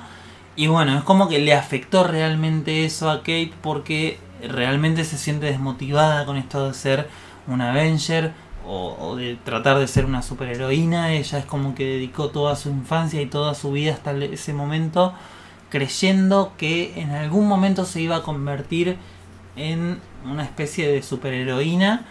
Y 0.56 0.68
bueno, 0.68 0.98
es 0.98 1.04
como 1.04 1.30
que 1.30 1.40
le 1.40 1.54
afectó 1.54 2.04
realmente 2.04 2.86
eso 2.86 3.10
a 3.10 3.20
Kate 3.20 3.54
porque 3.62 4.20
realmente 4.48 5.06
se 5.06 5.18
siente 5.18 5.46
desmotivada 5.46 6.26
con 6.26 6.38
esto 6.38 6.68
de 6.68 6.74
ser 6.74 7.08
una 7.48 7.72
Avenger 7.72 8.34
o, 8.68 9.16
de 9.16 9.38
tratar 9.44 9.80
de 9.80 9.88
ser 9.88 10.06
una 10.06 10.22
superheroína. 10.22 11.14
Ella 11.14 11.40
es 11.40 11.46
como 11.46 11.74
que 11.74 11.86
dedicó 11.86 12.30
toda 12.30 12.56
su 12.56 12.70
infancia 12.70 13.22
y 13.22 13.26
toda 13.26 13.56
su 13.56 13.72
vida 13.72 13.94
hasta 13.94 14.12
ese 14.12 14.54
momento 14.54 15.14
creyendo 15.70 16.52
que 16.58 17.00
en 17.00 17.12
algún 17.12 17.48
momento 17.48 17.86
se 17.86 18.02
iba 18.02 18.18
a 18.18 18.24
convertir 18.24 18.98
en 19.56 20.00
una 20.30 20.44
especie 20.44 20.92
de 20.92 21.02
superheroína. 21.02 22.06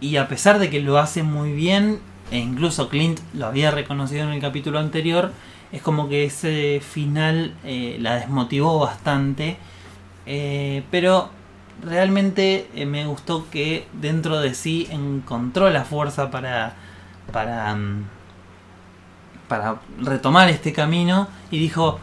Y 0.00 0.16
a 0.16 0.28
pesar 0.28 0.58
de 0.58 0.70
que 0.70 0.80
lo 0.80 0.98
hace 0.98 1.22
muy 1.22 1.52
bien, 1.52 2.00
e 2.30 2.38
incluso 2.38 2.88
Clint 2.88 3.18
lo 3.34 3.46
había 3.46 3.70
reconocido 3.70 4.24
en 4.24 4.30
el 4.30 4.40
capítulo 4.40 4.78
anterior, 4.78 5.32
es 5.72 5.82
como 5.82 6.08
que 6.08 6.24
ese 6.24 6.80
final 6.80 7.54
eh, 7.64 7.96
la 8.00 8.16
desmotivó 8.16 8.78
bastante. 8.78 9.56
Eh, 10.26 10.82
pero 10.90 11.30
realmente 11.82 12.68
eh, 12.74 12.86
me 12.86 13.06
gustó 13.06 13.48
que 13.50 13.86
dentro 13.92 14.40
de 14.40 14.54
sí 14.54 14.86
encontró 14.90 15.70
la 15.70 15.84
fuerza 15.84 16.30
para, 16.30 16.74
para, 17.32 17.74
mm, 17.74 18.04
para 19.48 19.80
retomar 19.98 20.48
este 20.48 20.72
camino 20.72 21.28
y 21.50 21.58
dijo, 21.58 21.98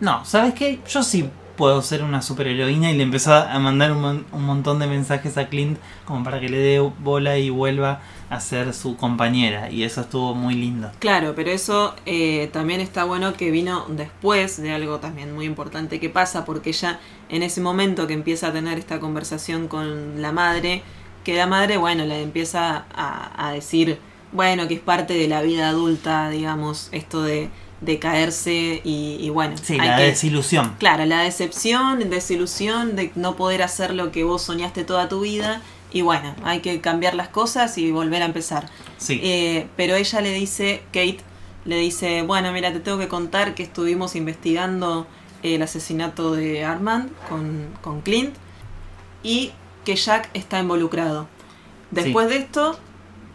no, 0.00 0.24
¿sabes 0.24 0.54
qué? 0.54 0.80
Yo 0.88 1.02
sí 1.02 1.30
puedo 1.56 1.82
ser 1.82 2.02
una 2.02 2.22
superheroína 2.22 2.90
y 2.90 2.96
le 2.96 3.02
empezó 3.02 3.34
a 3.34 3.58
mandar 3.58 3.92
un, 3.92 4.26
un, 4.32 4.44
montón 4.44 4.78
de 4.78 4.86
mensajes 4.86 5.36
a 5.38 5.48
Clint 5.48 5.78
como 6.04 6.24
para 6.24 6.40
que 6.40 6.48
le 6.48 6.58
dé 6.58 6.78
bola 6.80 7.38
y 7.38 7.50
vuelva 7.50 8.00
a 8.30 8.40
ser 8.40 8.74
su 8.74 8.96
compañera 8.96 9.70
y 9.70 9.84
eso 9.84 10.00
estuvo 10.00 10.34
muy 10.34 10.54
lindo. 10.54 10.90
Claro, 10.98 11.34
pero 11.34 11.50
eso 11.50 11.94
eh, 12.06 12.48
también 12.52 12.80
está 12.80 13.04
bueno 13.04 13.34
que 13.34 13.50
vino 13.50 13.86
después 13.88 14.60
de 14.60 14.72
algo 14.72 14.98
también 14.98 15.34
muy 15.34 15.46
importante 15.46 16.00
que 16.00 16.10
pasa 16.10 16.44
porque 16.44 16.72
ya 16.72 17.00
en 17.28 17.42
ese 17.42 17.60
momento 17.60 18.06
que 18.06 18.14
empieza 18.14 18.48
a 18.48 18.52
tener 18.52 18.78
esta 18.78 19.00
conversación 19.00 19.68
con 19.68 20.20
la 20.20 20.32
madre, 20.32 20.82
que 21.22 21.36
la 21.36 21.46
madre, 21.46 21.76
bueno, 21.76 22.04
le 22.04 22.22
empieza 22.22 22.84
a, 22.94 23.48
a 23.48 23.52
decir, 23.52 23.98
bueno, 24.32 24.66
que 24.68 24.74
es 24.74 24.80
parte 24.80 25.14
de 25.14 25.28
la 25.28 25.42
vida 25.42 25.68
adulta, 25.68 26.28
digamos, 26.28 26.88
esto 26.92 27.22
de 27.22 27.50
de 27.80 27.98
caerse 27.98 28.80
y, 28.84 29.28
bueno. 29.30 29.56
Sí, 29.62 29.76
la 29.76 29.98
desilusión. 29.98 30.74
Claro, 30.78 31.04
la 31.04 31.20
decepción, 31.20 31.98
desilusión 32.10 32.96
de 32.96 33.12
no 33.14 33.36
poder 33.36 33.62
hacer 33.62 33.94
lo 33.94 34.10
que 34.10 34.24
vos 34.24 34.42
soñaste 34.42 34.84
toda 34.84 35.08
tu 35.08 35.20
vida. 35.20 35.60
Y 35.92 36.02
bueno, 36.02 36.34
hay 36.42 36.60
que 36.60 36.80
cambiar 36.80 37.14
las 37.14 37.28
cosas 37.28 37.78
y 37.78 37.92
volver 37.92 38.22
a 38.22 38.24
empezar. 38.24 38.68
Sí. 38.98 39.20
Eh, 39.22 39.68
pero 39.76 39.94
ella 39.94 40.20
le 40.20 40.32
dice, 40.32 40.82
Kate, 40.86 41.18
le 41.64 41.76
dice, 41.76 42.22
bueno, 42.22 42.52
mira, 42.52 42.72
te 42.72 42.80
tengo 42.80 42.98
que 42.98 43.08
contar 43.08 43.54
que 43.54 43.62
estuvimos 43.62 44.16
investigando 44.16 45.06
el 45.42 45.62
asesinato 45.62 46.32
de 46.32 46.64
Armand 46.64 47.10
con, 47.28 47.68
con 47.80 48.00
Clint 48.00 48.34
y 49.22 49.52
que 49.84 49.94
Jack 49.94 50.30
está 50.34 50.58
involucrado. 50.58 51.28
Después 51.90 52.28
de 52.28 52.38
esto, 52.38 52.78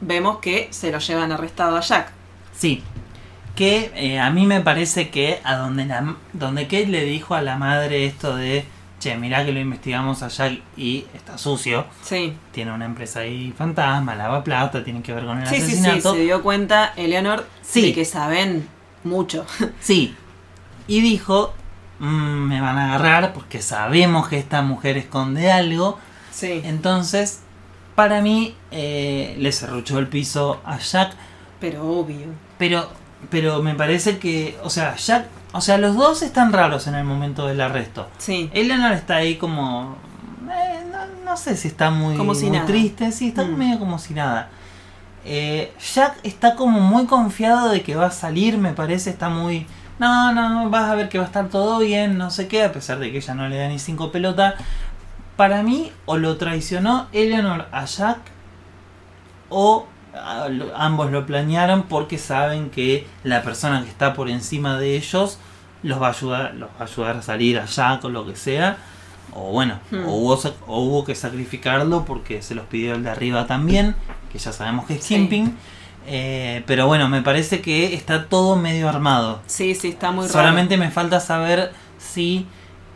vemos 0.02 0.40
que 0.40 0.68
se 0.72 0.92
lo 0.92 1.00
llevan 1.00 1.32
arrestado 1.32 1.78
a 1.78 1.82
Jack. 1.82 2.12
Sí, 2.58 2.84
que 3.60 3.92
eh, 3.94 4.22
a 4.22 4.30
mí 4.30 4.46
me 4.46 4.62
parece 4.62 5.10
que 5.10 5.42
a 5.44 5.58
donde, 5.58 5.86
la, 5.86 6.16
donde 6.32 6.64
Kate 6.64 6.88
le 6.88 7.04
dijo 7.04 7.36
a 7.36 7.42
la 7.42 7.58
madre 7.58 8.06
esto 8.06 8.38
de, 8.38 8.64
che, 9.02 9.18
mirá 9.18 9.44
que 9.44 9.52
lo 9.52 9.60
investigamos 9.60 10.24
allá 10.24 10.58
y 10.78 11.06
está 11.14 11.38
sucio. 11.38 11.86
Sí. 12.02 12.38
Tiene 12.54 12.72
una 12.72 12.86
empresa 12.86 13.20
ahí 13.20 13.54
fantasma, 13.58 14.16
lava 14.16 14.46
plata, 14.46 14.82
tiene 14.86 15.02
que 15.02 15.14
ver 15.14 15.26
con 15.26 15.40
el 15.40 15.44
asesinato. 15.44 15.94
Sí, 15.94 16.02
sí, 16.02 16.10
se 16.20 16.24
dio 16.24 16.42
cuenta 16.42 16.94
Eleanor 16.96 17.46
sí. 17.62 17.82
de 17.82 17.94
que 17.94 18.06
saben 18.06 18.66
mucho. 19.04 19.46
Sí. 19.82 20.16
Y 20.88 21.02
dijo, 21.02 21.54
mm, 22.00 22.06
me 22.06 22.62
van 22.62 22.78
a 22.78 22.96
agarrar 22.96 23.34
porque 23.34 23.62
sabemos 23.62 24.30
que 24.30 24.38
esta 24.38 24.62
mujer 24.62 24.96
esconde 24.96 25.52
algo. 25.52 26.00
Sí. 26.32 26.62
Entonces, 26.64 27.42
para 27.96 28.22
mí, 28.22 28.56
eh, 28.72 29.36
le 29.38 29.52
cerruchó 29.52 30.00
el 30.00 30.08
piso 30.08 30.62
a 30.64 30.78
Jack. 30.78 31.12
Pero 31.60 31.86
obvio. 31.86 32.28
Pero 32.58 32.90
pero 33.30 33.62
me 33.62 33.76
parece 33.76 34.18
que, 34.18 34.58
o 34.64 34.70
sea, 34.70 34.96
Jack, 34.96 35.26
o 35.52 35.62
sea, 35.62 35.78
los 35.78 35.96
dos 35.96 36.22
están 36.22 36.54
raros 36.54 36.88
en 36.88 36.96
el 36.96 37.04
momento 37.04 37.48
del 37.48 37.62
arresto. 37.62 38.08
Sí. 38.18 38.50
Eleanor 38.54 38.94
está 38.94 39.18
ahí 39.18 39.36
como, 39.36 39.98
eh, 40.52 40.84
no, 41.26 41.38
sé 41.38 41.56
si 41.56 41.68
está 41.68 41.90
muy, 41.90 42.16
triste, 42.66 43.12
sí, 43.12 43.30
está 43.30 43.44
mm. 43.44 43.58
medio 43.58 43.80
como 43.80 44.00
si 44.00 44.14
nada. 44.14 44.50
Eh, 45.26 45.74
Jack 45.94 46.20
está 46.24 46.56
como 46.56 46.80
muy 46.80 47.06
confiado 47.06 47.70
de 47.70 47.82
que 47.82 47.96
va 47.96 48.08
a 48.08 48.12
salir, 48.12 48.58
me 48.58 48.74
parece, 48.74 49.10
está 49.10 49.30
muy, 49.30 49.68
no, 50.00 50.32
no, 50.34 50.70
vas 50.70 50.90
a 50.90 50.96
ver 50.96 51.10
que 51.10 51.18
va 51.18 51.26
a 51.26 51.28
estar 51.28 51.50
todo 51.50 51.80
bien, 51.80 52.18
no 52.18 52.32
sé 52.32 52.48
qué, 52.48 52.64
a 52.64 52.72
pesar 52.72 53.00
de 53.00 53.12
que 53.12 53.18
ella 53.18 53.34
no 53.34 53.50
le 53.50 53.58
da 53.58 53.68
ni 53.68 53.80
cinco 53.80 54.12
pelotas. 54.12 54.56
Para 55.36 55.64
mí, 55.64 55.92
o 56.06 56.18
lo 56.18 56.38
traicionó 56.38 57.08
Eleanor 57.12 57.68
a 57.72 57.86
Jack, 57.86 58.20
o 59.50 59.88
ambos 60.76 61.12
lo 61.12 61.26
planearon 61.26 61.84
porque 61.84 62.18
saben 62.18 62.70
que 62.70 63.08
la 63.24 63.42
persona 63.42 63.84
que 63.84 63.90
está 63.90 64.14
por 64.14 64.30
encima 64.30 64.78
de 64.78 64.96
ellos 64.96 65.40
los 65.84 66.02
va 66.02 66.08
a 66.08 66.12
ayudar, 66.12 66.56
los 66.56 66.70
va 66.70 66.80
a 66.80 66.84
ayudar 66.84 67.18
a 67.18 67.22
salir 67.22 67.60
allá 67.60 68.00
con 68.02 68.14
lo 68.14 68.26
que 68.26 68.36
sea. 68.36 68.78
O 69.34 69.52
bueno, 69.52 69.80
hmm. 69.92 70.06
o, 70.08 70.16
hubo, 70.16 70.40
o, 70.68 70.82
hubo, 70.82 71.06
que 71.06 71.14
sacrificarlo 71.14 72.04
porque 72.06 72.42
se 72.42 72.56
los 72.56 72.66
pidió 72.66 72.96
el 72.96 73.04
de 73.04 73.12
arriba 73.12 73.46
también, 73.46 73.96
que 74.32 74.40
ya 74.40 74.52
sabemos 74.52 74.88
que 74.88 74.96
es 74.96 75.06
Kimping. 75.06 75.56
Eh, 76.08 76.64
pero 76.66 76.88
bueno, 76.88 77.08
me 77.08 77.22
parece 77.22 77.62
que 77.62 77.94
está 77.94 78.26
todo 78.26 78.56
medio 78.56 78.90
armado. 78.90 79.42
Sí, 79.46 79.76
sí, 79.76 79.90
está 79.90 80.12
muy 80.12 80.28
Solamente 80.28 80.78
me 80.78 80.90
falta 80.90 81.20
saber 81.20 81.72
si 82.00 82.48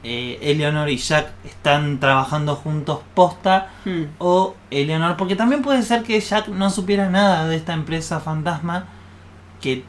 eh, 0.03 0.37
Eleanor 0.41 0.89
y 0.89 0.97
Jack 0.97 1.31
están 1.45 1.99
trabajando 1.99 2.55
juntos 2.55 2.99
posta 3.13 3.71
hmm. 3.85 4.03
o 4.17 4.55
Eleanor, 4.69 5.15
porque 5.15 5.35
también 5.35 5.61
puede 5.61 5.81
ser 5.81 6.03
que 6.03 6.19
Jack 6.19 6.49
no 6.49 6.69
supiera 6.69 7.09
nada 7.09 7.47
de 7.47 7.55
esta 7.55 7.73
empresa 7.73 8.19
fantasma 8.19 8.87
que 9.61 9.85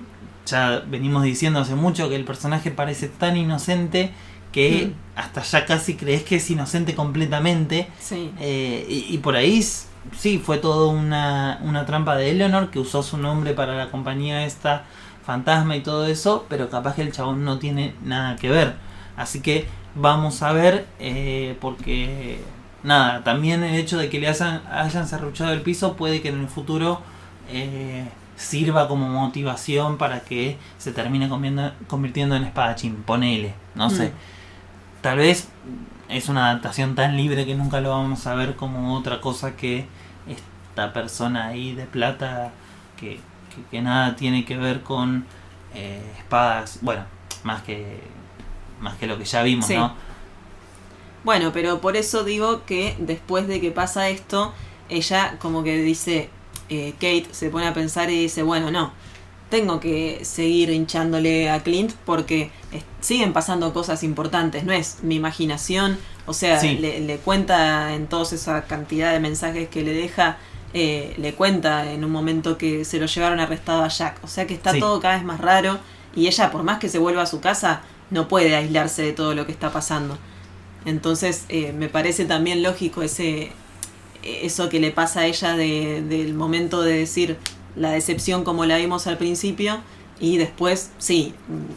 ya 0.46 0.84
venimos 0.86 1.24
diciendo 1.24 1.58
hace 1.58 1.74
mucho 1.74 2.08
que 2.08 2.16
el 2.16 2.24
personaje 2.24 2.70
parece 2.70 3.08
tan 3.08 3.36
inocente 3.36 4.12
que 4.52 4.86
hmm. 4.86 5.18
hasta 5.18 5.42
ya 5.42 5.66
casi 5.66 5.96
crees 5.96 6.22
que 6.22 6.36
es 6.36 6.48
inocente 6.48 6.94
completamente. 6.94 7.88
Eh, 8.12 8.86
y, 8.88 9.18
por 9.18 9.34
ahí 9.34 9.60
sí, 10.16 10.38
fue 10.38 10.58
todo 10.58 10.90
una, 10.90 11.58
una 11.62 11.86
trampa 11.86 12.14
de 12.14 12.30
Eleanor 12.30 12.70
que 12.70 12.78
usó 12.78 13.02
su 13.02 13.18
nombre 13.18 13.52
para 13.52 13.74
la 13.74 13.90
compañía 13.90 14.46
esta 14.46 14.84
fantasma 15.26 15.74
y 15.74 15.80
todo 15.80 16.06
eso, 16.06 16.46
pero 16.48 16.70
capaz 16.70 16.94
que 16.94 17.02
el 17.02 17.10
chabón 17.10 17.44
no 17.44 17.58
tiene 17.58 17.96
nada 18.04 18.36
que 18.36 18.48
ver. 18.48 18.76
Así 19.16 19.40
que 19.40 19.66
vamos 19.94 20.42
a 20.42 20.52
ver, 20.52 20.86
eh, 20.98 21.56
porque 21.60 22.40
nada, 22.82 23.24
también 23.24 23.62
el 23.62 23.74
hecho 23.74 23.98
de 23.98 24.08
que 24.08 24.20
le 24.20 24.28
hayan, 24.28 24.62
hayan 24.70 25.06
cerruchado 25.06 25.52
el 25.52 25.62
piso 25.62 25.96
puede 25.96 26.20
que 26.20 26.28
en 26.28 26.40
el 26.40 26.48
futuro 26.48 27.00
eh, 27.50 28.08
sirva 28.36 28.88
como 28.88 29.08
motivación 29.08 29.98
para 29.98 30.20
que 30.20 30.58
se 30.78 30.92
termine 30.92 31.28
convirtiendo 31.86 32.36
en 32.36 32.44
espadachín, 32.44 33.02
ponele, 33.04 33.54
no 33.74 33.90
sé. 33.90 34.08
Mm. 34.08 34.12
Tal 35.02 35.18
vez 35.18 35.48
es 36.08 36.28
una 36.28 36.50
adaptación 36.50 36.94
tan 36.94 37.16
libre 37.16 37.46
que 37.46 37.54
nunca 37.54 37.80
lo 37.80 37.90
vamos 37.90 38.26
a 38.26 38.34
ver 38.34 38.56
como 38.56 38.94
otra 38.94 39.20
cosa 39.20 39.56
que 39.56 39.86
esta 40.26 40.92
persona 40.92 41.46
ahí 41.46 41.74
de 41.74 41.86
plata 41.86 42.52
que, 42.96 43.20
que, 43.70 43.82
nada 43.82 44.16
tiene 44.16 44.44
que 44.44 44.56
ver 44.56 44.82
con 44.82 45.24
eh, 45.74 46.02
espadas, 46.18 46.78
bueno, 46.82 47.02
más 47.42 47.62
que 47.62 48.00
más 48.80 48.96
que 48.96 49.06
lo 49.06 49.18
que 49.18 49.24
ya 49.24 49.42
vimos, 49.42 49.68
¿no? 49.70 49.94
Bueno, 51.24 51.52
pero 51.52 51.80
por 51.80 51.96
eso 51.96 52.22
digo 52.22 52.64
que 52.66 52.96
después 52.98 53.48
de 53.48 53.60
que 53.60 53.70
pasa 53.70 54.10
esto, 54.10 54.52
ella 54.90 55.36
como 55.38 55.64
que 55.64 55.76
dice, 55.78 56.28
eh, 56.68 56.92
Kate 56.94 57.28
se 57.32 57.48
pone 57.48 57.66
a 57.66 57.72
pensar 57.72 58.10
y 58.10 58.20
dice, 58.20 58.42
bueno, 58.42 58.70
no, 58.70 58.92
tengo 59.48 59.80
que 59.80 60.24
seguir 60.24 60.70
hinchándole 60.70 61.48
a 61.50 61.62
Clint 61.62 61.92
porque 62.04 62.50
siguen 63.00 63.32
pasando 63.32 63.72
cosas 63.72 64.02
importantes, 64.02 64.64
no 64.64 64.72
es 64.72 65.02
mi 65.02 65.14
imaginación, 65.14 65.98
o 66.26 66.32
sea, 66.32 66.62
le, 66.62 67.18
cuenta 67.18 67.94
en 67.94 68.06
toda 68.06 68.24
esa 68.24 68.64
cantidad 68.64 69.12
de 69.12 69.20
mensajes 69.20 69.68
que 69.68 69.82
le 69.82 69.92
deja, 69.92 70.38
eh, 70.72 71.14
le 71.18 71.34
cuenta 71.34 71.92
en 71.92 72.04
un 72.04 72.10
momento 72.10 72.58
que 72.58 72.84
se 72.84 72.98
lo 72.98 73.06
llevaron 73.06 73.40
arrestado 73.40 73.84
a 73.84 73.88
Jack, 73.88 74.18
o 74.24 74.26
sea 74.26 74.46
que 74.46 74.54
está 74.54 74.78
todo 74.78 75.00
cada 75.00 75.14
vez 75.14 75.24
más 75.24 75.40
raro 75.40 75.78
y 76.16 76.26
ella 76.26 76.50
por 76.50 76.62
más 76.62 76.78
que 76.78 76.88
se 76.88 76.98
vuelva 76.98 77.22
a 77.22 77.26
su 77.26 77.40
casa, 77.40 77.82
no 78.14 78.28
puede 78.28 78.56
aislarse 78.56 79.02
de 79.02 79.12
todo 79.12 79.34
lo 79.34 79.44
que 79.44 79.52
está 79.52 79.70
pasando. 79.70 80.16
Entonces 80.86 81.44
eh, 81.50 81.74
me 81.76 81.88
parece 81.90 82.24
también 82.24 82.62
lógico 82.62 83.02
ese 83.02 83.52
eso 84.22 84.70
que 84.70 84.80
le 84.80 84.90
pasa 84.90 85.20
a 85.20 85.26
ella 85.26 85.54
de, 85.54 86.00
del 86.02 86.32
momento 86.32 86.80
de 86.82 86.96
decir 86.96 87.36
la 87.76 87.90
decepción 87.90 88.42
como 88.44 88.64
la 88.64 88.78
vimos 88.78 89.06
al 89.06 89.18
principio 89.18 89.78
y 90.18 90.38
después, 90.38 90.92
sí, 90.98 91.34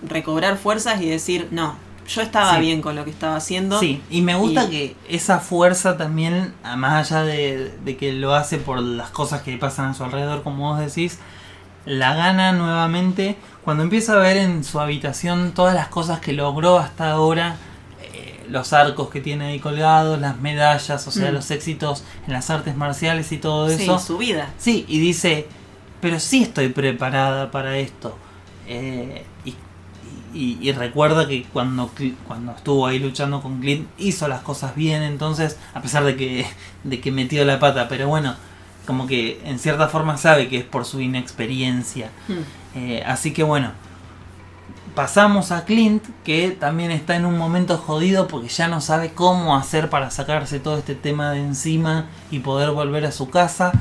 recobrar 0.08 0.58
fuerzas 0.58 1.02
y 1.02 1.10
decir, 1.10 1.48
no, 1.52 1.76
yo 2.08 2.22
estaba 2.22 2.54
Sí. 2.56 2.62
bien 2.62 2.82
con 2.82 2.96
lo 2.96 3.04
que 3.04 3.10
estaba 3.10 3.36
haciendo. 3.36 3.80
Sí, 3.82 4.02
y 4.10 4.22
me 4.22 4.36
gusta 4.36 4.64
Y- 4.66 4.70
que 4.70 4.96
esa 5.10 5.40
fuerza 5.40 5.98
también, 5.98 6.54
a- 6.64 6.78
más 6.78 7.12
allá 7.12 7.24
de, 7.24 7.74
de 7.84 7.98
que 7.98 8.14
lo 8.14 8.34
hace 8.34 8.58
por 8.60 8.80
las 8.80 9.10
cosas 9.10 9.42
que 9.42 9.58
pasan 9.58 9.88
a 9.90 9.94
su 9.94 10.04
alrededor, 10.06 10.44
como 10.44 10.70
vos 10.70 10.80
decís, 10.80 11.20
la 11.86 12.14
gana 12.16 12.54
nuevamente 12.54 13.36
cuando 13.68 13.84
empieza 13.84 14.14
a 14.14 14.20
ver 14.20 14.38
en 14.38 14.64
su 14.64 14.80
habitación 14.80 15.52
todas 15.52 15.76
las 15.76 15.90
cosas 15.90 16.22
que 16.22 16.32
logró 16.32 16.80
hasta 16.80 17.12
ahora, 17.12 17.58
eh, 18.14 18.46
los 18.50 18.72
arcos 18.72 19.10
que 19.10 19.20
tiene 19.20 19.48
ahí 19.48 19.60
colgados, 19.60 20.22
las 20.22 20.40
medallas, 20.40 21.06
o 21.06 21.12
sea, 21.12 21.32
Mm. 21.32 21.34
los 21.34 21.52
éxitos 21.52 22.06
en 22.26 22.32
las 22.32 22.50
artes 22.50 22.78
marciales 22.78 23.30
y 23.34 23.38
todo 23.40 23.68
Sí, 23.70 23.84
eso. 23.84 24.00
su 24.00 24.18
vida. 24.18 24.52
Sí, 24.58 24.86
y 24.88 25.00
dice, 25.00 25.48
pero 26.00 26.18
sí 26.22 26.44
estoy 26.44 26.70
preparada 26.70 27.52
para 27.52 27.78
esto. 27.78 28.18
Eh, 28.70 29.26
y, 29.44 29.54
y- 30.34 30.58
y 30.62 30.72
recuerda 30.72 31.28
que 31.28 31.44
cuando, 31.52 31.92
cuando 32.26 32.54
estuvo 32.54 32.88
ahí 32.88 33.00
luchando 33.00 33.42
con 33.42 33.60
Clint 33.60 33.90
hizo 33.98 34.30
las 34.30 34.44
cosas 34.44 34.76
bien, 34.78 35.04
entonces, 35.04 35.58
a 35.74 35.82
pesar 35.82 36.06
de 36.06 36.16
que, 36.16 36.46
de 36.86 37.02
que 37.02 37.12
metió 37.12 37.44
la 37.44 37.60
pata, 37.60 37.90
pero 37.90 38.08
bueno, 38.08 38.34
como 38.88 39.06
que 39.06 39.40
en 39.46 39.60
cierta 39.60 39.88
forma 39.88 40.18
sabe 40.18 40.48
que 40.48 40.58
es 40.58 40.64
por 40.64 40.86
su 40.86 41.00
inexperiencia. 41.02 42.10
Hmm. 42.28 42.42
Eh, 42.76 43.04
así 43.06 43.34
que 43.34 43.44
bueno, 43.44 43.72
pasamos 44.96 45.52
a 45.52 45.66
Clint, 45.66 46.04
que 46.24 46.50
también 46.50 46.90
está 46.90 47.16
en 47.16 47.26
un 47.26 47.38
momento 47.38 47.78
jodido 47.78 48.28
porque 48.28 48.48
ya 48.48 48.68
no 48.68 48.82
sabe 48.82 49.12
cómo 49.12 49.56
hacer 49.56 49.92
para 49.92 50.10
sacarse 50.10 50.60
todo 50.60 50.78
este 50.78 50.96
tema 50.96 51.32
de 51.32 51.40
encima 51.40 52.06
y 52.32 52.40
poder 52.40 52.72
volver 52.72 53.06
a 53.06 53.12
su 53.12 53.30
casa. 53.30 53.72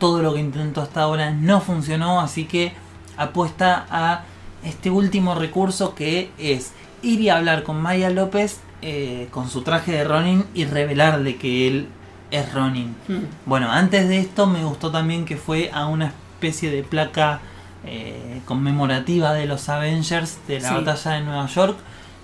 Todo 0.00 0.20
lo 0.20 0.34
que 0.34 0.40
intentó 0.40 0.82
hasta 0.82 1.02
ahora 1.02 1.30
no 1.30 1.60
funcionó, 1.60 2.20
así 2.20 2.46
que 2.46 2.72
apuesta 3.16 3.86
a 3.90 4.24
este 4.64 4.90
último 4.90 5.36
recurso 5.36 5.94
que 5.94 6.32
es 6.38 6.72
ir 7.02 7.20
y 7.20 7.28
hablar 7.28 7.62
con 7.62 7.80
Maya 7.80 8.10
López 8.10 8.60
eh, 8.82 9.28
con 9.30 9.48
su 9.48 9.62
traje 9.62 9.92
de 9.92 10.04
Ronin 10.04 10.44
y 10.54 10.64
revelarle 10.64 11.36
que 11.36 11.68
él 11.68 11.88
es 12.30 12.52
Ronin. 12.52 12.94
Hmm. 13.08 13.24
Bueno, 13.46 13.70
antes 13.70 14.08
de 14.08 14.18
esto 14.18 14.46
me 14.46 14.64
gustó 14.64 14.90
también 14.90 15.24
que 15.24 15.36
fue 15.36 15.70
a 15.72 15.86
una 15.86 16.06
especie 16.06 16.70
de 16.70 16.82
placa 16.82 17.40
eh, 17.86 18.40
conmemorativa 18.46 19.34
de 19.34 19.44
los 19.46 19.68
Avengers 19.68 20.38
de 20.48 20.58
la 20.60 20.68
Sí. 20.70 20.74
batalla 20.74 21.10
de 21.12 21.20
Nueva 21.20 21.46
York 21.46 21.76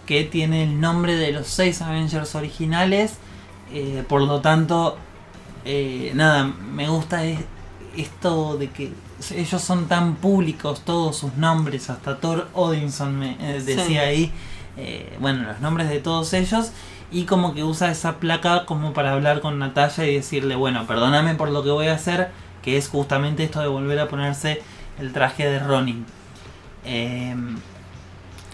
que 0.07 0.25
tiene 0.25 0.63
el 0.65 0.81
nombre 0.81 1.17
de 1.17 1.33
los 1.33 1.47
seis 1.47 1.83
Avengers 1.83 2.35
originales. 2.35 3.15
eh, 3.73 4.03
por 4.09 4.21
lo 4.23 4.41
tanto, 4.41 4.97
eh, 5.65 6.11
nada, 6.17 6.45
me 6.45 6.89
gusta 6.89 7.25
es- 7.25 7.39
esto 7.97 8.57
de 8.57 8.69
que 8.71 8.93
ellos 9.35 9.63
son 9.63 9.87
tan 9.87 10.17
públicos, 10.17 10.81
todos 10.85 11.17
sus 11.19 11.35
nombres, 11.37 11.89
hasta 11.91 12.17
Thor 12.19 12.49
Odinson 12.55 13.17
me 13.19 13.37
Sí. 13.61 13.67
decía 13.67 14.01
ahí, 14.03 14.33
bueno, 15.21 15.43
los 15.45 15.61
nombres 15.61 15.89
de 15.89 16.01
todos 16.01 16.33
ellos. 16.33 16.73
Y 17.11 17.25
como 17.25 17.55
que 17.55 17.64
usa 17.64 17.90
esa 17.90 18.18
placa 18.18 18.66
como 18.66 18.92
para 18.92 19.12
hablar 19.12 19.40
con 19.40 19.59
Natalia 19.59 20.07
y 20.07 20.14
decirle, 20.14 20.55
bueno, 20.55 20.87
perdóname 20.87 21.35
por 21.35 21.51
lo 21.51 21.64
que 21.64 21.70
voy 21.70 21.88
a 21.88 21.94
hacer, 21.94 22.31
que 22.62 22.77
es 22.77 22.88
justamente 22.88 23.44
esto 23.44 23.61
de 23.61 23.68
volver 23.68 23.99
a 23.99 24.09
ponerse 24.09 24.62
el 24.99 25.12
traje 25.12 25.49
de 25.49 25.59
Ronin. 25.59 26.07
Em, 26.85 27.57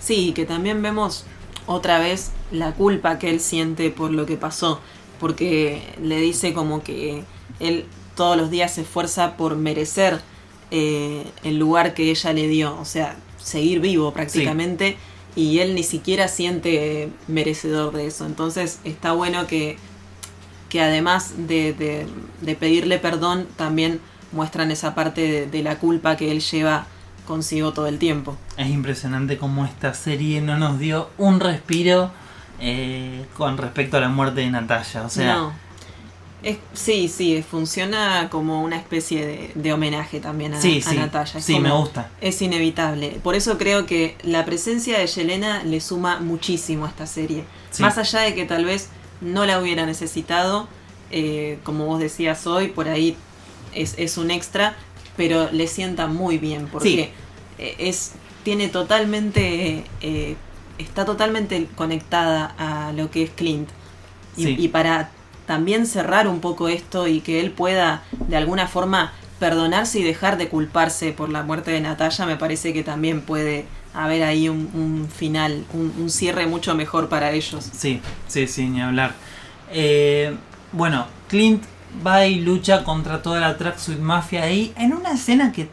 Sí, 0.06 0.30
que 0.34 0.44
también 0.44 0.82
vemos 0.82 1.24
otra 1.66 1.98
vez 1.98 2.30
la 2.52 2.74
culpa 2.74 3.18
que 3.18 3.28
él 3.28 3.40
siente 3.40 3.90
por 3.90 4.12
lo 4.12 4.24
que 4.24 4.36
pasó, 4.36 4.80
porque 5.18 5.82
le 6.00 6.20
dice 6.20 6.54
como 6.54 6.84
que 6.84 7.24
él 7.58 7.86
todos 8.14 8.36
los 8.36 8.48
días 8.48 8.74
se 8.74 8.82
esfuerza 8.82 9.36
por 9.36 9.56
merecer 9.56 10.20
eh, 10.70 11.24
el 11.42 11.58
lugar 11.58 11.92
que 11.92 12.08
ella 12.12 12.32
le 12.32 12.46
dio, 12.46 12.78
o 12.78 12.84
sea, 12.84 13.16
seguir 13.36 13.80
vivo 13.80 14.12
prácticamente, 14.12 14.96
y 15.36 15.58
él 15.60 15.74
ni 15.74 15.82
siquiera 15.84 16.26
siente 16.28 17.10
merecedor 17.28 17.92
de 17.94 18.06
eso. 18.08 18.26
Entonces 18.26 18.80
está 18.84 19.12
bueno 19.12 19.46
que, 19.46 19.76
que 20.70 20.80
además 20.80 21.34
de, 21.46 21.72
de- 21.74 22.06
de 22.40 22.54
pedirle 22.56 22.98
perdón, 22.98 23.46
también 23.56 24.00
muestran 24.32 24.70
esa 24.70 24.94
parte 24.94 25.20
de- 25.20 25.46
de 25.46 25.62
la 25.62 25.78
culpa 25.78 26.16
que 26.16 26.32
él 26.32 26.40
lleva 26.40 26.86
consigo 27.26 27.72
todo 27.72 27.86
el 27.86 27.98
tiempo. 27.98 28.36
es 28.56 28.68
impresionante 28.68 29.36
cómo 29.36 29.64
esta 29.66 29.92
serie 29.94 30.40
no 30.40 30.56
nos 30.58 30.78
dio 30.78 31.10
un 31.18 31.38
respiro 31.40 32.10
eh, 32.60 33.24
con 33.36 33.58
respecto 33.58 33.96
a 33.98 34.00
la 34.00 34.08
muerte 34.08 34.40
de 34.40 34.50
Natalia. 34.50 35.02
O 35.04 35.10
sea, 35.10 35.34
no. 35.34 35.52
Es, 36.46 36.58
sí, 36.74 37.08
sí, 37.08 37.42
funciona 37.42 38.28
como 38.30 38.62
una 38.62 38.76
especie 38.76 39.26
de, 39.26 39.50
de 39.56 39.72
homenaje 39.72 40.20
también 40.20 40.54
a, 40.54 40.60
sí, 40.60 40.80
a 40.84 40.90
sí, 40.90 40.96
Natalia. 40.96 41.32
Es 41.38 41.44
sí, 41.44 41.58
me 41.58 41.72
gusta. 41.72 42.08
Es 42.20 42.40
inevitable. 42.40 43.18
Por 43.20 43.34
eso 43.34 43.58
creo 43.58 43.84
que 43.84 44.16
la 44.22 44.44
presencia 44.44 44.96
de 45.00 45.08
Yelena 45.08 45.64
le 45.64 45.80
suma 45.80 46.20
muchísimo 46.20 46.84
a 46.84 46.88
esta 46.88 47.06
serie. 47.08 47.42
Sí. 47.72 47.82
Más 47.82 47.98
allá 47.98 48.20
de 48.20 48.36
que 48.36 48.44
tal 48.44 48.64
vez 48.64 48.90
no 49.20 49.44
la 49.44 49.60
hubiera 49.60 49.86
necesitado, 49.86 50.68
eh, 51.10 51.58
como 51.64 51.86
vos 51.86 51.98
decías 51.98 52.46
hoy, 52.46 52.68
por 52.68 52.88
ahí 52.88 53.16
es, 53.74 53.94
es 53.98 54.16
un 54.16 54.30
extra, 54.30 54.76
pero 55.16 55.50
le 55.50 55.66
sienta 55.66 56.06
muy 56.06 56.38
bien 56.38 56.68
porque 56.70 57.10
eh, 57.58 57.74
es 57.78 58.12
tiene 58.44 58.68
totalmente 58.68 59.82
eh, 60.00 60.36
está 60.78 61.04
totalmente 61.04 61.66
conectada 61.74 62.54
a 62.56 62.92
lo 62.92 63.10
que 63.10 63.24
es 63.24 63.30
Clint 63.30 63.68
y 64.36 64.68
para 64.68 65.10
también 65.46 65.86
cerrar 65.86 66.28
un 66.28 66.40
poco 66.40 66.68
esto 66.68 67.06
y 67.06 67.20
que 67.20 67.40
él 67.40 67.50
pueda 67.50 68.02
de 68.28 68.36
alguna 68.36 68.68
forma 68.68 69.12
perdonarse 69.38 70.00
y 70.00 70.02
dejar 70.02 70.38
de 70.38 70.48
culparse 70.48 71.12
por 71.12 71.28
la 71.28 71.42
muerte 71.42 71.70
de 71.70 71.80
Natalia 71.80 72.26
me 72.26 72.36
parece 72.36 72.72
que 72.72 72.82
también 72.82 73.20
puede 73.20 73.66
haber 73.94 74.22
ahí 74.22 74.48
un, 74.48 75.08
final 75.14 75.64
un, 75.72 75.92
un 75.98 76.10
cierre 76.10 76.46
mucho 76.46 76.74
mejor 76.74 77.08
para 77.08 77.32
ellos 77.32 77.70
Sí, 77.72 78.00
sí, 78.28 78.46
sí, 78.46 78.66
ni 78.66 78.80
hablar. 78.80 79.14
Eh, 79.72 80.34
bueno, 80.72 81.06
Clint 81.28 81.64
va 82.06 82.26
y 82.26 82.40
lucha 82.40 82.84
contra 82.84 83.22
toda 83.22 83.40
la 83.40 83.56
Tracksuit 83.56 83.98
Mafia 83.98 84.44
ahí 84.44 84.72
en 84.76 84.92
una 84.92 85.12
escena 85.12 85.52
que 85.52 85.68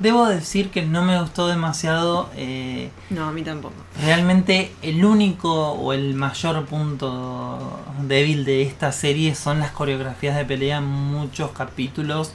debo 0.00 0.26
decir 0.26 0.70
que 0.70 0.82
no 0.82 1.02
me 1.04 1.20
gustó 1.20 1.46
demasiado. 1.46 2.28
eh, 2.36 2.90
no 3.10 3.24
a 3.28 3.32
mí 3.32 3.42
tampoco 3.42 3.74
realmente 4.02 4.72
el 4.82 5.04
único 5.04 5.72
o 5.72 5.92
el 5.92 6.14
mayor 6.14 6.64
punto 6.66 7.78
débil 8.02 8.44
de 8.44 8.62
esta 8.62 8.90
serie 8.92 9.34
son 9.34 9.60
las 9.60 9.70
coreografías 9.70 10.36
de 10.36 10.44
pelea 10.44 10.78
en 10.78 10.84
muchos 10.86 11.50
capítulos. 11.52 12.32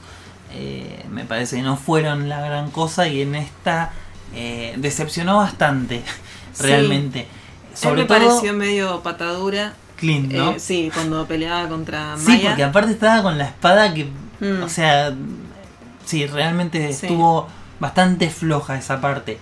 Eh, 0.54 1.04
me 1.10 1.24
parece 1.24 1.56
que 1.56 1.62
no 1.62 1.76
fueron 1.76 2.28
la 2.28 2.40
gran 2.40 2.70
cosa 2.70 3.08
y 3.08 3.20
en 3.22 3.34
esta 3.34 3.92
eh, 4.34 4.74
decepcionó 4.78 5.36
bastante, 5.38 6.02
Sí. 6.52 6.62
realmente. 6.62 7.26
Sobre 7.74 8.02
Él 8.02 8.08
me 8.08 8.14
todo 8.16 8.28
pareció 8.28 8.52
medio 8.54 9.02
patadura 9.02 9.74
Clint, 9.96 10.32
¿no? 10.32 10.52
eh, 10.52 10.60
sí 10.60 10.90
cuando 10.94 11.26
peleaba 11.26 11.68
contra 11.68 12.16
Sí, 12.16 12.28
Maya 12.28 12.48
porque 12.50 12.64
aparte 12.64 12.92
estaba 12.92 13.22
con 13.22 13.36
la 13.38 13.44
espada 13.46 13.92
que, 13.92 14.06
Mm. 14.40 14.62
o 14.62 14.68
sea, 14.68 15.14
sí, 16.06 16.26
realmente 16.26 16.92
Sí. 16.94 17.06
estuvo 17.06 17.46
bastante 17.80 18.30
floja 18.30 18.78
esa 18.78 19.00
parte. 19.02 19.38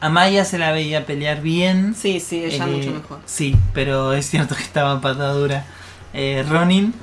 A 0.00 0.08
Maya 0.08 0.44
se 0.44 0.58
la 0.58 0.72
veía 0.72 1.04
pelear 1.06 1.40
bien. 1.42 1.94
sí 1.94 2.20
sí 2.20 2.44
ella 2.44 2.64
Eh, 2.66 2.70
mucho 2.70 2.90
mejor 2.92 3.20
Sí, 3.26 3.54
pero 3.74 4.12
es 4.14 4.28
cierto 4.30 4.54
que 4.54 4.62
estaba 4.62 5.00
patadura. 5.00 5.64
Eh, 6.14 6.44
Ronin, 6.48 6.94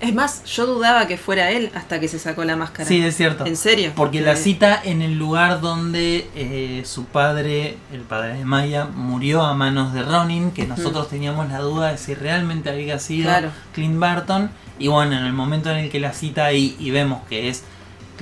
es 0.00 0.12
más 0.14 0.42
yo 0.44 0.66
dudaba 0.66 1.06
que 1.06 1.16
fuera 1.16 1.50
él 1.52 1.70
hasta 1.74 2.00
que 2.00 2.08
se 2.08 2.18
sacó 2.18 2.44
la 2.44 2.56
máscara 2.56 2.86
sí, 2.88 3.00
es 3.02 3.16
cierto. 3.16 3.46
en 3.46 3.56
serio 3.56 3.92
Porque 3.94 4.20
la 4.20 4.34
cita 4.36 4.80
en 4.82 5.00
el 5.00 5.16
lugar 5.16 5.60
donde 5.60 6.28
eh, 6.34 6.82
su 6.84 7.04
padre, 7.04 7.76
el 7.92 8.00
padre 8.00 8.34
de 8.38 8.44
Maya, 8.44 8.86
murió 8.86 9.42
a 9.42 9.54
manos 9.54 9.92
de 9.94 10.02
Ronin, 10.02 10.50
que 10.50 10.66
nosotros 10.66 11.08
teníamos 11.08 11.48
la 11.50 11.58
duda 11.60 11.92
de 11.92 11.98
si 11.98 12.14
realmente 12.14 12.68
había 12.70 12.98
sido 12.98 13.24
Claro. 13.28 13.50
Clint 13.74 13.98
Barton. 14.00 14.50
Y 14.78 14.88
bueno, 14.88 15.16
en 15.16 15.24
el 15.24 15.32
momento 15.32 15.70
en 15.70 15.76
el 15.76 15.90
que 15.90 16.00
la 16.00 16.12
cita 16.12 16.46
ahí 16.46 16.76
y 16.80 16.90
vemos 16.90 17.22
que 17.28 17.48
es 17.48 17.62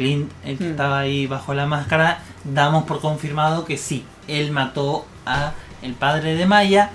Clint 0.00 0.30
el 0.44 0.56
que 0.56 0.64
Mm. 0.64 0.70
estaba 0.70 0.98
ahí 1.00 1.26
bajo 1.26 1.52
la 1.52 1.66
máscara, 1.66 2.20
damos 2.44 2.84
por 2.84 3.00
confirmado 3.02 3.66
que 3.66 3.76
sí, 3.76 4.02
él 4.28 4.50
mató 4.50 5.04
a 5.26 5.52
el 5.82 5.92
padre 5.92 6.34
de 6.36 6.46
Maya. 6.46 6.90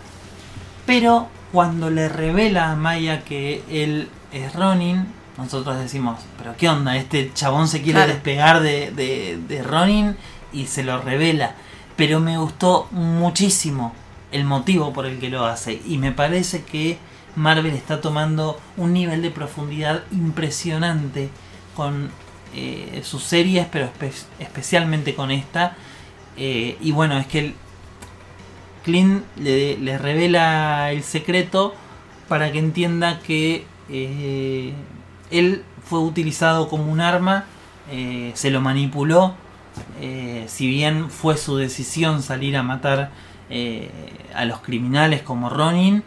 Pero 0.87 1.27
cuando 1.51 1.89
le 1.91 2.09
revela 2.09 2.71
a 2.71 2.75
Maya 2.75 3.23
que 3.23 3.63
él 3.69 4.09
es 4.31 4.53
Ronin, 4.55 5.05
nosotros 5.37 5.77
decimos, 5.77 6.19
pero 6.37 6.55
¿qué 6.57 6.67
onda? 6.69 6.95
Este 6.97 7.31
chabón 7.33 7.67
se 7.67 7.81
quiere 7.83 7.99
Claro. 7.99 8.13
despegar 8.13 8.61
de, 8.61 8.89
de, 8.91 9.39
de 9.47 9.61
Ronin 9.63 10.15
y 10.51 10.65
se 10.65 10.83
lo 10.83 10.99
revela. 11.01 11.53
Pero 11.95 12.19
me 12.19 12.37
gustó 12.39 12.87
muchísimo 12.91 13.93
el 14.31 14.45
motivo 14.45 14.93
por 14.93 15.05
el 15.05 15.19
que 15.19 15.29
lo 15.29 15.45
hace. 15.45 15.81
Y 15.85 15.97
me 15.97 16.11
parece 16.11 16.63
que 16.63 16.97
Marvel 17.35 17.73
está 17.75 18.01
tomando 18.01 18.59
un 18.77 18.93
nivel 18.93 19.21
de 19.21 19.29
profundidad 19.29 20.03
impresionante 20.11 21.29
con 21.75 22.09
eh, 22.55 23.01
sus 23.03 23.23
series, 23.23 23.67
pero 23.71 23.87
espe- 23.87 24.25
especialmente 24.39 25.13
con 25.13 25.29
esta. 25.31 25.75
Eh, 26.37 26.77
y 26.81 26.91
bueno, 26.91 27.17
es 27.17 27.27
que 27.27 27.39
el, 27.39 27.55
Clint 28.83 29.23
le, 29.37 29.97
revela 29.97 30.91
el 30.91 31.03
secreto 31.03 31.73
para 32.27 32.51
que 32.51 32.59
entienda 32.59 33.19
que 33.19 33.65
eh, 33.89 34.73
él 35.31 35.63
fue 35.83 35.99
utilizado 35.99 36.69
como 36.69 36.91
un 36.91 37.01
arma, 37.01 37.45
se 38.33 38.49
lo 38.49 38.61
manipuló, 38.61 39.35
si 40.47 40.67
bien 40.67 41.11
fue 41.11 41.37
su 41.37 41.57
decisión 41.57 42.23
salir 42.23 42.57
a 42.57 42.63
matar 42.63 43.11
a 44.33 44.45
los 44.45 44.59
criminales 44.61 45.21
como 45.21 45.49
Ronin, 45.49 46.03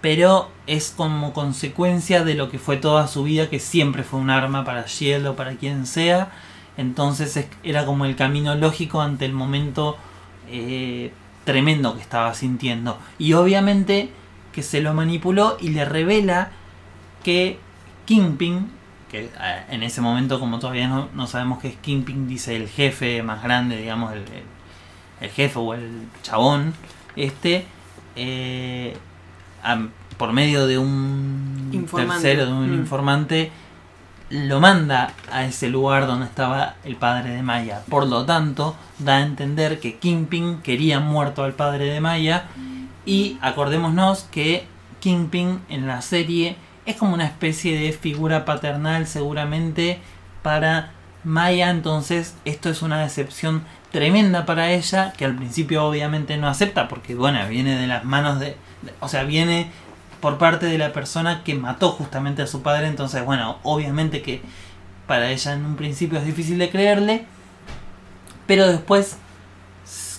pero 0.00 0.50
es 0.66 0.92
como 0.96 1.32
consecuencia 1.32 2.24
de 2.24 2.34
lo 2.34 2.50
que 2.50 2.58
fue 2.58 2.76
toda 2.76 3.08
su 3.08 3.24
vida, 3.24 3.50
que 3.50 3.58
siempre 3.58 4.04
fue 4.04 4.20
un 4.20 4.30
arma 4.30 4.64
para 4.64 4.86
Shield 4.86 5.26
o 5.26 5.36
para 5.36 5.54
quien 5.56 5.86
sea. 5.86 6.30
Entonces 6.76 7.48
era 7.64 7.84
como 7.84 8.04
el 8.04 8.14
camino 8.14 8.54
lógico 8.54 9.00
ante 9.00 9.24
el 9.24 9.32
momento 9.32 9.96
eh, 10.50 11.12
tremendo 11.44 11.94
que 11.96 12.02
estaba 12.02 12.34
sintiendo. 12.34 12.98
Y 13.18 13.32
obviamente 13.32 14.10
que 14.52 14.62
se 14.62 14.80
lo 14.80 14.94
manipuló 14.94 15.56
y 15.60 15.70
le 15.70 15.84
revela 15.84 16.50
que 17.24 17.58
Kingpin, 18.06 18.70
que 19.10 19.24
eh, 19.24 19.64
en 19.70 19.82
ese 19.82 20.00
momento 20.00 20.38
como 20.38 20.58
todavía 20.58 20.88
no, 21.12 21.26
sabemos 21.26 21.58
que 21.58 21.68
es 21.68 21.76
Kingpin, 21.76 22.28
dice 22.28 22.54
el 22.54 22.68
jefe 22.68 23.22
más 23.22 23.42
grande, 23.42 23.76
digamos, 23.76 24.12
el, 24.12 25.30
jefe 25.30 25.58
o 25.58 25.74
el 25.74 26.08
chabón, 26.22 26.74
este, 27.16 27.66
eh, 28.14 28.96
por 30.16 30.32
medio 30.32 30.66
de 30.66 30.78
un 30.78 31.86
tercero, 31.94 32.46
de 32.46 32.52
un 32.52 32.70
mm. 32.70 32.74
informante, 32.74 33.50
lo 34.30 34.60
manda 34.60 35.12
a 35.32 35.44
ese 35.44 35.68
lugar 35.68 36.06
donde 36.06 36.26
estaba 36.26 36.74
el 36.84 36.96
padre 36.96 37.30
de 37.30 37.42
Maya. 37.42 37.82
Por 37.88 38.06
lo 38.06 38.26
tanto, 38.26 38.76
da 38.98 39.16
a 39.16 39.22
entender 39.22 39.80
que 39.80 39.96
Kingpin 39.96 40.60
quería 40.60 41.00
muerto 41.00 41.44
al 41.44 41.54
padre 41.54 41.86
de 41.86 42.00
Maya. 42.00 42.44
Y 43.06 43.38
acordémonos 43.40 44.24
que 44.24 44.66
Kingpin 45.00 45.60
en 45.70 45.86
la 45.86 46.02
serie 46.02 46.56
es 46.84 46.96
como 46.96 47.14
una 47.14 47.24
especie 47.24 47.78
de 47.78 47.92
figura 47.92 48.44
paternal 48.44 49.06
seguramente 49.06 49.98
para 50.42 50.92
Maya. 51.24 51.70
Entonces 51.70 52.36
esto 52.44 52.68
es 52.68 52.82
una 52.82 53.00
decepción 53.00 53.62
tremenda 53.92 54.44
para 54.44 54.72
ella 54.72 55.14
que 55.16 55.24
al 55.24 55.36
principio 55.36 55.86
obviamente 55.86 56.36
no 56.36 56.48
acepta 56.48 56.88
porque 56.88 57.14
bueno, 57.14 57.38
viene 57.48 57.78
de 57.78 57.86
las 57.86 58.04
manos 58.04 58.38
de 58.38 58.56
o 59.00 59.08
sea, 59.08 59.24
viene 59.24 59.70
por 60.20 60.38
parte 60.38 60.66
de 60.66 60.78
la 60.78 60.92
persona 60.92 61.44
que 61.44 61.54
mató 61.54 61.92
justamente 61.92 62.42
a 62.42 62.46
su 62.46 62.62
padre. 62.62 62.88
Entonces, 62.88 63.24
bueno, 63.24 63.58
obviamente 63.62 64.22
que 64.22 64.40
para 65.06 65.30
ella 65.30 65.52
en 65.54 65.64
un 65.64 65.76
principio 65.76 66.18
es 66.18 66.24
difícil 66.24 66.58
de 66.58 66.70
creerle. 66.70 67.24
Pero 68.46 68.66
después, 68.66 69.18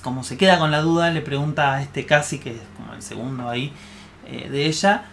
como 0.04 0.24
se 0.24 0.38
queda 0.38 0.60
con 0.60 0.72
la 0.72 0.82
duda, 0.82 1.12
le 1.12 1.22
pregunta 1.22 1.74
a 1.74 1.82
este 1.82 2.06
casi, 2.06 2.40
que 2.40 2.52
es 2.52 2.62
como 2.78 2.94
el 2.94 3.02
segundo 3.02 3.50
ahí 3.50 3.74
eh, 4.28 4.50
de 4.50 4.66
ella, 4.68 5.06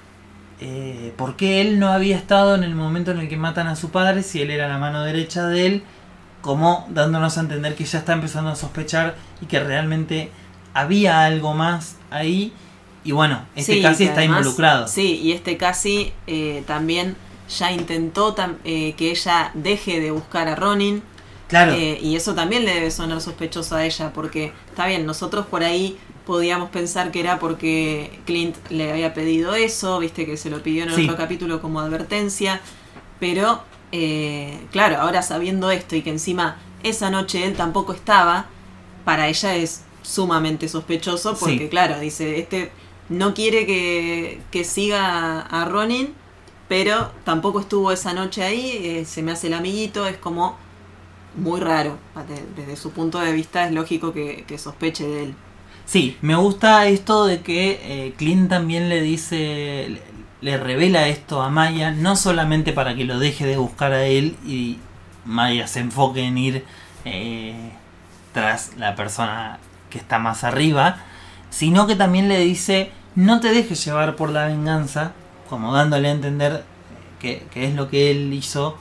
eh, 0.61 1.13
por 1.17 1.37
qué 1.37 1.61
él 1.61 1.79
no 1.79 1.89
había 1.89 2.17
estado 2.17 2.55
en 2.55 2.65
el 2.65 2.75
momento 2.75 3.11
en 3.11 3.19
el 3.19 3.29
que 3.29 3.37
matan 3.37 3.67
a 3.67 3.77
su 3.77 3.91
padre 3.91 4.23
si 4.23 4.41
él 4.41 4.51
era 4.51 4.69
la 4.69 4.79
mano 4.79 5.03
derecha 5.03 5.47
de 5.47 5.67
él, 5.67 5.83
como 6.41 6.87
dándonos 6.91 7.37
a 7.37 7.41
entender 7.41 7.75
que 7.75 7.85
ya 7.85 7.99
está 7.99 8.13
empezando 8.13 8.51
a 8.51 8.57
sospechar 8.57 9.17
y 9.41 9.47
que 9.47 9.61
realmente 9.61 10.31
había 10.75 11.25
algo 11.25 11.55
más 11.55 11.97
ahí 12.11 12.53
y 13.07 13.13
bueno, 13.13 13.47
este 13.55 13.81
casi 13.81 14.05
está 14.05 14.25
involucrado. 14.25 14.89
Sí, 14.89 15.21
y 15.23 15.31
este 15.31 15.57
casi 15.57 16.13
eh, 16.27 16.65
también 16.67 17.17
ya 17.57 17.71
intentó 17.71 18.35
eh, 18.65 18.95
que 18.97 19.13
ella 19.13 19.53
deje 19.55 20.01
de 20.01 20.11
buscar 20.11 20.49
a 20.49 20.57
Ronin. 20.57 21.05
Claro. 21.47 21.73
Eh, 21.75 22.01
y 22.03 22.17
eso 22.17 22.35
también 22.35 22.65
le 22.65 22.75
debe 22.75 22.91
sonar 22.91 23.21
sospechoso 23.21 23.77
a 23.77 23.85
ella, 23.85 24.13
porque 24.13 24.53
está 24.69 24.89
bien, 24.89 25.07
nosotros 25.07 25.47
por 25.47 25.63
ahí 25.63 25.97
podíamos 26.27 26.71
pensar 26.71 27.13
que 27.13 27.21
era 27.21 27.39
porque 27.39 28.19
Clint 28.27 28.57
le 28.71 28.91
había 28.91 29.15
pedido 29.15 29.55
eso, 29.55 30.01
viste 30.01 30.27
que 30.27 30.37
se 30.37 30.51
lo 30.51 30.61
pidió 30.65 30.83
en 30.83 30.91
el 30.91 31.05
otro 31.05 31.17
capítulo 31.17 31.63
como 31.63 31.79
advertencia, 31.79 32.61
pero 33.21 33.63
claro, 34.73 34.97
ahora 34.97 35.23
sabiendo 35.23 35.71
esto 35.71 35.95
y 35.95 36.03
que 36.03 36.11
encima 36.11 36.57
esa 36.83 37.11
noche 37.11 37.45
él 37.47 37.55
tampoco 37.55 37.93
estaba, 37.93 38.47
para 39.05 39.29
ella 39.29 39.55
es 39.55 39.83
sumamente 40.03 40.69
sospechoso, 40.69 41.37
porque 41.39 41.69
claro, 41.69 42.01
dice, 42.01 42.41
este 42.41 42.73
no 43.09 43.35
quiere 43.35 43.67
que, 43.67 44.65
siga 44.65 45.41
a 45.41 45.65
Ronin, 45.65 46.15
pero 46.69 47.13
tampoco 47.25 47.61
estuvo 47.61 47.93
esa 47.93 48.13
noche 48.13 48.43
ahí, 48.43 48.81
eh, 48.83 49.05
se 49.05 49.23
me 49.23 49.33
hace 49.33 49.47
el 49.47 49.55
amiguito, 49.55 50.07
es 50.07 50.17
como 50.17 50.57
muy 51.37 51.61
raro. 51.61 51.99
Desde, 52.57 52.77
su 52.77 52.91
punto 52.91 53.19
de 53.19 53.33
vista 53.33 53.67
es 53.67 53.73
lógico 53.73 54.13
que, 54.13 54.59
sospeche 54.59 55.07
de 55.07 55.23
él. 55.25 55.35
Sí, 55.85 56.17
me 56.21 56.35
gusta 56.35 56.87
esto 56.87 57.27
de 57.27 57.43
que 57.43 57.81
eh, 57.83 58.15
Clint 58.17 58.49
también 58.51 58.89
le 58.89 59.01
dice, 59.01 60.01
le, 60.41 60.57
revela 60.57 61.07
esto 61.07 61.43
a 61.43 61.51
Maya, 61.51 61.93
no 61.93 62.17
solamente 62.17 62.73
para 62.73 62.97
que 62.97 63.05
lo 63.05 63.21
deje 63.21 63.47
de 63.47 63.57
buscar 63.57 63.93
a 63.93 64.05
él 64.07 64.37
y 64.45 64.79
Maya 65.25 65.69
se 65.69 65.81
enfoque 65.81 66.23
en 66.23 66.39
ir 66.39 66.65
eh, 67.05 67.71
tras 68.33 68.77
la 68.77 68.97
persona 68.97 69.61
que 69.91 69.99
está 69.99 70.19
más 70.19 70.43
arriba, 70.43 71.05
sino 71.51 71.87
que 71.87 71.97
también 71.97 72.29
le 72.29 72.39
dice 72.39 72.91
no 73.17 73.41
te 73.41 73.49
dejes 73.49 73.83
llevar 73.85 74.15
por 74.15 74.31
la 74.31 74.47
venganza, 74.47 75.13
como 75.49 75.73
dándole 75.73 76.09
a 76.09 76.13
entender 76.13 76.65
que, 77.19 77.47
es 77.55 77.75
lo 77.75 77.89
que 77.89 78.11
él 78.11 78.33
hizo 78.33 78.77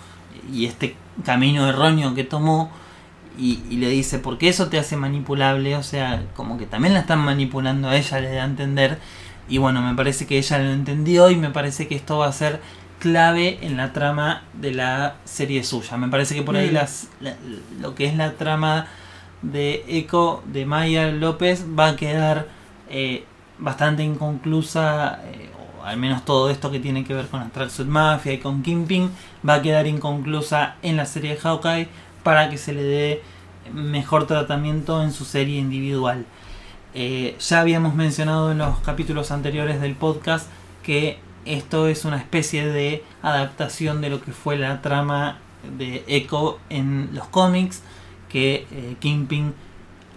y 0.53 0.65
este 0.65 0.95
camino 1.23 1.67
erróneo 1.67 2.13
que 2.13 2.25
tomó. 2.25 2.69
Y, 3.37 3.57
le 3.77 3.89
dice, 3.89 4.19
porque 4.19 4.47
eso 4.47 4.67
te 4.67 4.77
hace 4.77 4.95
manipulable, 4.95 5.75
o 5.75 5.83
sea, 5.83 6.23
como 6.35 6.57
que 6.57 6.65
también 6.65 6.93
la 6.93 7.01
están 7.01 7.19
manipulando 7.19 7.89
a 7.89 7.97
ella, 7.97 8.19
le 8.19 8.31
da 8.31 8.43
a 8.43 8.45
entender. 8.45 8.99
Y 9.49 9.57
bueno, 9.57 9.81
me 9.81 9.93
parece 9.95 10.25
que 10.25 10.37
ella 10.37 10.59
lo 10.59 10.71
entendió 10.71 11.29
y 11.29 11.35
me 11.35 11.49
parece 11.49 11.87
que 11.87 11.95
esto 11.95 12.17
va 12.19 12.27
a 12.27 12.31
ser 12.31 12.61
clave 12.99 13.59
en 13.61 13.75
la 13.77 13.93
trama 13.93 14.43
de 14.53 14.73
la 14.73 15.15
serie 15.25 15.63
suya. 15.63 15.97
Me 15.97 16.07
parece 16.07 16.35
que 16.35 16.43
por 16.43 16.55
ahí 16.55 16.71
mm. 16.71 16.73
las, 16.73 17.09
lo 17.79 17.93
que 17.93 18.05
es 18.05 18.15
la 18.15 18.33
trama 18.33 18.87
de 19.51 19.85
Echo 19.87 20.43
de 20.45 20.65
Maya 20.65 21.11
López 21.11 21.65
va 21.77 21.89
a 21.89 21.95
quedar 21.95 22.47
eh, 22.89 23.25
bastante 23.59 24.03
inconclusa, 24.03 25.19
eh, 25.25 25.49
o 25.79 25.83
al 25.83 25.97
menos 25.97 26.25
todo 26.25 26.49
esto 26.49 26.71
que 26.71 26.79
tiene 26.79 27.03
que 27.03 27.13
ver 27.13 27.27
con 27.27 27.49
Tracksuit 27.49 27.87
Mafia 27.87 28.33
y 28.33 28.39
con 28.39 28.63
Kingpin, 28.63 29.09
va 29.47 29.55
a 29.55 29.61
quedar 29.61 29.87
inconclusa 29.87 30.75
en 30.81 30.97
la 30.97 31.05
serie 31.05 31.31
de 31.31 31.37
Hawkeye 31.37 31.87
para 32.23 32.49
que 32.49 32.57
se 32.57 32.73
le 32.73 32.83
dé 32.83 33.21
mejor 33.73 34.27
tratamiento 34.27 35.01
en 35.03 35.11
su 35.11 35.25
serie 35.25 35.59
individual. 35.59 36.25
Eh, 36.93 37.35
ya 37.39 37.59
habíamos 37.59 37.93
mencionado 37.93 38.51
en 38.51 38.59
los 38.59 38.79
capítulos 38.79 39.31
anteriores 39.31 39.81
del 39.81 39.95
podcast 39.95 40.49
que 40.81 41.19
esto 41.45 41.87
es 41.87 42.05
una 42.05 42.17
especie 42.17 42.67
de 42.67 43.03
adaptación 43.21 44.01
de 44.01 44.09
lo 44.09 44.21
que 44.21 44.31
fue 44.31 44.57
la 44.57 44.81
trama 44.81 45.39
de 45.77 46.03
Echo 46.07 46.59
en 46.69 47.09
los 47.13 47.27
cómics, 47.27 47.81
que 48.35 48.67
eh, 48.69 48.95
Kingpin 48.99 49.53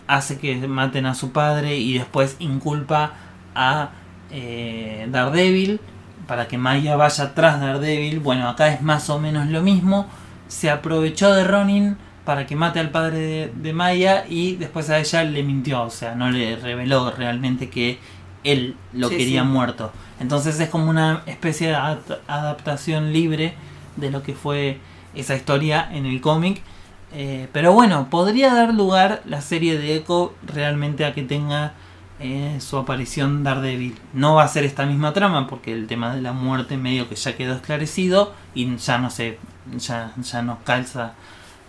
hace 0.08 0.40
que 0.40 0.56
maten 0.66 1.06
a 1.06 1.14
su 1.14 1.30
padre 1.30 1.76
y 1.76 1.96
después 1.96 2.34
inculpa 2.40 3.12
a 3.54 3.90
eh, 4.32 5.06
Daredevil 5.08 5.78
para 6.26 6.48
que 6.48 6.58
Maya 6.58 6.96
vaya 6.96 7.32
tras 7.36 7.60
Daredevil. 7.60 8.18
Bueno, 8.18 8.48
acá 8.48 8.74
es 8.74 8.82
más 8.82 9.08
o 9.08 9.20
menos 9.20 9.46
lo 9.46 9.62
mismo. 9.62 10.08
Se 10.48 10.68
aprovechó 10.68 11.32
de 11.32 11.44
Ronin 11.44 11.96
para 12.24 12.44
que 12.44 12.56
mate 12.56 12.80
al 12.80 12.90
padre 12.90 13.52
de, 13.54 13.72
Maya 13.72 14.24
y 14.28 14.56
después 14.56 14.90
a 14.90 14.98
ella 14.98 15.22
le 15.22 15.44
mintió, 15.44 15.84
o 15.84 15.90
sea, 15.90 16.16
no 16.16 16.28
le 16.28 16.56
reveló 16.56 17.12
realmente 17.12 17.70
que 17.70 18.00
él 18.42 18.74
lo 18.94 19.10
quería 19.10 19.44
muerto. 19.44 19.92
Entonces 20.18 20.58
es 20.58 20.68
como 20.68 20.90
una 20.90 21.22
especie 21.26 21.68
de 21.68 21.76
adaptación 22.26 23.12
libre 23.12 23.54
de 23.94 24.10
lo 24.10 24.24
que 24.24 24.34
fue 24.34 24.78
esa 25.14 25.36
historia 25.36 25.88
en 25.92 26.04
el 26.04 26.20
cómic 26.20 26.60
eh, 27.12 27.48
pero 27.52 27.72
bueno, 27.72 28.08
podría 28.10 28.52
dar 28.52 28.74
lugar 28.74 29.22
la 29.24 29.40
serie 29.40 29.78
de 29.78 29.96
Echo 29.96 30.34
realmente 30.42 31.04
a 31.04 31.14
que 31.14 31.22
tenga 31.22 31.72
eh, 32.20 32.58
su 32.60 32.76
aparición 32.76 33.44
Daredevil. 33.44 33.98
No 34.12 34.34
va 34.34 34.44
a 34.44 34.48
ser 34.48 34.64
esta 34.64 34.84
misma 34.84 35.12
trama 35.12 35.46
porque 35.46 35.72
el 35.72 35.86
tema 35.86 36.14
de 36.14 36.20
la 36.20 36.32
muerte 36.32 36.76
medio 36.76 37.08
que 37.08 37.14
ya 37.14 37.36
quedó 37.36 37.54
esclarecido 37.54 38.34
y 38.54 38.76
ya 38.76 38.98
no 38.98 39.10
sé, 39.10 39.38
ya, 39.76 40.12
ya 40.20 40.42
nos 40.42 40.58
calza 40.60 41.14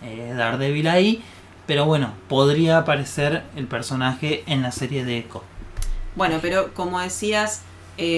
eh, 0.04 0.34
Daredevil 0.36 0.88
ahí. 0.88 1.24
Pero 1.66 1.86
bueno, 1.86 2.14
podría 2.28 2.80
aparecer 2.80 3.44
el 3.56 3.68
personaje 3.68 4.44
en 4.48 4.64
la 4.64 4.72
serie 4.72 5.06
de 5.06 5.20
Echo. 5.20 5.44
Bueno, 6.16 6.40
pero 6.42 6.74
como 6.74 7.00
decías, 7.00 7.62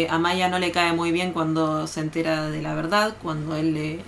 a 0.10 0.18
Maya 0.20 0.48
no 0.48 0.58
le 0.58 0.72
cae 0.72 0.94
muy 0.94 1.12
bien 1.12 1.34
cuando 1.34 1.86
se 1.86 2.00
entera 2.00 2.50
de 2.50 2.62
la 2.62 2.76
verdad, 2.76 3.16
cuando 3.22 3.58
él 3.58 3.74
le, 3.74 4.00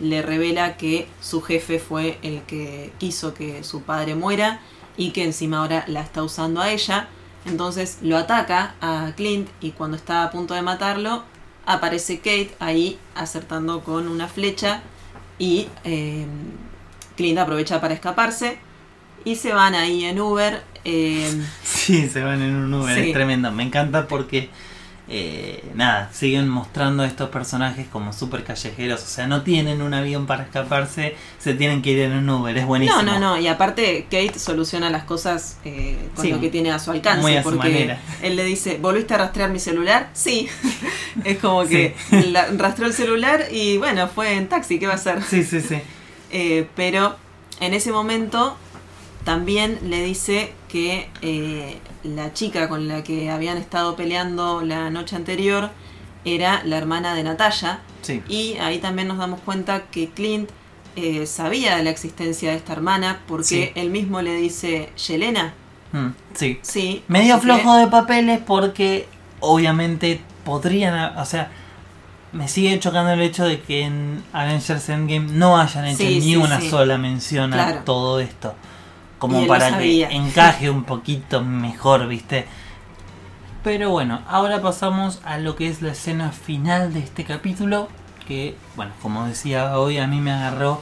le 0.00 0.22
revela 0.22 0.76
que 0.76 1.08
su 1.20 1.42
jefe 1.42 1.78
fue 1.78 2.18
el 2.22 2.42
que 2.42 2.92
quiso 2.98 3.34
que 3.34 3.64
su 3.64 3.82
padre 3.82 4.14
muera 4.14 4.60
y 4.96 5.10
que 5.10 5.24
encima 5.24 5.58
ahora 5.58 5.84
la 5.86 6.00
está 6.00 6.22
usando 6.22 6.60
a 6.60 6.70
ella. 6.70 7.08
Entonces 7.46 7.98
lo 8.02 8.16
ataca 8.16 8.74
a 8.80 9.12
Clint 9.16 9.48
y 9.60 9.70
cuando 9.70 9.96
está 9.96 10.24
a 10.24 10.30
punto 10.30 10.54
de 10.54 10.62
matarlo 10.62 11.24
aparece 11.64 12.18
Kate 12.18 12.54
ahí 12.58 12.98
acertando 13.14 13.82
con 13.82 14.08
una 14.08 14.26
flecha 14.26 14.82
y 15.38 15.68
em, 15.84 16.28
Clint 17.16 17.38
aprovecha 17.38 17.80
para 17.80 17.94
escaparse 17.94 18.58
y 19.24 19.36
se 19.36 19.52
van 19.52 19.74
ahí 19.74 20.04
en 20.04 20.20
Uber. 20.20 20.62
Em, 20.84 21.44
sí, 21.62 22.08
se 22.08 22.22
van 22.22 22.42
en 22.42 22.56
un 22.56 22.74
Uber, 22.74 22.98
es 22.98 23.12
tremendo. 23.12 23.52
Me 23.52 23.62
encanta 23.62 24.08
porque 24.08 24.50
eh, 25.10 25.64
nada, 25.74 26.10
siguen 26.12 26.48
mostrando 26.48 27.02
a 27.02 27.06
estos 27.06 27.30
personajes 27.30 27.86
como 27.88 28.12
súper 28.12 28.44
callejeros, 28.44 29.02
o 29.02 29.06
sea, 29.06 29.26
no 29.26 29.42
tienen 29.42 29.80
un 29.82 29.94
avión 29.94 30.26
para 30.26 30.42
escaparse, 30.44 31.16
se 31.38 31.54
tienen 31.54 31.80
que 31.82 31.90
ir 31.92 32.00
en 32.00 32.12
un 32.12 32.28
Uber, 32.28 32.56
es 32.58 32.66
buenísimo. 32.66 33.02
No, 33.02 33.14
no, 33.14 33.18
no, 33.18 33.38
y 33.38 33.46
aparte 33.48 34.04
Kate 34.10 34.38
soluciona 34.38 34.90
las 34.90 35.04
cosas 35.04 35.56
eh, 35.64 35.96
con 36.14 36.24
Sí, 36.26 36.30
lo 36.30 36.40
que 36.40 36.50
tiene 36.50 36.70
a 36.72 36.78
su 36.78 36.90
alcance, 36.90 37.22
muy 37.22 37.36
a 37.36 37.42
su 37.42 37.48
porque 37.50 37.68
manera. 37.70 38.00
él 38.22 38.36
le 38.36 38.44
dice, 38.44 38.78
¿volviste 38.80 39.14
a 39.14 39.18
rastrear 39.18 39.50
mi 39.50 39.58
celular? 39.60 40.10
Sí, 40.12 40.46
es 41.24 41.38
como 41.38 41.64
que 41.66 41.94
la- 42.10 42.48
rastreó 42.56 42.86
el 42.88 42.94
celular 42.94 43.46
y 43.50 43.78
bueno, 43.78 44.08
fue 44.08 44.34
en 44.34 44.48
taxi, 44.48 44.78
¿qué 44.78 44.86
va 44.86 44.92
a 44.92 44.96
hacer? 44.96 45.22
Sí, 45.22 45.42
sí, 45.42 45.60
sí. 45.60 45.78
Eh, 46.30 46.68
pero 46.76 47.16
en 47.60 47.72
ese 47.72 47.92
momento 47.92 48.56
también 49.24 49.78
le 49.84 50.02
dice 50.02 50.52
que 50.68 51.08
eh, 51.22 51.78
la 52.04 52.32
chica 52.32 52.68
con 52.68 52.88
la 52.88 53.02
que 53.02 53.30
habían 53.30 53.56
estado 53.58 53.96
peleando 53.96 54.60
la 54.62 54.90
noche 54.90 55.16
anterior 55.16 55.70
era 56.24 56.62
la 56.64 56.78
hermana 56.78 57.14
de 57.14 57.22
Natalia. 57.22 57.80
Sí. 58.02 58.22
Y 58.28 58.54
ahí 58.58 58.78
también 58.78 59.08
nos 59.08 59.18
damos 59.18 59.40
cuenta 59.40 59.82
que 59.90 60.10
Clint 60.10 60.50
eh, 60.96 61.26
sabía 61.26 61.76
de 61.76 61.84
la 61.84 61.90
existencia 61.90 62.50
de 62.50 62.56
esta 62.56 62.72
hermana 62.72 63.20
porque 63.28 63.44
Sí. 63.44 63.70
él 63.76 63.90
mismo 63.90 64.20
le 64.20 64.34
dice, 64.34 64.90
Yelena, 65.06 65.54
Mm, 65.92 66.08
sí. 66.34 66.58
sí. 66.62 67.02
Medio 67.08 67.36
que- 67.36 67.42
flojo 67.42 67.76
de 67.76 67.86
papeles 67.86 68.40
porque 68.44 69.06
obviamente 69.40 70.20
podrían, 70.44 71.16
o 71.16 71.24
sea, 71.24 71.50
me 72.32 72.46
sigue 72.48 72.78
chocando 72.80 73.12
el 73.12 73.20
hecho 73.22 73.44
de 73.46 73.60
que 73.60 73.82
en 73.82 74.22
Avengers 74.32 74.88
Endgame 74.88 75.32
no 75.32 75.56
hayan 75.58 75.86
hecho 75.86 75.98
Sí, 75.98 76.20
ni 76.20 76.36
una 76.36 76.60
sola 76.60 76.98
mención 76.98 77.54
a 77.54 77.84
todo 77.84 78.20
esto. 78.20 78.54
Como 79.18 79.46
para 79.46 79.78
que 79.78 80.04
encaje 80.10 80.70
un 80.70 80.84
poquito 80.84 81.42
mejor, 81.42 82.06
¿viste? 82.08 82.46
Pero 83.64 83.90
bueno, 83.90 84.22
ahora 84.28 84.62
pasamos 84.62 85.20
a 85.24 85.38
lo 85.38 85.56
que 85.56 85.68
es 85.68 85.82
la 85.82 85.92
escena 85.92 86.30
final 86.32 86.94
de 86.94 87.00
este 87.00 87.24
capítulo. 87.24 87.88
Que, 88.26 88.56
bueno, 88.76 88.92
como 89.02 89.26
decía 89.26 89.78
hoy, 89.78 89.98
a 89.98 90.06
mí 90.06 90.20
me 90.20 90.30
agarró 90.30 90.80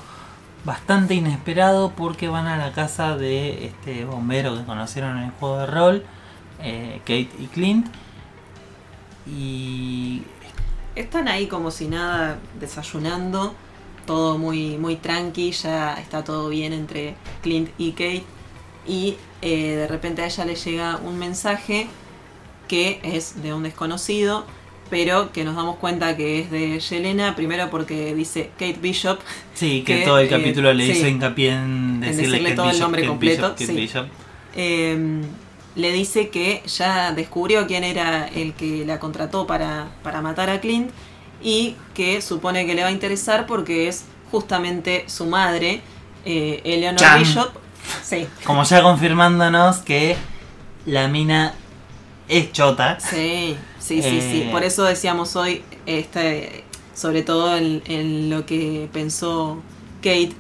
bastante 0.64 1.14
inesperado 1.14 1.92
porque 1.92 2.28
van 2.28 2.46
a 2.46 2.56
la 2.56 2.72
casa 2.72 3.16
de 3.16 3.66
este 3.66 4.04
bombero 4.04 4.56
que 4.56 4.64
conocieron 4.64 5.16
en 5.18 5.24
el 5.24 5.30
juego 5.30 5.58
de 5.58 5.66
rol, 5.66 6.04
eh, 6.60 6.98
Kate 7.00 7.30
y 7.38 7.46
Clint. 7.52 7.86
Y 9.26 10.22
Están 10.94 11.28
ahí 11.28 11.46
como 11.46 11.70
si 11.70 11.88
nada, 11.88 12.38
desayunando, 12.58 13.54
todo 14.06 14.38
muy, 14.38 14.78
muy 14.78 14.96
tranqui, 14.96 15.50
ya 15.52 15.94
está 15.94 16.24
todo 16.24 16.48
bien 16.48 16.72
entre 16.72 17.14
Clint 17.42 17.70
y 17.76 17.92
Kate. 17.92 18.24
Y 18.86 19.16
eh, 19.42 19.76
de 19.76 19.88
repente 19.88 20.22
a 20.22 20.26
ella 20.26 20.44
le 20.44 20.54
llega 20.54 20.96
un 20.98 21.18
mensaje 21.18 21.88
que 22.68 23.00
es 23.02 23.42
de 23.42 23.52
un 23.52 23.64
desconocido, 23.64 24.46
pero 24.88 25.32
que 25.32 25.44
nos 25.44 25.56
damos 25.56 25.76
cuenta 25.76 26.16
que 26.16 26.40
es 26.40 26.50
de 26.50 26.78
Yelena, 26.78 27.34
primero 27.36 27.68
porque 27.70 28.14
dice 28.14 28.50
Kate 28.58 28.78
Bishop, 28.80 29.18
sí, 29.54 29.82
que 29.84 29.98
Que, 29.98 30.04
todo 30.04 30.18
el 30.18 30.26
eh, 30.26 30.30
capítulo 30.30 30.72
le 30.72 30.86
sí. 30.86 30.92
hizo 30.92 31.08
hincapié 31.08 31.50
en 31.52 32.00
decirle, 32.00 32.52
todo 32.54 32.70
el 32.70 32.78
nombre 32.78 33.02
Kate 33.02 33.08
completo, 33.08 33.42
Bishop, 33.42 33.52
Kate 33.52 33.66
sí. 33.66 33.74
Bishop. 33.74 34.06
eh, 34.54 35.22
le 35.76 35.92
dice 35.92 36.30
que 36.30 36.62
ya 36.66 37.12
descubrió 37.12 37.66
quién 37.66 37.84
era 37.84 38.26
el 38.28 38.54
que 38.54 38.84
la 38.86 38.98
contrató 38.98 39.46
para, 39.46 39.88
para 40.02 40.22
matar 40.22 40.48
a 40.48 40.60
Clint 40.60 40.90
y 41.42 41.76
que 41.94 42.20
supone 42.22 42.66
que 42.66 42.74
le 42.74 42.82
va 42.82 42.88
a 42.88 42.92
interesar 42.92 43.46
porque 43.46 43.88
es 43.88 44.04
justamente 44.30 45.04
su 45.08 45.26
madre, 45.26 45.80
eh, 46.24 46.60
Eleanor 46.64 46.98
Chan. 47.00 47.18
Bishop. 47.18 47.50
Sí, 48.02 48.26
Como 48.44 48.64
ya 48.64 48.82
confirmándonos 48.82 49.78
que 49.78 50.16
la 50.86 51.06
mina 51.08 51.54
es 52.28 52.50
chota. 52.52 52.98
sí, 52.98 53.56
sí, 53.78 54.02
sí, 54.02 54.18
Eh. 54.18 54.30
sí. 54.44 54.48
Por 54.50 54.64
eso 54.64 54.82
decíamos 54.84 55.36
hoy, 55.36 55.62
este, 55.86 56.64
sobre 56.94 57.22
todo 57.22 57.56
en, 57.56 57.82
en 57.86 58.28
lo 58.30 58.44
que 58.44 58.88
pensó 58.92 59.62
Kate, 60.02 60.32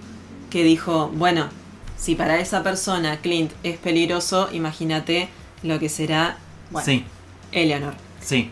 que 0.50 0.64
dijo, 0.64 1.08
bueno, 1.14 1.48
si 1.96 2.14
para 2.16 2.38
esa 2.40 2.62
persona 2.64 3.18
Clint 3.20 3.52
es 3.62 3.78
peligroso, 3.78 4.48
imagínate 4.52 5.28
lo 5.62 5.78
que 5.78 5.88
será 5.88 6.38
bueno, 6.70 6.84
Sí. 6.84 7.04
Eleanor. 7.52 7.94
Sí. 8.20 8.50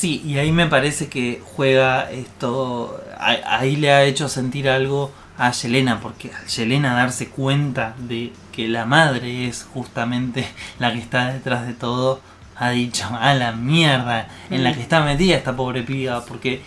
Sí, 0.00 0.22
y 0.24 0.38
ahí 0.38 0.50
me 0.50 0.66
parece 0.66 1.08
que 1.08 1.42
juega 1.44 2.10
esto. 2.10 2.98
a- 3.18 3.58
Ahí 3.58 3.76
le 3.76 3.92
ha 3.92 4.04
hecho 4.04 4.30
sentir 4.30 4.66
algo 4.70 5.12
a 5.36 5.50
Yelena, 5.52 6.00
porque 6.00 6.30
al 6.32 6.46
Yelena 6.46 6.94
darse 6.94 7.28
cuenta 7.28 7.94
de 7.98 8.32
que 8.50 8.66
la 8.66 8.86
madre 8.86 9.46
es 9.46 9.66
justamente 9.74 10.46
la 10.78 10.90
que 10.94 11.00
está 11.00 11.30
detrás 11.34 11.66
de 11.66 11.74
todo, 11.74 12.22
ha 12.56 12.70
dicho, 12.70 13.06
a 13.20 13.34
la 13.34 13.52
mierda 13.52 14.26
en 14.48 14.64
la 14.64 14.70
Mm. 14.70 14.74
que 14.74 14.80
está 14.80 15.02
metida 15.04 15.36
esta 15.36 15.54
pobre 15.54 15.82
piba, 15.82 16.24
porque 16.24 16.62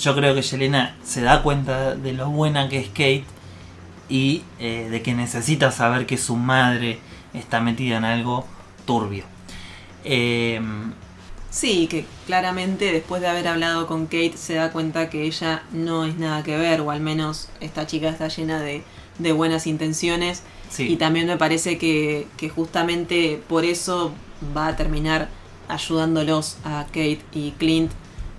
yo 0.00 0.16
creo 0.16 0.34
que 0.34 0.42
Yelena 0.42 0.96
se 1.04 1.20
da 1.22 1.42
cuenta 1.42 1.94
de 1.94 2.12
lo 2.14 2.30
buena 2.30 2.68
que 2.68 2.78
es 2.80 2.88
Kate 2.88 3.24
y 4.08 4.42
eh, 4.58 4.88
de 4.90 5.02
que 5.02 5.14
necesita 5.14 5.70
saber 5.70 6.04
que 6.06 6.16
su 6.18 6.34
madre 6.36 6.98
está 7.32 7.60
metida 7.60 7.96
en 7.98 8.04
algo 8.04 8.44
turbio. 8.86 9.22
Eh, 10.04 10.60
Sí, 11.56 11.86
que 11.86 12.04
claramente 12.26 12.92
después 12.92 13.22
de 13.22 13.28
haber 13.28 13.48
hablado 13.48 13.86
con 13.86 14.04
Kate 14.06 14.34
se 14.36 14.54
da 14.54 14.72
cuenta 14.72 15.08
que 15.08 15.22
ella 15.22 15.62
no 15.72 16.04
es 16.04 16.16
nada 16.18 16.42
que 16.42 16.56
ver, 16.58 16.82
o 16.82 16.90
al 16.90 17.00
menos 17.00 17.48
esta 17.60 17.86
chica 17.86 18.10
está 18.10 18.28
llena 18.28 18.60
de, 18.60 18.82
de 19.18 19.32
buenas 19.32 19.66
intenciones. 19.66 20.42
sí. 20.68 20.82
Y 20.92 20.96
también 20.96 21.26
me 21.26 21.38
parece 21.38 21.78
que, 21.78 22.26
que 22.36 22.50
justamente 22.50 23.40
por 23.48 23.64
eso 23.64 24.12
va 24.54 24.66
a 24.66 24.76
terminar 24.76 25.28
ayudándolos 25.68 26.58
a 26.64 26.84
Kate 26.86 27.20
y 27.32 27.52
Clint. 27.52 27.90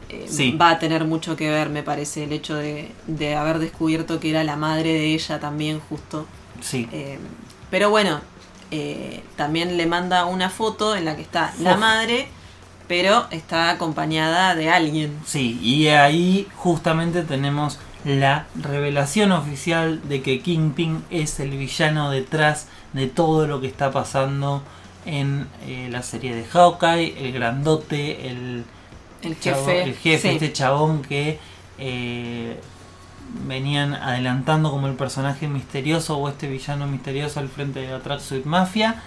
Eh, 0.10 0.26
Sí. 0.30 0.52
Va 0.52 0.70
a 0.70 0.80
tener 0.80 1.04
mucho 1.06 1.36
que 1.36 1.50
ver, 1.50 1.70
me 1.70 1.84
parece, 1.84 2.24
el 2.26 2.32
hecho 2.34 2.56
de, 2.56 2.92
de 3.08 3.36
haber 3.36 3.60
descubierto 3.60 4.20
que 4.20 4.30
era 4.30 4.44
la 4.44 4.56
madre 4.56 4.94
de 4.94 5.14
ella 5.14 5.40
también 5.40 5.80
justo. 5.90 6.26
Sí, 6.62 6.88
Eh, 6.92 7.18
pero 7.72 7.90
bueno, 7.90 8.22
eh, 8.72 9.22
también 9.36 9.76
le 9.76 9.86
manda 9.86 10.26
una 10.26 10.50
foto 10.50 10.96
en 10.96 11.04
la 11.06 11.16
que 11.16 11.24
está 11.24 11.54
la 11.62 11.76
madre, 11.78 12.28
pero 12.88 13.28
está 13.32 13.70
acompañada 13.72 14.56
de 14.56 14.70
alguien. 14.70 15.18
sí, 15.26 15.60
y 15.62 15.88
ahí 15.88 16.48
justamente 16.56 17.24
tenemos 17.24 17.80
la 18.06 18.46
revelación 18.56 19.32
oficial 19.34 20.08
de 20.08 20.22
que 20.22 20.40
Kingpin 20.42 21.04
es 21.10 21.40
el 21.40 21.50
villano 21.52 22.10
detrás 22.10 22.68
de 22.94 23.08
todo 23.08 23.48
lo 23.48 23.60
que 23.60 23.68
está 23.68 23.92
pasando 23.92 24.64
en 25.06 25.48
eh, 25.66 25.90
la 25.92 26.04
serie 26.04 26.34
de 26.36 26.46
Hawkeye, 26.46 27.16
el 27.26 27.34
grandote, 27.34 28.30
el 28.30 28.64
El 29.22 29.36
jefe. 29.36 29.84
el 29.84 29.96
jefe, 29.96 30.30
sí. 30.30 30.36
este 30.36 30.54
chabón 30.54 31.02
que 31.02 31.40
eh, 31.80 32.60
venían 33.46 33.94
adelantando 33.94 34.72
como 34.72 34.88
el 34.88 34.94
personaje 34.96 35.48
misterioso 35.48 36.18
o 36.18 36.30
este 36.30 36.48
villano 36.48 36.88
misterioso 36.88 37.40
al 37.40 37.50
frente 37.50 37.82
de 37.82 37.88
la 37.90 38.00
Tracksuit 38.00 38.46
Mafia. 38.46 39.02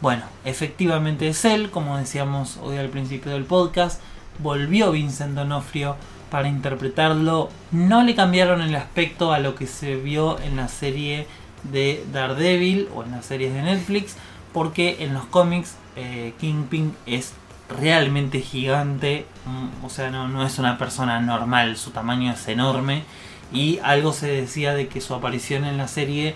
Bueno, 0.00 0.22
efectivamente 0.46 1.28
es 1.28 1.44
él, 1.44 1.70
como 1.70 1.98
decíamos 1.98 2.58
hoy 2.62 2.78
al 2.78 2.88
principio 2.88 3.32
del 3.32 3.44
podcast. 3.44 4.00
Volvió 4.38 4.92
Vincent 4.92 5.34
Donofrio 5.34 5.96
para 6.30 6.48
interpretarlo. 6.48 7.50
No 7.70 8.02
le 8.02 8.14
cambiaron 8.14 8.62
el 8.62 8.74
aspecto 8.76 9.32
a 9.32 9.40
lo 9.40 9.54
que 9.54 9.66
se 9.66 9.96
vio 9.96 10.40
en 10.40 10.56
la 10.56 10.68
serie 10.68 11.26
de 11.64 12.02
Daredevil 12.12 12.88
o 12.94 13.04
en 13.04 13.10
las 13.10 13.26
series 13.26 13.52
de 13.52 13.60
Netflix, 13.60 14.16
porque 14.54 15.04
en 15.04 15.12
los 15.12 15.26
cómics 15.26 15.74
eh, 15.96 16.32
Kingpin 16.40 16.96
es 17.04 17.34
realmente 17.68 18.40
gigante, 18.40 19.26
mm, 19.44 19.84
o 19.84 19.90
sea, 19.90 20.10
no, 20.10 20.28
no 20.28 20.46
es 20.46 20.58
una 20.58 20.78
persona 20.78 21.20
normal, 21.20 21.76
su 21.76 21.90
tamaño 21.90 22.32
es 22.32 22.48
enorme 22.48 23.04
y 23.52 23.78
algo 23.82 24.12
se 24.12 24.28
decía 24.28 24.74
de 24.74 24.88
que 24.88 25.00
su 25.00 25.14
aparición 25.14 25.64
en 25.64 25.76
la 25.76 25.88
serie 25.88 26.34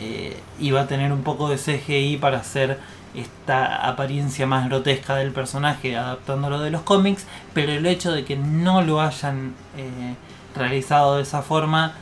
eh, 0.00 0.36
iba 0.60 0.82
a 0.82 0.86
tener 0.86 1.12
un 1.12 1.22
poco 1.22 1.48
de 1.48 1.56
CGI 1.56 2.16
para 2.18 2.38
hacer 2.38 2.78
esta 3.14 3.88
apariencia 3.88 4.46
más 4.46 4.66
grotesca 4.68 5.16
del 5.16 5.32
personaje 5.32 5.96
adaptándolo 5.96 6.60
de 6.60 6.70
los 6.70 6.82
cómics, 6.82 7.24
pero 7.54 7.72
el 7.72 7.86
hecho 7.86 8.12
de 8.12 8.24
que 8.24 8.36
no 8.36 8.82
lo 8.82 9.00
hayan 9.00 9.54
eh, 9.76 10.14
realizado 10.54 11.16
de 11.16 11.22
esa 11.22 11.40
forma, 11.42 11.94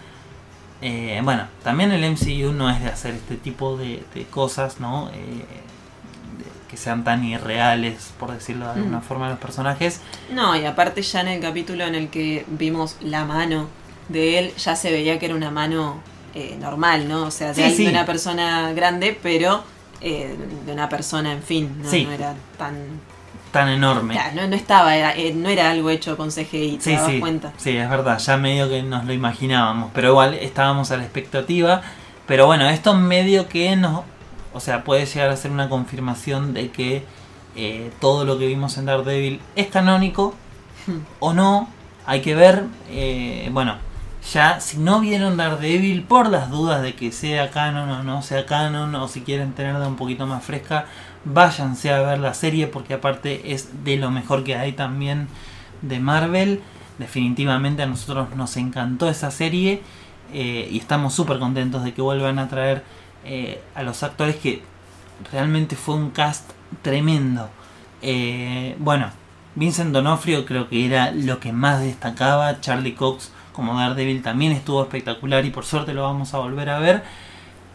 eh, 0.82 1.20
bueno, 1.22 1.44
también 1.62 1.92
el 1.92 2.04
MCU 2.04 2.52
no 2.52 2.68
es 2.68 2.80
de 2.82 2.88
hacer 2.88 3.14
este 3.14 3.36
tipo 3.36 3.76
de, 3.76 4.02
de 4.14 4.24
cosas, 4.24 4.80
¿no? 4.80 5.08
Eh, 5.10 5.14
de- 5.14 6.68
que 6.68 6.76
sean 6.76 7.04
tan 7.04 7.24
irreales, 7.24 8.12
por 8.18 8.32
decirlo 8.32 8.66
de 8.66 8.72
alguna 8.72 8.98
Mm. 8.98 9.02
forma, 9.02 9.28
los 9.28 9.38
personajes. 9.38 10.00
No, 10.32 10.56
y 10.56 10.64
aparte 10.64 11.00
ya 11.02 11.20
en 11.20 11.28
el 11.28 11.40
capítulo 11.40 11.84
en 11.84 11.94
el 11.94 12.08
que 12.08 12.44
vimos 12.48 12.96
la 13.00 13.24
mano 13.24 13.68
de 14.08 14.38
él, 14.40 14.52
ya 14.56 14.74
se 14.74 14.90
veía 14.90 15.18
que 15.20 15.26
era 15.26 15.34
una 15.36 15.50
mano 15.52 16.00
eh, 16.34 16.56
normal, 16.60 17.08
¿no? 17.08 17.24
O 17.26 17.30
sea, 17.30 17.48
de, 17.48 17.54
Sí, 17.54 17.60
alguien- 17.62 17.76
sí. 17.76 17.84
de 17.84 17.90
una 17.90 18.06
persona 18.06 18.72
grande, 18.72 19.18
pero 19.22 19.62
eh, 20.00 20.36
de 20.66 20.72
una 20.72 20.88
persona, 20.88 21.32
en 21.32 21.42
fin, 21.42 21.76
no, 21.82 21.88
Sí. 21.90 22.04
no 22.04 22.12
era 22.12 22.34
tan... 22.58 22.74
Tan 23.52 23.68
enorme. 23.68 24.18
No, 24.34 24.46
no 24.48 24.56
estaba, 24.56 24.96
era- 24.96 25.16
eh, 25.16 25.32
no 25.32 25.48
era 25.48 25.70
algo 25.70 25.88
hecho 25.90 26.16
con 26.16 26.30
CGI, 26.30 26.78
te 26.82 26.92
dabas 26.96 27.12
cuenta. 27.20 27.52
sí, 27.56 27.70
es 27.76 27.88
verdad, 27.88 28.18
ya 28.18 28.36
medio 28.36 28.68
que 28.68 28.82
nos 28.82 29.04
lo 29.04 29.12
imaginábamos, 29.12 29.90
pero 29.94 30.08
igual 30.08 30.34
estábamos 30.34 30.90
a 30.90 30.96
la 30.96 31.04
expectativa. 31.04 31.80
Pero 32.26 32.46
bueno, 32.46 32.68
esto 32.68 32.94
medio 32.94 33.48
que 33.48 33.76
nos, 33.76 34.02
o 34.52 34.58
sea, 34.60 34.82
puede 34.82 35.06
llegar 35.06 35.30
a 35.30 35.36
ser 35.36 35.50
una 35.52 35.68
confirmación 35.68 36.52
de 36.52 36.70
que 36.70 37.04
eh, 37.56 37.92
todo 38.00 38.24
lo 38.24 38.36
que 38.38 38.46
vimos 38.48 38.76
en 38.78 38.86
Daredevil 38.86 39.40
es 39.54 39.68
canónico 39.68 40.34
o 41.20 41.32
no. 41.32 41.68
Hay 42.06 42.20
que 42.22 42.34
ver, 42.34 42.64
eh, 42.90 43.48
bueno, 43.52 43.76
ya 44.32 44.60
si 44.60 44.78
no 44.78 45.00
vieron 45.00 45.36
Daredevil 45.36 46.02
por 46.02 46.28
las 46.28 46.50
dudas 46.50 46.82
de 46.82 46.94
que 46.94 47.12
sea 47.12 47.50
canon 47.50 47.90
o 47.90 48.02
no 48.02 48.22
sea 48.22 48.46
canon 48.46 48.94
o 48.94 49.08
si 49.08 49.20
quieren 49.20 49.52
tenerla 49.52 49.86
un 49.86 49.96
poquito 49.96 50.26
más 50.26 50.42
fresca, 50.42 50.86
váyanse 51.24 51.92
a 51.92 52.00
ver 52.00 52.18
la 52.18 52.34
serie 52.34 52.66
porque 52.66 52.94
aparte 52.94 53.52
es 53.52 53.84
de 53.84 53.96
lo 53.96 54.10
mejor 54.10 54.44
que 54.44 54.56
hay 54.56 54.72
también 54.72 55.28
de 55.82 56.00
Marvel. 56.00 56.62
Definitivamente 56.98 57.82
a 57.82 57.86
nosotros 57.86 58.34
nos 58.36 58.56
encantó 58.56 59.08
esa 59.08 59.30
serie 59.30 59.82
eh, 60.32 60.68
y 60.70 60.78
estamos 60.78 61.12
súper 61.12 61.38
contentos 61.38 61.84
de 61.84 61.92
que 61.92 62.00
vuelvan 62.00 62.38
a 62.38 62.48
traer 62.48 62.82
eh, 63.24 63.60
a 63.74 63.82
los 63.82 64.02
actores 64.02 64.36
que 64.36 64.62
realmente 65.32 65.76
fue 65.76 65.96
un 65.96 66.10
cast 66.10 66.50
tremendo. 66.82 67.50
Eh, 68.00 68.76
bueno, 68.78 69.10
Vincent 69.54 69.92
Donofrio 69.92 70.46
creo 70.46 70.68
que 70.68 70.86
era 70.86 71.10
lo 71.10 71.40
que 71.40 71.52
más 71.52 71.80
destacaba. 71.80 72.60
Charlie 72.60 72.94
Cox 72.94 73.32
como 73.54 73.78
Daredevil 73.78 74.20
también 74.20 74.52
estuvo 74.52 74.82
espectacular 74.82 75.44
y 75.46 75.50
por 75.50 75.64
suerte 75.64 75.94
lo 75.94 76.02
vamos 76.02 76.34
a 76.34 76.38
volver 76.38 76.68
a 76.68 76.80
ver. 76.80 77.02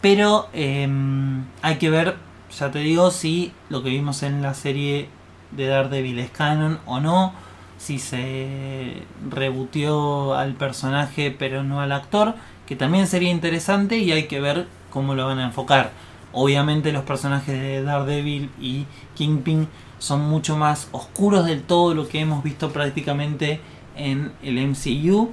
Pero 0.00 0.48
em, 0.52 1.44
hay 1.62 1.76
que 1.76 1.90
ver, 1.90 2.16
ya 2.56 2.70
te 2.70 2.80
digo, 2.80 3.10
si 3.10 3.52
lo 3.70 3.82
que 3.82 3.88
vimos 3.88 4.22
en 4.22 4.42
la 4.42 4.54
serie 4.54 5.08
de 5.52 5.66
Daredevil 5.66 6.18
es 6.18 6.30
canon 6.30 6.78
o 6.86 7.00
no. 7.00 7.32
Si 7.78 7.98
se 7.98 9.04
rebutió 9.30 10.34
al 10.34 10.52
personaje 10.52 11.34
pero 11.36 11.64
no 11.64 11.80
al 11.80 11.92
actor. 11.92 12.34
Que 12.66 12.76
también 12.76 13.06
sería 13.06 13.30
interesante 13.30 13.98
y 13.98 14.12
hay 14.12 14.24
que 14.28 14.40
ver 14.40 14.68
cómo 14.90 15.14
lo 15.14 15.26
van 15.26 15.38
a 15.38 15.46
enfocar. 15.46 15.92
Obviamente 16.32 16.92
los 16.92 17.04
personajes 17.04 17.60
de 17.60 17.82
Daredevil 17.82 18.50
y 18.60 18.84
Kingpin 19.16 19.66
son 19.98 20.20
mucho 20.28 20.56
más 20.56 20.88
oscuros 20.92 21.46
del 21.46 21.62
todo 21.62 21.94
lo 21.94 22.06
que 22.06 22.20
hemos 22.20 22.44
visto 22.44 22.70
prácticamente 22.70 23.60
en 23.96 24.32
el 24.42 24.64
MCU 24.68 25.30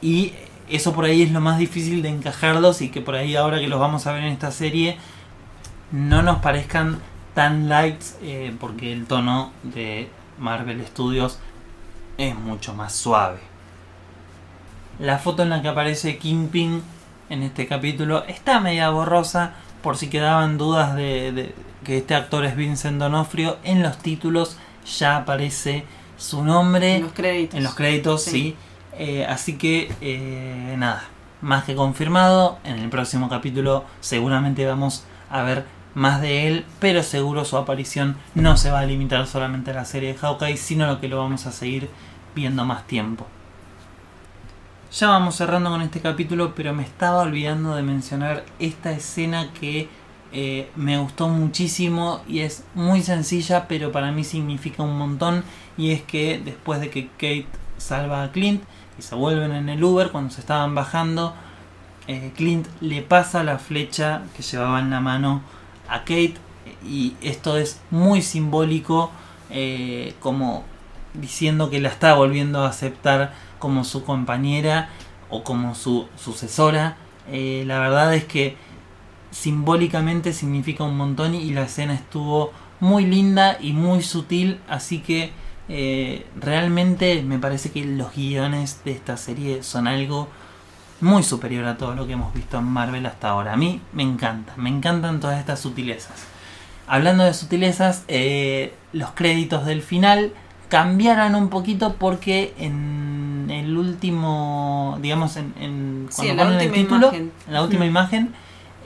y 0.00 0.32
eso 0.68 0.92
por 0.92 1.04
ahí 1.04 1.22
es 1.22 1.32
lo 1.32 1.40
más 1.40 1.58
difícil 1.58 2.02
de 2.02 2.08
encajarlos 2.08 2.80
y 2.80 2.90
que 2.90 3.00
por 3.00 3.16
ahí 3.16 3.36
ahora 3.36 3.58
que 3.58 3.68
los 3.68 3.80
vamos 3.80 4.06
a 4.06 4.12
ver 4.12 4.22
en 4.22 4.32
esta 4.32 4.50
serie 4.50 4.96
no 5.90 6.22
nos 6.22 6.38
parezcan 6.38 7.00
tan 7.34 7.68
lights 7.68 8.16
eh, 8.22 8.54
porque 8.60 8.92
el 8.92 9.06
tono 9.06 9.52
de 9.62 10.08
Marvel 10.38 10.84
Studios 10.86 11.38
es 12.18 12.34
mucho 12.34 12.74
más 12.74 12.94
suave. 12.94 13.38
La 14.98 15.18
foto 15.18 15.42
en 15.42 15.50
la 15.50 15.62
que 15.62 15.68
aparece 15.68 16.18
Kingpin 16.18 16.82
en 17.30 17.42
este 17.42 17.66
capítulo 17.66 18.24
está 18.24 18.60
media 18.60 18.90
borrosa 18.90 19.54
por 19.82 19.96
si 19.96 20.08
quedaban 20.08 20.58
dudas 20.58 20.94
de, 20.94 21.54
que 21.84 21.98
este 21.98 22.14
actor 22.14 22.44
es 22.44 22.56
Vincent 22.56 22.98
Donofrio. 22.98 23.56
En 23.64 23.82
los 23.82 23.98
títulos 23.98 24.58
ya 24.98 25.16
aparece 25.16 25.84
su 26.18 26.44
nombre. 26.44 26.96
En 26.96 27.02
los 27.02 27.12
créditos. 27.12 27.56
En 27.56 27.64
los 27.64 27.74
créditos, 27.74 28.22
sí. 28.22 28.56
Eh, 29.02 29.24
así 29.24 29.56
que 29.56 29.90
eh, 30.02 30.74
nada, 30.76 31.04
más 31.40 31.64
que 31.64 31.74
confirmado. 31.74 32.58
En 32.64 32.78
el 32.78 32.90
próximo 32.90 33.30
capítulo 33.30 33.86
seguramente 34.00 34.66
vamos 34.66 35.04
a 35.30 35.42
ver 35.42 35.64
más 35.94 36.20
de 36.20 36.46
él, 36.46 36.66
pero 36.80 37.02
seguro 37.02 37.46
su 37.46 37.56
aparición 37.56 38.16
no 38.34 38.58
se 38.58 38.70
va 38.70 38.80
a 38.80 38.84
limitar 38.84 39.26
solamente 39.26 39.70
a 39.70 39.74
la 39.74 39.86
serie 39.86 40.12
de 40.12 40.18
Hawkeye, 40.18 40.58
sino 40.58 40.86
lo 40.86 41.00
que 41.00 41.08
lo 41.08 41.16
vamos 41.16 41.46
a 41.46 41.52
seguir 41.52 41.88
viendo 42.34 42.66
más 42.66 42.86
tiempo. 42.86 43.26
Ya 44.92 45.08
vamos 45.08 45.34
cerrando 45.34 45.70
con 45.70 45.80
este 45.80 46.00
capítulo, 46.00 46.54
pero 46.54 46.74
me 46.74 46.82
estaba 46.82 47.20
olvidando 47.22 47.74
de 47.76 47.82
mencionar 47.82 48.44
esta 48.58 48.92
escena 48.92 49.50
que 49.58 49.88
eh, 50.30 50.70
me 50.76 50.98
gustó 50.98 51.28
muchísimo 51.28 52.20
y 52.28 52.40
es 52.40 52.64
muy 52.74 53.02
sencilla, 53.02 53.66
pero 53.66 53.92
para 53.92 54.12
mí 54.12 54.24
significa 54.24 54.82
un 54.82 54.98
montón. 54.98 55.42
Y 55.78 55.92
es 55.92 56.02
que 56.02 56.38
después 56.44 56.80
de 56.80 56.90
que 56.90 57.08
Kate 57.08 57.46
salva 57.78 58.24
a 58.24 58.32
Clint 58.32 58.62
se 59.02 59.14
vuelven 59.14 59.52
en 59.52 59.68
el 59.68 59.82
Uber, 59.82 60.10
cuando 60.10 60.30
se 60.32 60.40
estaban 60.40 60.74
bajando, 60.74 61.34
eh, 62.06 62.32
Clint 62.36 62.66
le 62.80 63.02
pasa 63.02 63.44
la 63.44 63.58
flecha 63.58 64.22
que 64.36 64.42
llevaba 64.42 64.80
en 64.80 64.90
la 64.90 65.00
mano 65.00 65.42
a 65.88 66.00
Kate. 66.00 66.34
Y 66.84 67.14
esto 67.20 67.56
es 67.56 67.80
muy 67.90 68.22
simbólico, 68.22 69.10
eh, 69.50 70.14
como 70.20 70.64
diciendo 71.14 71.70
que 71.70 71.80
la 71.80 71.88
está 71.88 72.14
volviendo 72.14 72.64
a 72.64 72.68
aceptar 72.68 73.34
como 73.58 73.84
su 73.84 74.04
compañera 74.04 74.88
o 75.28 75.44
como 75.44 75.74
su 75.74 76.08
sucesora. 76.16 76.96
Eh, 77.30 77.64
la 77.66 77.78
verdad 77.78 78.14
es 78.14 78.24
que 78.24 78.56
simbólicamente 79.30 80.32
significa 80.32 80.84
un 80.84 80.96
montón 80.96 81.34
y 81.34 81.50
la 81.50 81.62
escena 81.62 81.94
estuvo 81.94 82.52
muy 82.80 83.04
linda 83.04 83.58
y 83.60 83.72
muy 83.72 84.02
sutil, 84.02 84.58
así 84.68 85.00
que 85.00 85.30
eh, 85.72 86.26
realmente 86.34 87.22
me 87.22 87.38
parece 87.38 87.70
que 87.70 87.84
los 87.84 88.12
guiones 88.12 88.80
de 88.84 88.90
esta 88.90 89.16
serie 89.16 89.62
son 89.62 89.86
algo 89.86 90.28
muy 91.00 91.22
superior 91.22 91.64
a 91.66 91.78
todo 91.78 91.94
lo 91.94 92.08
que 92.08 92.14
hemos 92.14 92.34
visto 92.34 92.58
en 92.58 92.64
Marvel 92.64 93.06
hasta 93.06 93.28
ahora. 93.28 93.52
A 93.52 93.56
mí 93.56 93.80
me 93.92 94.02
encanta, 94.02 94.52
me 94.56 94.68
encantan 94.68 95.20
todas 95.20 95.38
estas 95.38 95.60
sutilezas. 95.60 96.26
Hablando 96.88 97.22
de 97.22 97.34
sutilezas, 97.34 98.02
eh, 98.08 98.74
los 98.92 99.12
créditos 99.12 99.64
del 99.64 99.80
final 99.80 100.32
cambiaron 100.68 101.36
un 101.36 101.48
poquito 101.50 101.94
porque 101.94 102.52
en 102.58 103.48
el 103.48 103.76
último, 103.76 104.98
digamos, 105.00 105.36
en, 105.36 105.54
en 105.60 106.08
cuando 106.14 106.34
la 106.34 106.50
última 106.50 106.76
imagen. 106.78 107.32
en 107.46 107.52
la 107.52 107.62
última 107.62 107.86
imagen, 107.86 108.34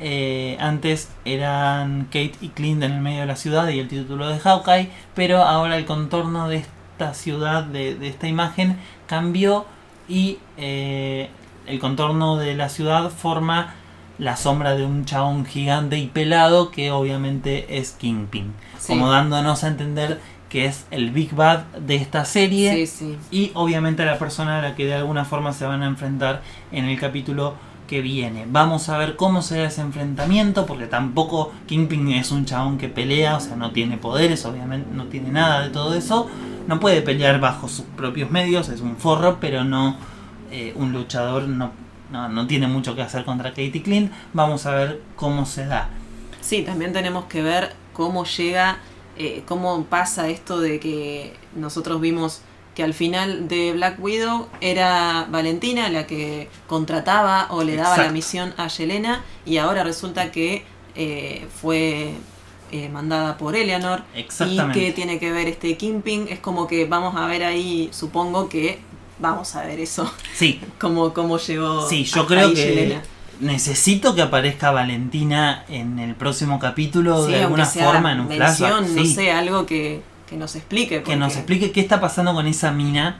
eh, 0.00 0.56
antes 0.60 1.08
eran 1.24 2.04
Kate 2.06 2.34
y 2.40 2.48
Clint 2.48 2.82
en 2.82 2.92
el 2.92 3.00
medio 3.00 3.20
de 3.20 3.26
la 3.26 3.36
ciudad 3.36 3.68
y 3.68 3.78
el 3.78 3.88
título 3.88 4.28
de 4.28 4.38
Hawkeye, 4.38 4.90
pero 5.14 5.42
ahora 5.42 5.76
el 5.76 5.84
contorno 5.84 6.48
de 6.48 6.64
esta 6.94 7.12
ciudad, 7.12 7.64
de, 7.64 7.98
esta 8.06 8.28
imagen, 8.28 8.78
cambió 9.06 9.66
y 10.08 10.38
eh, 10.56 11.28
el 11.66 11.80
contorno 11.80 12.36
de 12.36 12.54
la 12.54 12.68
ciudad 12.68 13.10
forma 13.10 13.74
la 14.18 14.36
sombra 14.36 14.76
de 14.76 14.86
un 14.86 15.04
chabón 15.04 15.44
gigante 15.44 15.98
y 15.98 16.06
pelado 16.06 16.70
que 16.70 16.92
obviamente 16.92 17.78
es 17.78 17.90
Kingpin, 17.92 18.54
como 18.86 19.10
dándonos 19.10 19.64
a 19.64 19.68
entender 19.68 20.20
que 20.48 20.66
es 20.66 20.86
el 20.92 21.10
Big 21.10 21.34
Bad 21.34 21.64
de 21.80 21.96
esta 21.96 22.24
serie. 22.24 22.88
Y 23.32 23.50
obviamente 23.54 24.04
la 24.04 24.18
persona 24.18 24.60
a 24.60 24.62
la 24.62 24.76
que 24.76 24.86
de 24.86 24.94
alguna 24.94 25.24
forma 25.24 25.52
se 25.52 25.66
van 25.66 25.82
a 25.82 25.86
enfrentar 25.86 26.42
en 26.70 26.84
el 26.84 27.00
capítulo 27.00 27.54
que 27.86 28.00
viene. 28.00 28.46
Vamos 28.48 28.88
a 28.88 28.98
ver 28.98 29.16
cómo 29.16 29.42
será 29.42 29.64
ese 29.68 29.80
enfrentamiento, 29.80 30.66
porque 30.66 30.86
tampoco 30.86 31.52
Kingpin 31.66 32.10
es 32.10 32.30
un 32.30 32.44
chabón 32.44 32.78
que 32.78 32.88
pelea, 32.88 33.36
o 33.36 33.40
sea, 33.40 33.56
no 33.56 33.72
tiene 33.72 33.98
poderes, 33.98 34.44
obviamente 34.44 34.88
no 34.92 35.06
tiene 35.06 35.30
nada 35.30 35.62
de 35.62 35.70
todo 35.70 35.94
eso. 35.94 36.28
No 36.66 36.80
puede 36.80 37.02
pelear 37.02 37.40
bajo 37.40 37.68
sus 37.68 37.84
propios 37.96 38.30
medios, 38.30 38.68
es 38.68 38.80
un 38.80 38.96
forro, 38.96 39.38
pero 39.40 39.64
no 39.64 39.96
eh, 40.50 40.72
un 40.76 40.92
luchador, 40.92 41.48
no, 41.48 41.72
no, 42.10 42.28
no, 42.28 42.46
tiene 42.46 42.66
mucho 42.66 42.94
que 42.94 43.02
hacer 43.02 43.24
contra 43.24 43.50
Katie 43.50 43.82
Clint. 43.82 44.12
Vamos 44.32 44.66
a 44.66 44.74
ver 44.74 45.02
cómo 45.16 45.46
se 45.46 45.66
da. 45.66 45.88
Sí, 46.40 46.62
también 46.62 46.92
tenemos 46.92 47.24
que 47.24 47.42
ver 47.42 47.74
cómo 47.92 48.24
llega 48.24 48.78
eh, 49.16 49.44
cómo 49.46 49.84
pasa 49.84 50.28
esto 50.28 50.60
de 50.60 50.80
que 50.80 51.34
nosotros 51.54 52.00
vimos 52.00 52.40
que 52.74 52.82
al 52.82 52.94
final 52.94 53.48
de 53.48 53.72
Black 53.72 54.02
Widow 54.02 54.48
era 54.60 55.26
Valentina 55.30 55.88
la 55.88 56.06
que 56.06 56.48
contrataba 56.66 57.46
o 57.50 57.62
le 57.62 57.76
daba 57.76 57.96
la 57.96 58.10
misión 58.10 58.52
a 58.56 58.68
Yelena 58.68 59.22
y 59.46 59.58
ahora 59.58 59.84
resulta 59.84 60.32
que 60.32 60.64
eh, 60.96 61.46
fue 61.60 62.14
eh, 62.72 62.88
mandada 62.88 63.38
por 63.38 63.54
Eleanor 63.54 64.02
y 64.14 64.24
que 64.72 64.92
tiene 64.92 65.18
que 65.18 65.30
ver 65.32 65.48
este 65.48 65.76
Kimping 65.76 66.28
es 66.28 66.40
como 66.40 66.66
que 66.66 66.84
vamos 66.86 67.14
a 67.16 67.26
ver 67.26 67.44
ahí 67.44 67.88
supongo 67.92 68.48
que 68.48 68.80
vamos 69.18 69.54
a 69.54 69.64
ver 69.64 69.78
eso. 69.78 70.12
Sí. 70.34 70.60
Como 70.80 71.14
cómo 71.14 71.38
llegó 71.38 71.88
sí 71.88 72.04
yo 72.04 72.26
creo 72.26 72.52
que 72.52 72.98
necesito 73.40 74.14
que 74.14 74.22
aparezca 74.22 74.70
Valentina 74.70 75.64
en 75.68 75.98
el 75.98 76.14
próximo 76.14 76.58
capítulo 76.58 77.26
de 77.26 77.42
alguna 77.42 77.66
forma 77.66 78.12
en 78.12 78.20
un 78.20 78.28
flashback. 78.28 78.86
No 78.88 79.04
sé, 79.04 79.30
algo 79.30 79.66
que, 79.66 80.02
nos 80.36 80.56
explique. 80.56 81.02
Que 81.02 81.16
nos 81.16 81.36
explique 81.36 81.72
qué 81.72 81.80
está 81.80 82.00
pasando 82.00 82.34
con 82.34 82.46
esa 82.46 82.72
mina. 82.72 83.18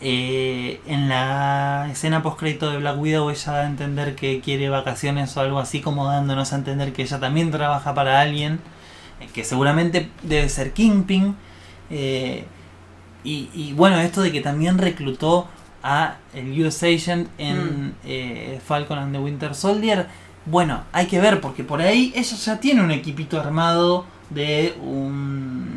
Eh, 0.00 0.80
en 0.86 1.08
la 1.08 1.88
escena 1.90 2.22
post 2.22 2.38
crédito 2.38 2.70
de 2.70 2.76
Black 2.76 3.00
Widow 3.00 3.30
ella 3.30 3.52
da 3.52 3.62
a 3.62 3.66
entender 3.66 4.14
que 4.14 4.42
quiere 4.42 4.68
vacaciones 4.68 5.34
o 5.34 5.40
algo 5.40 5.58
así 5.58 5.80
como 5.80 6.04
dándonos 6.04 6.52
a 6.52 6.56
entender 6.56 6.92
que 6.92 7.00
ella 7.00 7.18
también 7.18 7.50
trabaja 7.50 7.94
para 7.94 8.20
alguien 8.20 8.60
eh, 9.20 9.28
que 9.32 9.42
seguramente 9.42 10.10
debe 10.22 10.50
ser 10.50 10.74
Kingpin 10.74 11.34
eh, 11.88 12.44
y, 13.24 13.48
y, 13.54 13.72
bueno 13.72 13.98
esto 13.98 14.20
de 14.20 14.32
que 14.32 14.42
también 14.42 14.76
reclutó 14.76 15.48
a 15.86 16.16
el 16.34 16.66
US 16.66 16.82
Agent 16.82 17.28
en 17.38 17.86
mm. 17.86 17.92
eh, 18.04 18.60
Falcon 18.64 18.98
and 18.98 19.12
the 19.12 19.20
Winter 19.20 19.54
Soldier. 19.54 20.06
Bueno, 20.44 20.82
hay 20.92 21.06
que 21.06 21.20
ver 21.20 21.40
porque 21.40 21.62
por 21.62 21.80
ahí 21.80 22.12
ella 22.16 22.36
ya 22.36 22.58
tiene 22.58 22.82
un 22.82 22.90
equipito 22.90 23.40
armado 23.40 24.04
de 24.30 24.76
un, 24.82 25.75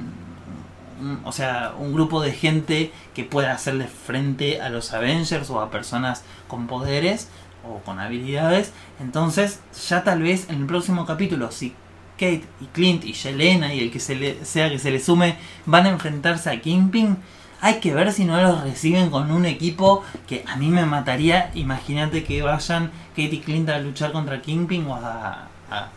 o 1.24 1.32
sea, 1.32 1.74
un 1.78 1.93
grupo 1.93 2.22
de 2.22 2.32
gente 2.32 2.91
que 3.14 3.24
pueda 3.24 3.54
hacerle 3.54 3.88
frente 3.88 4.62
a 4.62 4.70
los 4.70 4.93
Avengers 4.93 5.50
o 5.50 5.62
a 5.62 5.72
personas 5.72 6.24
con 6.47 6.68
poderes 6.68 7.28
o 7.68 7.80
con 7.80 8.00
habilidades. 8.00 8.72
Entonces, 9.00 9.60
ya 9.88 10.04
tal 10.04 10.22
vez 10.22 10.47
en 10.50 10.56
el 10.62 10.66
próximo 10.66 11.06
capítulo, 11.06 11.52
si 11.52 11.74
Kate 12.14 12.43
y 12.62 12.66
Clint 12.74 13.06
y 13.06 13.14
Yelena 13.14 13.74
y 13.74 13.80
el 13.80 13.91
que 13.91 14.00
se 14.00 14.16
le, 14.16 14.43
sea 14.45 14.70
que 14.70 14.80
se 14.80 14.91
le 14.91 15.00
sume 15.00 15.38
van 15.66 15.86
a 15.86 15.89
enfrentarse 15.89 16.50
a 16.50 16.62
Kingpin, 16.62 17.18
hay 17.62 17.76
que 17.82 17.93
ver 17.93 18.12
si 18.14 18.24
no 18.26 18.41
los 18.41 18.62
reciben 18.64 19.10
con 19.10 19.32
un 19.32 19.45
equipo 19.45 20.04
que 20.28 20.43
a 20.47 20.56
mí 20.56 20.70
me 20.70 20.86
mataría. 20.86 21.52
Imagínate 21.56 22.24
que 22.24 22.41
vayan 22.41 22.91
Kate 23.10 23.36
y 23.36 23.39
Clint 23.39 23.70
a 23.70 23.80
luchar 23.80 24.12
contra 24.14 24.41
Kingpin 24.41 24.86
o 24.88 24.95
a- 24.95 25.47
a 25.72 25.89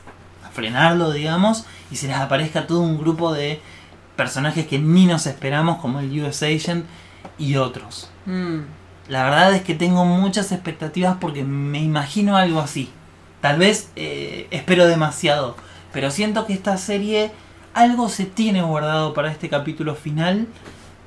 frenarlo, 0.53 1.13
digamos, 1.13 1.65
y 1.91 1.97
se 1.97 2.09
les 2.09 2.17
aparezca 2.17 2.67
todo 2.67 2.81
un 2.81 2.99
grupo 2.99 3.33
de 3.33 3.61
personajes 4.17 4.67
que 4.67 4.79
ni 4.79 5.07
nos 5.07 5.27
esperamos, 5.27 5.79
como 5.79 6.01
el 6.01 6.23
US 6.23 6.43
Agent 6.43 6.85
y 7.39 7.57
otros. 7.57 8.11
Mm, 8.27 8.61
La 9.09 9.25
verdad 9.25 9.53
es 9.55 9.63
que 9.63 9.75
tengo 9.75 10.05
muchas 10.05 10.53
expectativas 10.53 11.17
porque 11.21 11.43
me 11.45 11.81
imagino 11.81 12.37
algo 12.37 12.61
así. 12.61 12.91
Tal 13.41 13.59
vez 13.59 13.91
eh, 13.97 14.47
espero 14.51 14.87
demasiado, 14.87 15.57
pero 15.93 16.11
siento 16.11 16.47
que 16.47 16.53
esta 16.53 16.77
serie 16.77 17.33
algo 17.75 18.09
se 18.09 18.25
tiene 18.27 18.63
guardado 18.63 19.13
para 19.15 19.31
este 19.31 19.49
capítulo 19.49 19.95
final. 19.95 20.47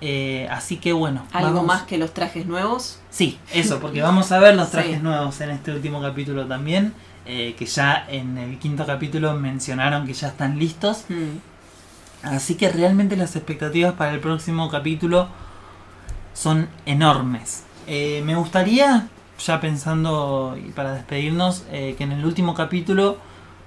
eh, 0.01 0.47
así 0.51 0.75
que 0.77 0.91
bueno, 0.91 1.25
Algo 1.31 1.49
vamos- 1.53 1.65
más 1.67 1.83
que 1.83 1.97
los 1.97 2.13
trajes 2.13 2.45
nuevos. 2.45 2.99
Sí, 3.09 3.39
eso, 3.53 3.79
porque 3.79 4.01
vamos 4.09 4.31
a 4.33 4.39
ver 4.39 4.55
los 4.55 4.67
Sí. 4.67 4.71
trajes 4.73 5.01
nuevos 5.01 5.39
en 5.41 5.51
este 5.51 5.71
último 5.71 6.01
capítulo 6.01 6.45
también. 6.47 6.93
eh, 7.27 7.55
que 7.57 7.65
ya 7.65 8.05
en 8.07 8.37
el 8.37 8.59
quinto 8.59 8.85
capítulo 8.85 9.33
mencionaron 9.33 10.05
que 10.05 10.13
ya 10.13 10.27
están 10.27 10.59
listos. 10.59 11.05
Mm, 11.09 11.37
Así 12.25 12.55
que 12.55 12.69
realmente 12.69 13.15
las 13.15 13.35
expectativas 13.35 13.93
para 13.93 14.11
el 14.11 14.19
próximo 14.19 14.67
capítulo 14.69 15.27
son 16.33 16.67
enormes. 16.87 17.63
Eh, 17.85 18.23
me 18.25 18.35
gustaría, 18.35 19.07
ya 19.37 19.61
pensando 19.61 20.57
y 20.57 20.71
para 20.71 20.93
despedirnos, 20.93 21.65
eh, 21.69 21.93
que 21.95 22.03
en 22.03 22.13
el 22.13 22.25
último 22.25 22.55
capítulo 22.55 23.17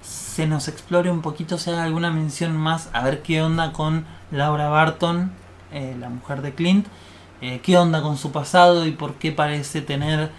se 0.01 0.45
nos 0.45 0.67
explore 0.67 1.09
un 1.09 1.21
poquito, 1.21 1.57
se 1.57 1.71
haga 1.71 1.83
alguna 1.83 2.11
mención 2.11 2.55
más, 2.57 2.89
a 2.91 3.01
ver 3.01 3.21
qué 3.21 3.41
onda 3.41 3.71
con 3.71 4.05
Laura 4.29 4.67
Barton, 4.67 5.31
eh, 5.71 5.95
la 5.97 6.09
mujer 6.09 6.41
de 6.41 6.53
Clint, 6.53 6.85
eh, 7.41 7.61
qué 7.63 7.77
onda 7.77 8.01
con 8.01 8.17
su 8.17 8.33
pasado 8.33 8.85
y 8.85 8.91
por 8.91 9.15
qué 9.15 9.31
parece 9.31 9.81
tener 9.81 10.31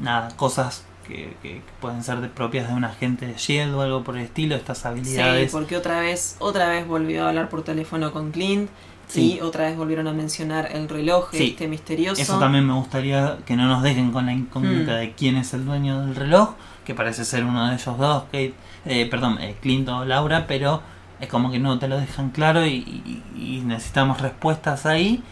nada, 0.00 0.28
cosas 0.36 0.84
que, 1.08 1.36
que- 1.42 1.62
pueden 1.80 2.04
ser 2.04 2.20
de- 2.20 2.28
propias 2.28 2.68
de 2.68 2.74
un 2.74 2.84
agente 2.84 3.26
de 3.26 3.34
Shield 3.34 3.74
o 3.74 3.80
algo 3.82 4.04
por 4.04 4.16
el 4.16 4.22
estilo, 4.24 4.54
estas 4.54 4.78
Sí, 4.78 4.88
habilidades. 4.88 5.50
porque 5.50 5.76
otra 5.76 5.98
vez, 6.00 6.36
otra 6.38 6.68
vez 6.68 6.86
volvió 6.86 7.24
a 7.24 7.28
hablar 7.30 7.48
por 7.48 7.64
teléfono 7.64 8.12
con 8.12 8.30
Clint. 8.30 8.70
Sí. 9.08 9.36
Y 9.36 9.40
otra 9.40 9.64
vez 9.64 9.76
volvieron 9.78 10.06
a 10.06 10.12
mencionar 10.12 10.68
el 10.70 10.86
reloj 10.86 11.30
Sí. 11.32 11.48
este 11.52 11.66
misterioso. 11.66 12.20
Eso 12.20 12.38
también 12.38 12.66
me 12.66 12.74
gustaría 12.74 13.38
que 13.46 13.56
no 13.56 13.66
nos 13.66 13.82
dejen 13.82 14.12
con 14.12 14.26
la 14.26 14.34
incógnita 14.34 14.92
Mm. 14.92 14.96
de 14.96 15.12
quién 15.14 15.36
es 15.36 15.54
el 15.54 15.64
dueño 15.64 16.02
del 16.02 16.14
reloj, 16.14 16.50
que 16.84 16.94
parece 16.94 17.24
ser 17.24 17.44
uno 17.44 17.68
de 17.68 17.74
ellos 17.76 17.96
dos, 17.96 18.24
Kate, 18.24 18.52
eh, 18.84 19.06
perdón, 19.10 19.38
eh, 19.40 19.56
Clint 19.62 19.88
o 19.88 20.04
Laura, 20.04 20.46
pero 20.46 20.82
es 21.20 21.28
como 21.28 21.50
que 21.50 21.58
no 21.58 21.78
te 21.78 21.88
lo 21.88 21.98
dejan 21.98 22.28
claro 22.28 22.66
y, 22.66 22.74
y- 22.74 23.22
y 23.56 23.62
necesitamos 23.64 24.20
respuestas 24.20 24.84
ahí. 24.84 25.22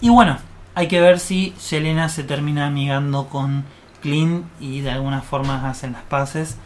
Y 0.00 0.08
bueno, 0.08 0.38
hay 0.74 0.88
que 0.88 1.00
ver 1.02 1.18
si 1.20 1.52
Yelena 1.70 2.08
se 2.08 2.24
termina 2.24 2.66
amigando 2.68 3.28
con 3.28 3.64
Clint 4.02 4.44
y 4.60 4.80
de 4.82 4.90
alguna 4.90 5.22
forma 5.22 5.68
hacen 5.70 5.92
las 5.92 6.02
paces. 6.02 6.56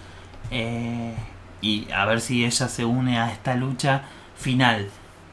eh, 0.50 1.14
y 1.62 1.88
a 1.90 2.04
ver 2.04 2.20
si 2.20 2.44
ella 2.44 2.68
se 2.68 2.84
une 2.84 3.18
a 3.18 3.32
esta 3.32 3.54
lucha 3.54 4.02
final. 4.36 4.88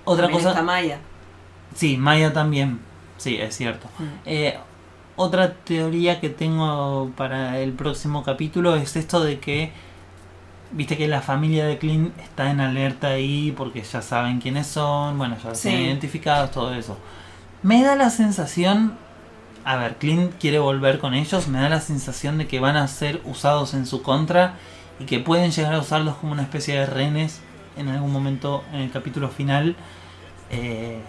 Otra 0.06 0.24
También 0.26 0.40
cosa. 0.40 0.50
está 0.52 0.64
Maya. 0.64 1.00
Sí, 1.76 1.98
Maya 1.98 2.32
también. 2.34 2.80
Sí, 3.18 3.36
es 3.38 3.56
cierto. 3.58 3.88
Mm. 4.00 4.04
Eh, 4.26 4.58
otra 5.16 5.54
teoría 5.54 6.20
que 6.20 6.30
tengo 6.30 7.12
para 7.18 7.60
el 7.60 7.74
próximo 7.74 8.24
capítulo 8.24 8.76
es 8.76 8.96
esto 8.96 9.24
de 9.24 9.40
que, 9.40 9.72
viste 10.72 10.98
que 10.98 11.08
la 11.08 11.22
familia 11.22 11.66
de 11.66 11.78
Clint 11.78 12.18
está 12.20 12.50
en 12.50 12.60
alerta 12.62 13.10
ahí 13.10 13.54
porque 13.56 13.84
ya 13.84 14.02
saben 14.02 14.40
quiénes 14.40 14.66
son, 14.66 15.18
bueno, 15.18 15.36
ya 15.44 15.50
los 15.50 15.60
Sí. 15.60 15.70
identificados, 15.70 16.52
todo 16.52 16.74
eso. 16.74 16.98
Me 17.62 17.84
da 17.84 17.96
la 17.96 18.10
sensación, 18.10 18.98
a 19.66 19.76
ver, 19.78 19.98
Clint 19.98 20.34
quiere 20.40 20.60
volver 20.60 21.00
con 21.00 21.14
ellos, 21.14 21.48
me 21.48 21.60
da 21.60 21.70
la 21.70 21.82
sensación 21.82 22.38
de 22.38 22.48
que 22.48 22.60
van 22.60 22.76
a 22.76 22.88
ser 22.88 23.22
usados 23.26 23.74
en 23.74 23.86
su 23.86 24.02
contra 24.02 24.56
y 25.00 25.06
que 25.06 25.20
pueden 25.20 25.52
llegar 25.52 25.74
a 25.74 25.80
usarlos 25.80 26.16
como 26.16 26.34
una 26.34 26.44
especie 26.44 26.78
de 26.78 26.86
rehenes 26.86 27.42
en 27.78 27.88
algún 27.88 28.12
momento 28.12 28.64
en 28.74 28.82
el 28.82 28.92
capítulo 28.92 29.30
final. 29.30 29.76
Eh, 30.50 31.00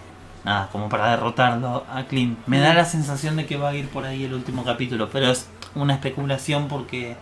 nada, 0.43 0.69
como 0.71 0.89
para 0.89 1.11
derrotarlo 1.11 1.85
a 1.91 2.03
Clint. 2.05 2.39
Me 2.47 2.59
da 2.59 2.73
la 2.73 2.85
sensación 2.85 3.35
de 3.35 3.45
que 3.45 3.57
va 3.57 3.69
a 3.69 3.75
ir 3.75 3.89
por 3.89 4.05
ahí 4.05 4.23
el 4.23 4.33
último 4.33 4.63
capítulo, 4.63 5.09
pero 5.11 5.31
es 5.31 5.47
una 5.73 5.93
especulación 5.93 6.67
porque 6.67 7.17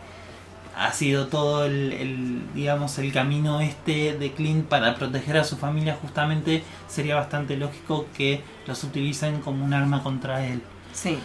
ha 0.76 0.92
sido 0.92 1.28
todo 1.28 1.66
el, 1.66 1.94
el, 1.94 2.54
digamos, 2.54 2.98
el 2.98 3.12
camino 3.12 3.62
este 3.62 4.18
de 4.18 4.32
Clint 4.34 4.68
para 4.68 4.96
proteger 4.96 5.38
a 5.38 5.44
su 5.44 5.58
familia. 5.58 5.98
Justamente 6.02 6.64
sería 6.88 7.16
bastante 7.16 7.58
lógico 7.58 8.08
que 8.16 8.42
los 8.68 8.84
utilicen 8.84 9.42
como 9.42 9.66
un 9.66 9.74
arma 9.74 10.04
contra 10.04 10.46
él. 10.46 10.62
Sí. 10.94 11.20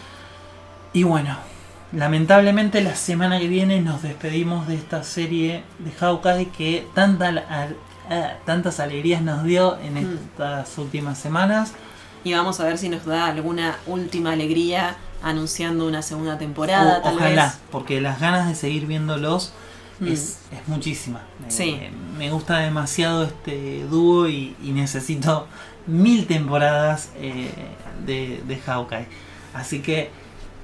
Y 0.93 1.03
bueno, 1.03 1.37
lamentablemente 1.93 2.81
la 2.81 2.95
semana 2.95 3.39
que 3.39 3.47
viene 3.47 3.81
nos 3.81 4.01
despedimos 4.01 4.67
de 4.67 4.75
esta 4.75 5.03
serie 5.03 5.63
de 5.79 5.91
Hawkeye 5.91 6.49
que 6.49 6.87
tanta, 6.93 7.27
al- 7.29 7.75
a- 8.09 8.37
tantas 8.45 8.79
alegrías 8.79 9.21
nos 9.21 9.43
dio 9.43 9.77
en 9.79 9.93
Mm. 9.95 10.13
estas 10.17 10.77
últimas 10.77 11.17
semanas. 11.17 11.73
Y 12.23 12.33
vamos 12.33 12.59
a 12.59 12.65
ver 12.65 12.77
si 12.77 12.89
nos 12.89 13.05
da 13.05 13.27
alguna 13.27 13.77
última 13.87 14.33
alegría 14.33 14.97
anunciando 15.23 15.85
una 15.87 16.01
segunda 16.01 16.37
temporada, 16.37 16.99
O- 16.99 17.01
tal 17.01 17.15
ojalá, 17.15 17.45
vez. 17.45 17.57
porque 17.71 18.01
las 18.01 18.19
ganas 18.19 18.47
de 18.47 18.55
seguir 18.55 18.85
viéndolos 18.87 19.53
Mm. 19.99 20.07
es, 20.07 20.39
es 20.51 20.67
muchísima. 20.67 21.21
Me- 21.39 21.51
Sí. 21.51 21.79
Me, 22.17 22.29
gusta 22.31 22.57
demasiado 22.59 23.23
este 23.23 23.85
dúo 23.89 24.27
y, 24.27 24.55
y 24.63 24.71
necesito 24.71 25.47
mil 25.87 26.25
temporadas 26.27 27.09
eh, 27.15 27.51
de, 28.05 28.41
de 28.47 28.57
Hawkeye. 28.57 29.07
Así 29.53 29.81
que 29.81 30.09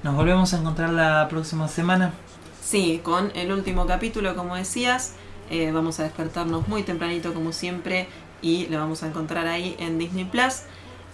nos 0.02 0.14
volvemos 0.14 0.52
a 0.54 0.58
encontrar 0.58 0.90
la 0.90 1.26
próxima 1.28 1.68
semana. 1.68 2.12
Sí, 2.62 3.00
con 3.02 3.30
el 3.34 3.52
último 3.52 3.86
capítulo, 3.86 4.34
como 4.34 4.56
decías, 4.56 5.12
eh, 5.50 5.70
vamos 5.72 6.00
a 6.00 6.02
despertarnos 6.04 6.66
muy 6.68 6.82
tempranito 6.82 7.32
como 7.34 7.52
siempre 7.52 8.08
y 8.42 8.66
lo 8.66 8.78
vamos 8.78 9.02
a 9.02 9.06
encontrar 9.08 9.46
ahí 9.46 9.76
en 9.78 9.98
Disney 9.98 10.24
Plus. 10.24 10.62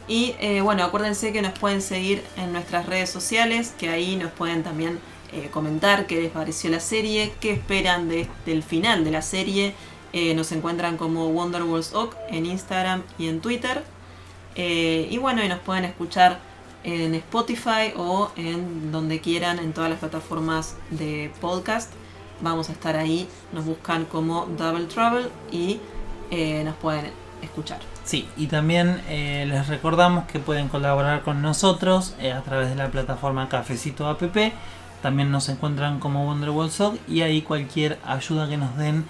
Y 0.09 0.35
eh, 0.41 0.61
bueno, 0.63 0.83
acuérdense 0.85 1.33
que 1.33 1.43
nos 1.43 1.57
pueden 1.59 1.81
seguir 1.81 2.23
en 2.37 2.53
nuestras 2.53 2.87
redes 2.87 3.11
sociales, 3.11 3.73
que 3.79 3.89
ahí 3.89 4.17
nos 4.17 4.33
pueden 4.33 4.63
también 4.63 4.99
eh, 5.33 5.49
comentar 5.53 6.07
qué 6.07 6.21
les 6.21 6.31
pareció 6.31 6.71
la 6.71 6.81
serie, 6.81 7.33
qué 7.41 7.53
esperan 7.53 8.09
de- 8.09 8.29
del 8.47 8.63
final 8.63 9.05
de 9.05 9.11
la 9.11 9.23
serie. 9.23 9.75
Nos 10.35 10.53
encuentran 10.53 10.99
como 10.99 11.29
Wonderwalls 11.29 11.95
Oak 11.95 12.15
en 12.29 12.45
Instagram 12.45 13.03
y 13.19 13.29
en 13.29 13.41
Twitter. 13.41 13.83
Y 14.55 15.17
bueno, 15.17 15.43
y 15.43 15.49
nos 15.49 15.59
pueden 15.61 15.87
escuchar 15.87 16.39
en 16.85 17.15
Spotify 17.15 17.93
o 17.97 18.31
en 18.37 18.93
donde 18.93 19.21
quieran, 19.21 19.59
en 19.59 19.73
todas 19.73 19.91
las 19.91 19.99
plataformas 19.99 20.77
de 20.91 21.31
podcast. 21.41 21.93
Vamos 22.41 22.69
a 22.69 22.73
estar 22.73 22.97
ahí, 22.97 23.29
nos 23.53 23.65
buscan 23.65 24.05
como 24.05 24.47
Double 24.59 24.87
Trouble 24.87 25.29
y 25.51 25.81
eh, 26.31 26.63
nos 26.65 26.75
pueden 26.77 27.11
escuchar. 27.43 27.79
Sí, 28.05 28.29
y 28.37 28.47
también 28.47 29.01
eh, 29.09 29.45
les 29.49 29.69
recordamos 29.69 30.25
que 30.25 30.41
pueden 30.41 30.69
colaborar 30.69 31.23
con 31.23 31.41
nosotros 31.41 32.15
eh, 32.19 32.33
a 32.33 32.43
través 32.43 32.69
de 32.69 32.75
la 32.75 32.91
plataforma 32.91 33.49
Cafecito 33.49 34.09
App. 34.09 34.23
También 35.03 35.31
nos 35.31 35.49
encuentran 35.49 35.99
como 35.99 36.27
Wonderwall 36.27 36.71
y 37.09 37.23
ahí 37.23 37.43
cualquier 37.43 37.99
ayuda 38.05 38.49
que 38.49 38.57
nos 38.57 38.77
den 38.77 39.05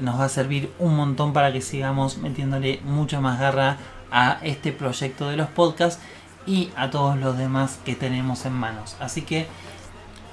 nos 0.00 0.18
va 0.18 0.24
a 0.24 0.28
servir 0.28 0.70
un 0.78 0.96
montón 0.96 1.32
para 1.32 1.52
que 1.52 1.60
sigamos 1.60 2.18
metiéndole 2.18 2.80
mucha 2.84 3.20
más 3.20 3.38
garra 3.38 3.78
a 4.10 4.38
este 4.42 4.72
proyecto 4.72 5.28
de 5.28 5.36
los 5.36 5.48
podcasts 5.48 6.02
y 6.46 6.70
a 6.76 6.90
todos 6.90 7.16
los 7.16 7.36
demás 7.38 7.78
que 7.84 7.94
tenemos 7.94 8.44
en 8.46 8.52
manos. 8.52 8.96
Así 9.00 9.22
que 9.22 9.48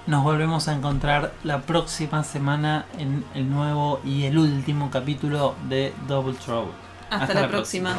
nos 0.08 0.24
volvemos 0.24 0.68
a 0.68 0.74
encontrar 0.74 1.34
la 1.44 1.62
próxima 1.62 2.24
semana 2.24 2.86
en 2.98 3.24
el 3.36 3.50
nuevo 3.50 4.02
y 4.04 4.26
el 4.26 4.38
último 4.38 4.90
capítulo 4.90 5.56
de 5.68 5.94
Double 6.08 6.34
Trouble. 6.34 6.74
Hasta, 7.10 7.24
Hasta 7.24 7.34
la, 7.36 7.42
la 7.42 7.48
próxima. 7.48 7.96